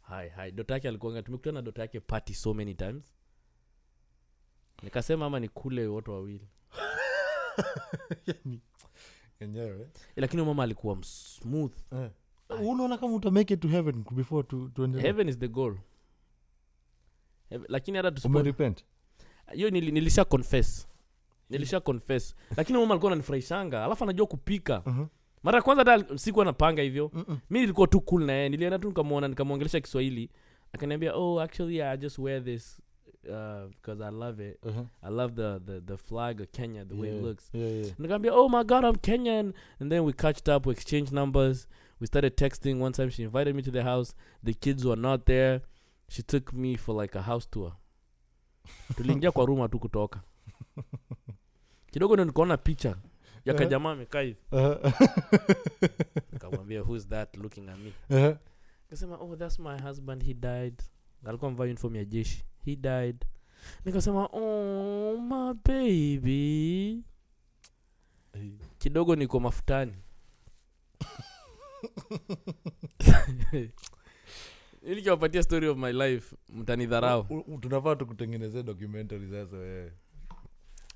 Hai 0.00 0.28
hai. 0.28 0.52
Dota 0.52 0.74
yake 0.74 0.88
alikuanga 0.88 1.22
tumekutana 1.22 1.54
na 1.58 1.62
dota 1.62 1.82
yake 1.82 2.00
party 2.00 2.34
so 2.34 2.54
many 2.54 2.74
times 2.74 3.14
nikasema 4.84 5.26
ama 5.26 5.40
nikule 5.40 5.86
wote 5.86 6.10
wawili. 6.10 6.48
Yani, 8.26 8.60
enyewe 9.40 9.80
Eh, 9.80 9.86
lakini 10.16 10.42
mama 10.42 10.62
alikuwa 10.62 10.98
smooth. 11.02 11.72
Eh. 11.92 12.10
unaona 12.60 12.98
kama 12.98 13.14
uta 13.14 13.30
make 13.30 13.54
it 13.54 13.60
to 13.60 13.68
heaven 13.68 14.04
before 14.10 14.42
tu- 14.48 14.68
tuendelee? 14.74 15.02
Heaven 15.02 15.28
is 15.28 15.38
the 15.38 15.48
goal. 15.48 15.76
Heaven- 17.50 17.66
lakini 17.68 17.96
hata 17.96 18.08
tusipo- 18.10 18.26
umerepent? 18.28 18.84
Hiyo 19.52 19.70
nili, 19.70 19.92
nilisha 19.92 20.24
confess. 20.24 20.88
Nilisha 21.50 21.80
confess. 21.80 22.34
Lakini 22.56 22.78
mama 22.78 22.94
alikuwa 22.94 23.12
ananifurahishanga 23.12 23.84
alafu 23.84 24.04
anajua 24.04 24.26
kupika. 24.26 24.82
Mhm. 24.86 25.06
mara 25.42 25.56
ya 25.58 25.62
kwanza 25.62 25.84
hata 25.92 26.18
sikuwa 26.18 26.44
napanga 26.44 26.82
hivyo. 26.82 27.10
Mm-mm. 27.14 27.38
mi 27.50 27.60
nilikuwa 27.60 27.86
tu 27.86 28.00
cool 28.00 28.24
na 28.24 28.32
yeye. 28.32 28.48
Nilienda 28.48 28.78
tu 28.78 28.88
nikamwona 28.88 29.28
nikamwongelesha 29.28 29.80
kiswahili. 29.80 30.30
Akaniambia 30.72 31.14
oh 31.16 31.40
actually 31.40 31.82
i 31.82 31.96
just 31.96 32.18
wear 32.18 32.44
this 32.44 32.80
uh, 33.28 33.66
because 33.68 34.00
i 34.04 34.10
love 34.10 34.40
it. 34.40 34.58
Uh-huh. 34.66 34.84
i 35.02 35.08
love 35.10 35.34
the, 35.34 35.60
the, 35.66 35.80
the 35.80 35.96
flag 35.96 36.40
of 36.40 36.52
kenya 36.52 36.84
the 36.84 36.94
way 36.94 37.08
it 37.08 37.14
Yeah, 37.14 37.22
looks. 37.28 37.50
yeah, 37.52 37.68
yeah. 37.68 37.94
nikaambia 37.98 38.32
oh 38.34 38.48
my 38.48 38.64
god 38.64 38.84
i'm 38.84 38.96
kenyan. 38.96 39.52
And 39.80 39.92
then 39.92 40.04
we 40.04 40.12
catched 40.12 40.48
up 40.56 40.66
we 40.66 40.72
exchanged 40.72 41.12
numbers. 41.12 41.68
We 42.00 42.06
started 42.06 42.36
texting. 42.36 42.80
One 42.82 42.92
time 42.92 43.10
she 43.10 43.22
invited 43.22 43.54
me 43.56 43.62
to 43.62 43.70
the 43.70 43.82
house. 43.82 44.14
The 44.44 44.52
kids 44.54 44.84
were 44.84 45.00
not 45.00 45.24
there. 45.26 45.60
She 46.08 46.22
took 46.22 46.52
me 46.52 46.76
for 46.76 46.94
like 47.02 47.14
a 47.18 47.22
house 47.22 47.46
tour. 47.50 47.72
Tuliingia 48.96 49.32
kwa 49.32 49.46
ruma 49.46 49.68
tu 49.68 49.78
kutoka 49.78 50.20
kidogo 51.90 52.14
ndo 52.14 52.24
nikaona 52.24 52.56
picha. 52.56 52.96
Ya 53.44 53.54
kajamaa 53.54 53.92
amekaa 53.92 54.20
hivi. 54.20 54.36
Uh-huh. 54.52 54.92
nikamwambia 56.32 56.80
who's 56.82 57.08
that 57.08 57.36
looking 57.36 57.68
at 57.68 57.78
me? 57.78 57.92
Uh-huh. 58.10 58.36
kasema 58.90 59.16
oh 59.20 59.36
that's 59.36 59.58
my 59.58 59.78
husband. 59.82 60.22
He 60.24 60.34
died 60.34 60.82
alikuwa 61.24 61.48
amevaa 61.50 61.64
uniform 61.64 61.96
ya 61.96 62.04
jeshi. 62.04 62.44
He 62.64 62.76
died. 62.76 63.24
Nikasema 63.84 64.26
oh 64.32 65.18
my 65.20 65.54
baby. 65.64 67.02
Kidogo 68.78 69.16
niko 69.16 69.40
mafutani 69.40 69.92
ili 74.82 75.02
kiwapatia 75.02 75.42
story 75.42 75.68
of 75.68 75.78
my 75.78 75.92
life 75.92 76.36
mtanidharau. 76.48 77.44
Tunafaa 77.60 77.96
tukutengenezee 77.96 78.62
documentary 78.62 79.30
sasa 79.30 79.56
wewe 79.56 79.92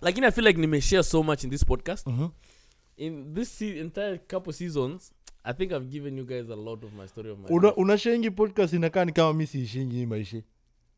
lakini 0.01 0.27
i 0.27 0.31
feel 0.33 0.47
like 0.47 0.61
nimeshare 0.61 1.03
so 1.03 1.23
much 1.23 1.45
in 1.45 1.51
this 1.51 1.65
podcast. 1.65 2.07
Mhm. 2.07 2.29
in 2.97 3.35
this 3.35 3.59
se- 3.59 3.79
entire 3.81 4.19
couple 4.19 4.53
seasons 4.53 5.13
i 5.49 5.53
think 5.55 5.73
i've 5.73 5.87
given 5.87 6.19
you 6.19 6.27
guys 6.27 6.51
a 6.51 6.57
lot 6.57 6.87
of 6.87 6.93
my 6.93 7.07
story 7.09 7.31
of 7.31 7.39
my 7.39 7.47
Una- 7.51 7.69
life. 7.69 7.81
unashengi 7.81 8.31
podcast 8.31 8.73
inakaa 8.73 9.05
ni 9.05 9.13
kama 9.13 9.33
mi 9.33 9.47
siishingi 9.47 9.97
hii 9.97 10.07
maisha 10.07 10.43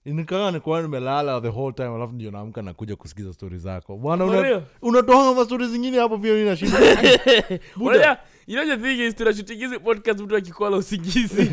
nikaa 0.04 0.50
nikuwa 0.50 0.82
nimelala 0.82 1.40
the 1.40 1.48
whole 1.48 1.72
time 1.72 1.88
alafu 1.88 2.14
ndio 2.14 2.30
naamka 2.30 2.62
nakuja 2.62 2.96
kusikiza 2.96 3.32
stori 3.32 3.58
zako 3.58 3.96
bwana 3.96 4.24
una, 4.24 4.62
unatoanga 4.82 5.34
mastori 5.40 5.68
zingine 5.68 5.98
hapo 5.98 6.18
pia 6.18 6.34
mi 6.34 6.44
nashinda. 6.44 6.78
You 8.46 8.56
know 8.56 8.76
the 8.76 8.82
thing 8.82 9.06
is 9.06 9.14
tunashutigizi 9.14 9.78
podcast 9.78 10.20
mtu 10.20 10.36
akikola 10.36 10.76
usingizi 10.76 11.52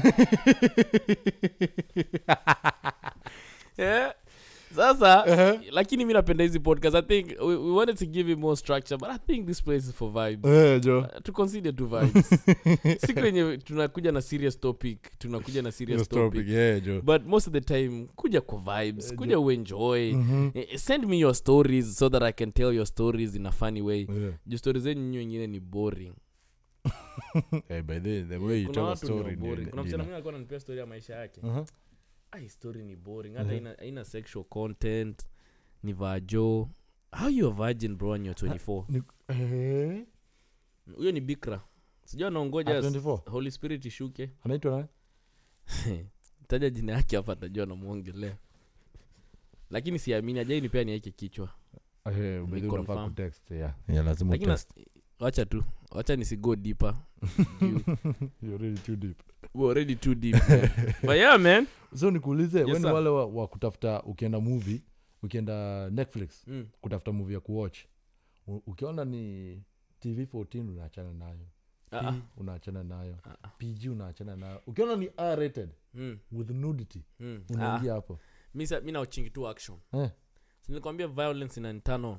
yeah. 3.78 4.14
sasa 4.76 5.24
Uh-huh. 5.28 5.62
lakini 5.72 6.06
mi 6.06 6.14
napenda 6.14 6.44
hizi 6.44 6.60
podcast 6.60 6.96
i 6.96 7.02
think 7.02 7.28
we, 7.42 7.56
we 7.56 7.72
wanted 7.72 7.98
to 7.98 8.06
give 8.06 8.32
it 8.32 8.40
more 8.40 8.56
structure 8.56 8.98
but 8.98 9.10
i 9.10 9.18
think 9.18 9.48
this 9.48 9.64
place 9.64 9.90
is 9.90 9.94
for 9.94 10.12
vibes. 10.12 10.46
Uh, 10.52 10.82
jo. 10.86 11.00
Uh, 11.00 11.22
to 11.24 11.32
consider 11.32 11.76
to 11.76 11.86
vibes. 11.86 12.30
Siku 13.08 13.20
yenye 13.20 13.58
tunakuja 13.58 14.12
na 14.12 14.22
serious 14.22 14.60
topic 14.60 15.00
tunakuja 15.20 15.62
na 15.62 15.72
serious 15.72 16.10
topic 16.10 16.34
topic, 16.34 16.48
yeah, 16.50 16.82
jo. 16.84 17.02
But 17.02 17.26
most 17.26 17.48
of 17.48 17.54
the 17.54 17.62
time 17.62 18.08
kuja 18.16 18.42
kwa 18.42 18.84
vibes 18.84 19.12
uh, 19.12 19.18
kuja 19.18 19.40
uenjoy. 19.40 20.14
Mhm. 20.14 20.50
Eh, 20.54 20.78
send 20.78 21.06
me 21.06 21.20
your 21.20 21.36
stories 21.36 21.98
so 21.98 22.10
that 22.10 22.24
i 22.24 22.34
can 22.34 22.52
tell 22.52 22.76
your 22.76 22.86
stories 22.86 23.36
in 23.36 23.46
a 23.46 23.52
funny 23.52 23.82
way. 23.82 24.08
Yeah. 24.20 24.34
juu 24.46 24.58
stories 24.58 24.84
zenyu 24.84 25.04
nyu 25.04 25.18
wengine 25.20 25.48
ni 25.48 25.60
boring. 25.60 26.14
Hey, 27.68 27.82
by 27.90 28.00
the, 28.00 28.24
the 28.24 28.38
way 28.38 28.62
you 28.62 28.68
kuna 28.68 28.74
tell 28.82 28.88
a 28.92 28.96
story 28.96 29.36
kuna 29.36 29.84
msana 29.84 29.84
mwingine 29.84 30.14
alikuwa 30.14 30.34
ananipea 30.34 30.60
story 30.60 30.80
ya 30.80 30.86
maisha 30.86 31.16
yake. 31.16 31.42
Mhm. 31.44 31.64
Ai 32.32 32.50
story 32.50 32.84
ni 32.84 32.96
boring. 32.96 33.36
Hata 33.36 33.54
Mhm. 33.54 33.56
ina, 33.82 34.06
sexual 34.06 34.46
content. 34.46 35.28
Ni 35.84 35.94
vajo 35.94 36.70
how 37.20 37.30
you 37.30 37.48
a 37.48 37.52
virgin 37.52 37.96
bro 37.96 38.10
when 38.10 38.26
you're 38.26 38.48
24 38.48 38.86
Ni- 38.90 39.04
eh, 39.28 40.06
huyo 40.96 41.12
ni 41.12 41.22
bikra. 41.22 41.62
Sijua 42.06 42.28
anaongoja 42.28 42.82
holy 43.26 43.52
spirit 43.52 43.86
ishuke. 43.86 44.30
Anaitwa 44.44 44.72
nani? 44.78 44.88
Taja 46.48 46.70
jina 46.70 46.94
yake 46.94 47.16
hapa 47.16 47.34
atajua 47.34 47.66
namwongelea 47.66 48.38
lakini 49.70 50.00
siamini 50.00 50.40
ajai 50.40 50.62
nipea 50.62 50.84
niaike 50.84 51.12
kichwa. 51.12 51.50
Eh, 53.52 53.58
yeah. 53.58 53.76
Yeah, 53.88 54.06
wacha 55.20 55.46
tu. 55.46 55.64
Wacha 55.92 56.16
nisigo 56.16 56.56
deeper 56.56 56.96
We're 59.58 59.70
already 59.72 59.96
too 59.96 60.16
deep 60.16 60.36
man. 60.50 60.70
but 61.02 61.16
yeah 61.16 61.40
man 61.40 61.68
so 61.96 62.12
nikuulize 62.12 62.60
Yes, 62.60 62.82
sir. 62.82 62.94
wale 62.94 63.10
wa, 63.10 63.26
wa 63.26 63.48
kutafuta 63.48 64.04
ukienda 64.04 64.40
movie 64.40 64.82
ukienda 65.24 65.90
netflix 65.90 66.48
mm. 66.48 66.68
kutafuta 66.82 67.12
movie 67.12 67.34
ya 67.34 67.40
kuwatch 67.40 67.80
U- 68.48 68.64
ukiona 68.68 69.06
ni 69.06 69.64
tv 70.00 70.24
14 70.24 70.70
unaachana 70.70 71.14
nayo 71.14 71.48
ah, 71.92 72.00
P 72.02 72.08
ah. 72.08 72.16
unaachana 72.38 72.84
nayo 72.84 73.18
Ah, 73.24 73.36
ah. 73.44 73.48
pg 73.48 73.90
unaachana 73.90 74.36
nayo 74.36 74.62
ukiona 74.68 74.96
ni 74.96 75.10
r 75.18 75.40
rated 75.40 75.70
Mm. 75.94 76.18
with 76.32 76.50
nudity 76.50 77.04
Mm. 77.20 77.44
Ah, 77.50 77.54
unaingia 77.54 77.94
hapo 77.94 78.20
mi 78.54 78.68
sa- 78.68 78.82
mi 78.82 78.92
nauchingi 78.92 79.30
tu 79.30 79.48
action 79.48 79.78
Eh. 79.94 80.10
nilikwambia 80.68 81.08
violence 81.08 81.60
ina 81.60 81.80
turn 81.80 82.18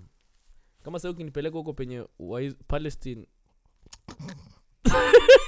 kama 0.82 0.98
sasa 0.98 1.10
ukinipeleka 1.10 1.58
huko 1.58 1.72
penye 1.72 2.04
palestine 2.66 3.26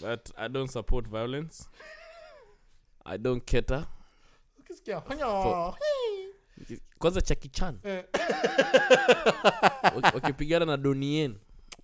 but 0.00 0.30
i 0.36 0.48
don't 0.48 0.70
support 0.70 1.08
violence. 1.08 1.68
I 3.08 3.18
don't 3.18 3.44
cater. 3.44 3.86
Ukisikia 4.60 5.00
kwanza 5.00 5.26
wakipigana 10.14 10.64
na 10.66 10.76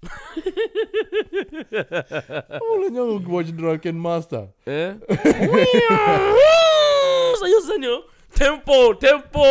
draken 3.53 3.99
master. 3.99 4.49
Eh? 4.67 4.95
sayo 7.41 7.61
senyo 7.61 8.05
tempo 8.35 8.95
tempo 8.95 9.45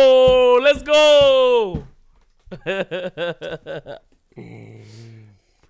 let's 0.60 0.84
go! 0.84 1.82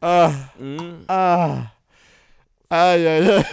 Ah. 0.03 0.33
Mm. 0.61 1.05
ah 1.09 1.67
ay 2.73 3.07
aïe, 3.07 3.29
aïe. 3.29 3.45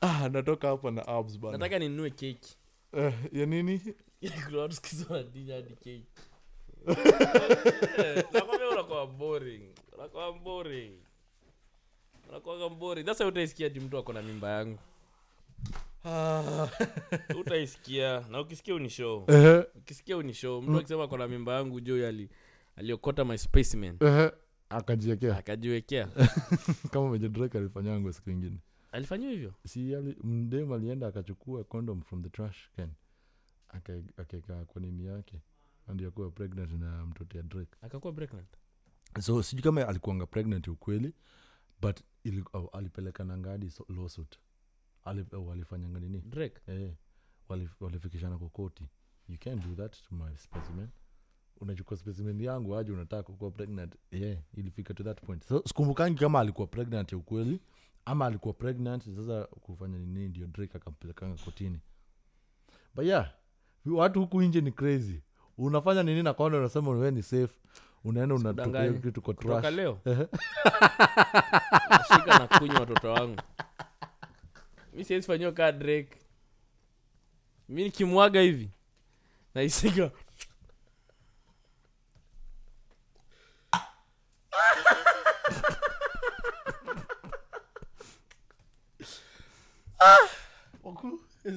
ah 0.06 0.28
natoka 0.28 0.68
hapa 0.68 0.90
na 0.90 1.02
abs 1.06 1.38
bana. 1.38 1.58
Nataka 1.58 1.78
ninunue 1.78 2.10
keki 2.10 2.56
eh, 2.92 3.12
ya 3.32 3.46
nini? 3.46 3.80
Kuna 4.46 4.58
watu 4.58 4.74
siku 4.74 4.86
hizi 4.88 5.06
wanadinya 5.10 5.54
hadi 5.54 5.74
keki 5.74 6.06
nakwambia 8.32 8.68
unakuwa 8.68 9.06
boring. 9.06 9.62
Unakuwa 9.98 10.32
boring. 10.32 10.92
Unakuwaga 12.28 12.68
boring. 12.68 13.06
Sasa 13.06 13.26
utaisikia 13.26 13.66
ati 13.66 13.80
mtu 13.80 13.98
ako 13.98 14.12
na 14.12 14.22
mimba 14.22 14.50
yangu. 14.50 14.78
Ah. 16.04 16.68
Utaisikia. 17.40 18.24
Na 18.30 18.40
ukisikia 18.40 18.74
unishow 18.74 19.24
eh 19.28 19.64
ukisikia 19.74 20.16
unishow 20.16 20.62
mtu 20.62 20.78
akisema 20.78 21.04
ako 21.04 21.18
na 21.18 21.28
mimba 21.28 21.54
yangu 21.54 21.80
juu 21.80 22.28
aliokota 22.76 23.24
my 23.24 23.38
specimen 23.38 23.98
akajiekea 24.70 25.36
akajiwekea. 25.38 26.06
Kama 26.92 27.10
venye 27.10 27.28
drake 27.28 27.58
alifanyango 27.58 28.12
siku 28.12 28.30
ingine. 28.30 28.58
Alifanyiwa 28.92 29.32
hivyo? 29.32 29.54
Si 29.66 29.94
ali, 29.94 30.16
mdem 30.24 30.72
alienda 30.72 31.06
akachukua 31.06 31.64
condom 31.64 32.02
from 32.02 32.22
the 32.22 32.28
trash 32.30 32.70
can. 32.76 32.90
Akaeka 34.16 34.64
kwa 34.64 34.80
nini 34.82 35.04
yake. 35.06 35.40
Ndio 35.88 36.10
kuwa 36.10 36.30
pregnant 36.30 36.72
na 36.72 37.06
mtoto 37.06 37.36
ya 37.38 37.42
drake. 37.42 37.76
Akakuwa 37.82 38.12
pregnant? 38.12 38.48
So 39.20 39.42
sijui 39.42 39.62
kama 39.62 39.88
alikuanga 39.88 40.26
pregnant 40.26 40.68
ukweli 40.68 41.14
but 41.80 42.00
ili, 42.24 42.44
oh, 42.52 42.66
alipelekana 42.72 43.38
ngadi 43.38 43.70
so, 43.70 43.86
lawsuit. 43.88 44.38
Ali, 45.04 45.24
uh, 45.32 45.48
walifanyanga 45.48 46.00
nini? 46.00 46.20
Drake? 46.20 46.60
Eh, 46.66 46.94
wali- 47.48 47.68
walifikishana 47.80 48.38
kwa 48.38 48.48
koti. 48.48 48.88
You 49.28 49.38
can't 49.38 49.66
do 49.66 49.74
that 49.74 50.02
to 50.08 50.14
my 50.14 50.36
specimen 50.36 50.88
unachukua 51.60 51.96
specimen 51.96 52.40
yangu 52.40 52.76
aje 52.76 52.92
unataka 52.92 53.22
kukuwa 53.22 53.50
pregnant? 53.50 53.94
Yeah, 54.10 54.38
ilifika 54.54 54.94
to 54.94 55.04
that 55.04 55.20
point. 55.22 55.44
So 55.44 55.62
sikumbukangi 55.66 56.18
kama 56.18 56.40
alikuwa 56.40 56.66
pregnant 56.66 57.12
ya 57.12 57.18
ukweli 57.18 57.60
ama 58.04 58.26
alikuwa 58.26 58.54
pregnant 58.54 59.04
sasa 59.16 59.44
kufanya 59.44 59.98
nini 59.98 60.28
ndio 60.28 60.46
drake 60.46 60.76
akampelekanga 60.76 61.36
kotini. 61.44 61.78
But 62.94 63.06
yeah 63.06 63.32
watu 63.86 64.20
huku 64.20 64.42
nje 64.42 64.60
ni 64.60 64.72
crazy. 64.72 65.20
Unafanya 65.58 66.02
nini 66.02 66.22
na 66.22 66.34
kwanza 66.34 66.58
unasema 66.58 66.90
we 66.90 67.10
ni 67.10 67.22
safe? 67.22 67.58
Unaenda 68.04 68.34
unatupia 68.34 68.92
kitu 68.92 69.22
kwa 69.22 69.34
trash. 69.34 69.74
leo. 69.74 69.98
Shika 72.08 72.38
na 72.38 72.46
kunywa 72.58 72.80
watoto 72.80 73.12
wangu. 73.12 73.40
Mi 74.92 75.04
siwezi 75.04 75.26
fanyiwa 75.26 75.52
kaa 75.52 75.72
drake. 75.72 76.18
Mi 77.68 77.84
nikimwaga 77.84 78.40
hivi 78.40 78.70
naisiga 79.54 80.10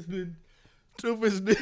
It's 0.01 0.09
been 0.09 0.35
fish 1.21 1.39
day. 1.41 1.55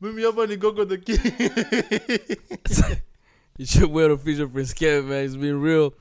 mimi 0.00 0.22
hapa 0.22 0.46
ni 0.46 0.56
gogo 0.56 0.84
the 0.84 0.98
king 0.98 1.18
It's 3.58 3.76
your 3.76 3.88
boy 3.88 4.04
official 4.04 4.48
Prince 4.48 4.72
Kev, 4.72 5.04
man. 5.04 5.22
It's 5.22 5.36
been 5.36 5.60
real. 5.60 5.92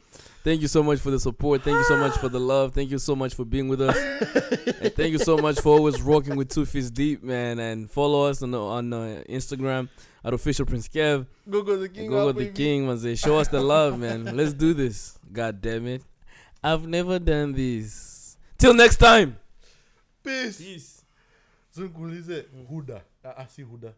Thank 0.46 0.62
you 0.62 0.70
so 0.70 0.82
much 0.82 1.00
for 1.00 1.12
the 1.12 1.20
support. 1.20 1.62
Thank 1.64 1.76
you 1.76 1.84
so 1.84 1.98
much 1.98 2.18
for 2.18 2.30
the 2.30 2.40
love. 2.40 2.74
Thank 2.74 2.90
you 2.90 3.00
so 3.00 3.18
much 3.18 3.34
for 3.34 3.44
being 3.44 3.68
with 3.68 3.82
us. 3.82 3.98
and 4.82 4.94
thank 4.96 5.12
you 5.12 5.20
so 5.20 5.36
much 5.38 5.60
for 5.60 5.76
always 5.76 6.02
rocking 6.02 6.38
with 6.38 6.48
Two 6.48 6.66
Fists 6.66 6.90
Deep, 6.90 7.22
man. 7.22 7.60
And 7.60 7.92
follow 7.92 8.28
us 8.30 8.42
on 8.42 8.56
on 8.56 8.94
uh, 8.94 9.24
Instagram 9.28 9.90
at 10.24 10.34
official 10.34 10.66
Prince 10.66 10.88
Kev. 10.88 11.28
gogo 11.50 11.76
the 11.76 11.90
king 11.90 12.10
Google 12.10 12.32
the. 12.32 12.48
King, 12.48 12.88
man. 12.88 13.16
Show 13.18 13.40
us 13.40 13.50
the 13.50 13.60
love, 13.60 14.00
man. 14.00 14.24
Let's 14.38 14.54
do 14.54 14.74
this. 14.74 15.20
God 15.34 15.60
damn 15.60 15.86
it. 15.88 16.02
I've 16.64 16.88
never 16.88 17.20
done 17.20 17.54
this. 17.54 18.38
Till 18.58 18.74
next 18.74 18.98
time. 18.98 19.38
Peace. 20.24 20.58
Peace. 20.58 21.06
Zungulize 21.76 22.46
huda 22.70 23.02
Uh, 23.24 23.32
ah, 23.38 23.48
si 23.48 23.64
huda 23.64 23.94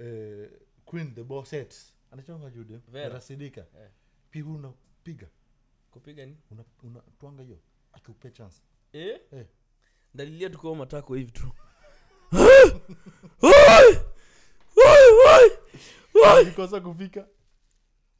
Uh, 0.00 0.46
queen 0.84 1.14
the 1.14 1.22
bosset 1.22 1.74
anachonga 2.12 2.50
jude 2.50 2.80
Vera. 2.92 3.20
Sidika. 3.20 3.60
Yeah. 3.74 3.88
Pi 4.30 4.42
unapiga 4.42 5.26
Kupiga 5.90 6.26
ni? 6.26 6.36
una, 6.50 6.64
una 6.82 7.00
twanga 7.20 7.42
hiyo 7.42 7.58
akiupe 7.92 8.30
chance 8.30 8.60
Eh? 8.92 9.20
Eh. 9.32 9.46
Dalilia 10.14 10.50
tuko 10.50 10.74
matako 10.74 11.14
hivi 11.14 11.30
tu. 11.32 11.52
Oi! 13.42 13.98
Oi, 14.76 15.56
oi! 16.24 16.48
ikosa 16.48 16.80
kufika 16.80 17.26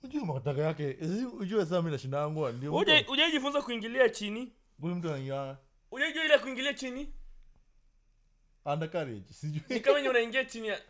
ujue 0.07 0.25
mataka 0.25 0.61
yake. 0.63 0.93
Zi- 1.01 1.25
ujue 1.27 1.67
saa 1.67 1.83
mi 1.83 1.91
nashinda 1.91 2.19
yangu 2.19 2.49
ndio 2.49 2.73
Uje- 2.75 3.07
ujaijifunza 3.09 3.63
kuingilia 3.63 4.09
chini. 4.09 4.53
Huyu 4.81 4.95
mtu 4.95 5.09
anaingia 5.09 5.57
ujaijua 5.91 6.25
ile 6.25 6.39
kuingilia 6.39 6.75
chini. 6.75 7.13
Undercarriage 8.65 9.33
sijui. 9.33 9.63
Ni 9.69 9.81
kama 9.81 9.99
unaingia 10.11 10.45
chini 10.45 10.69
ya 10.69 10.81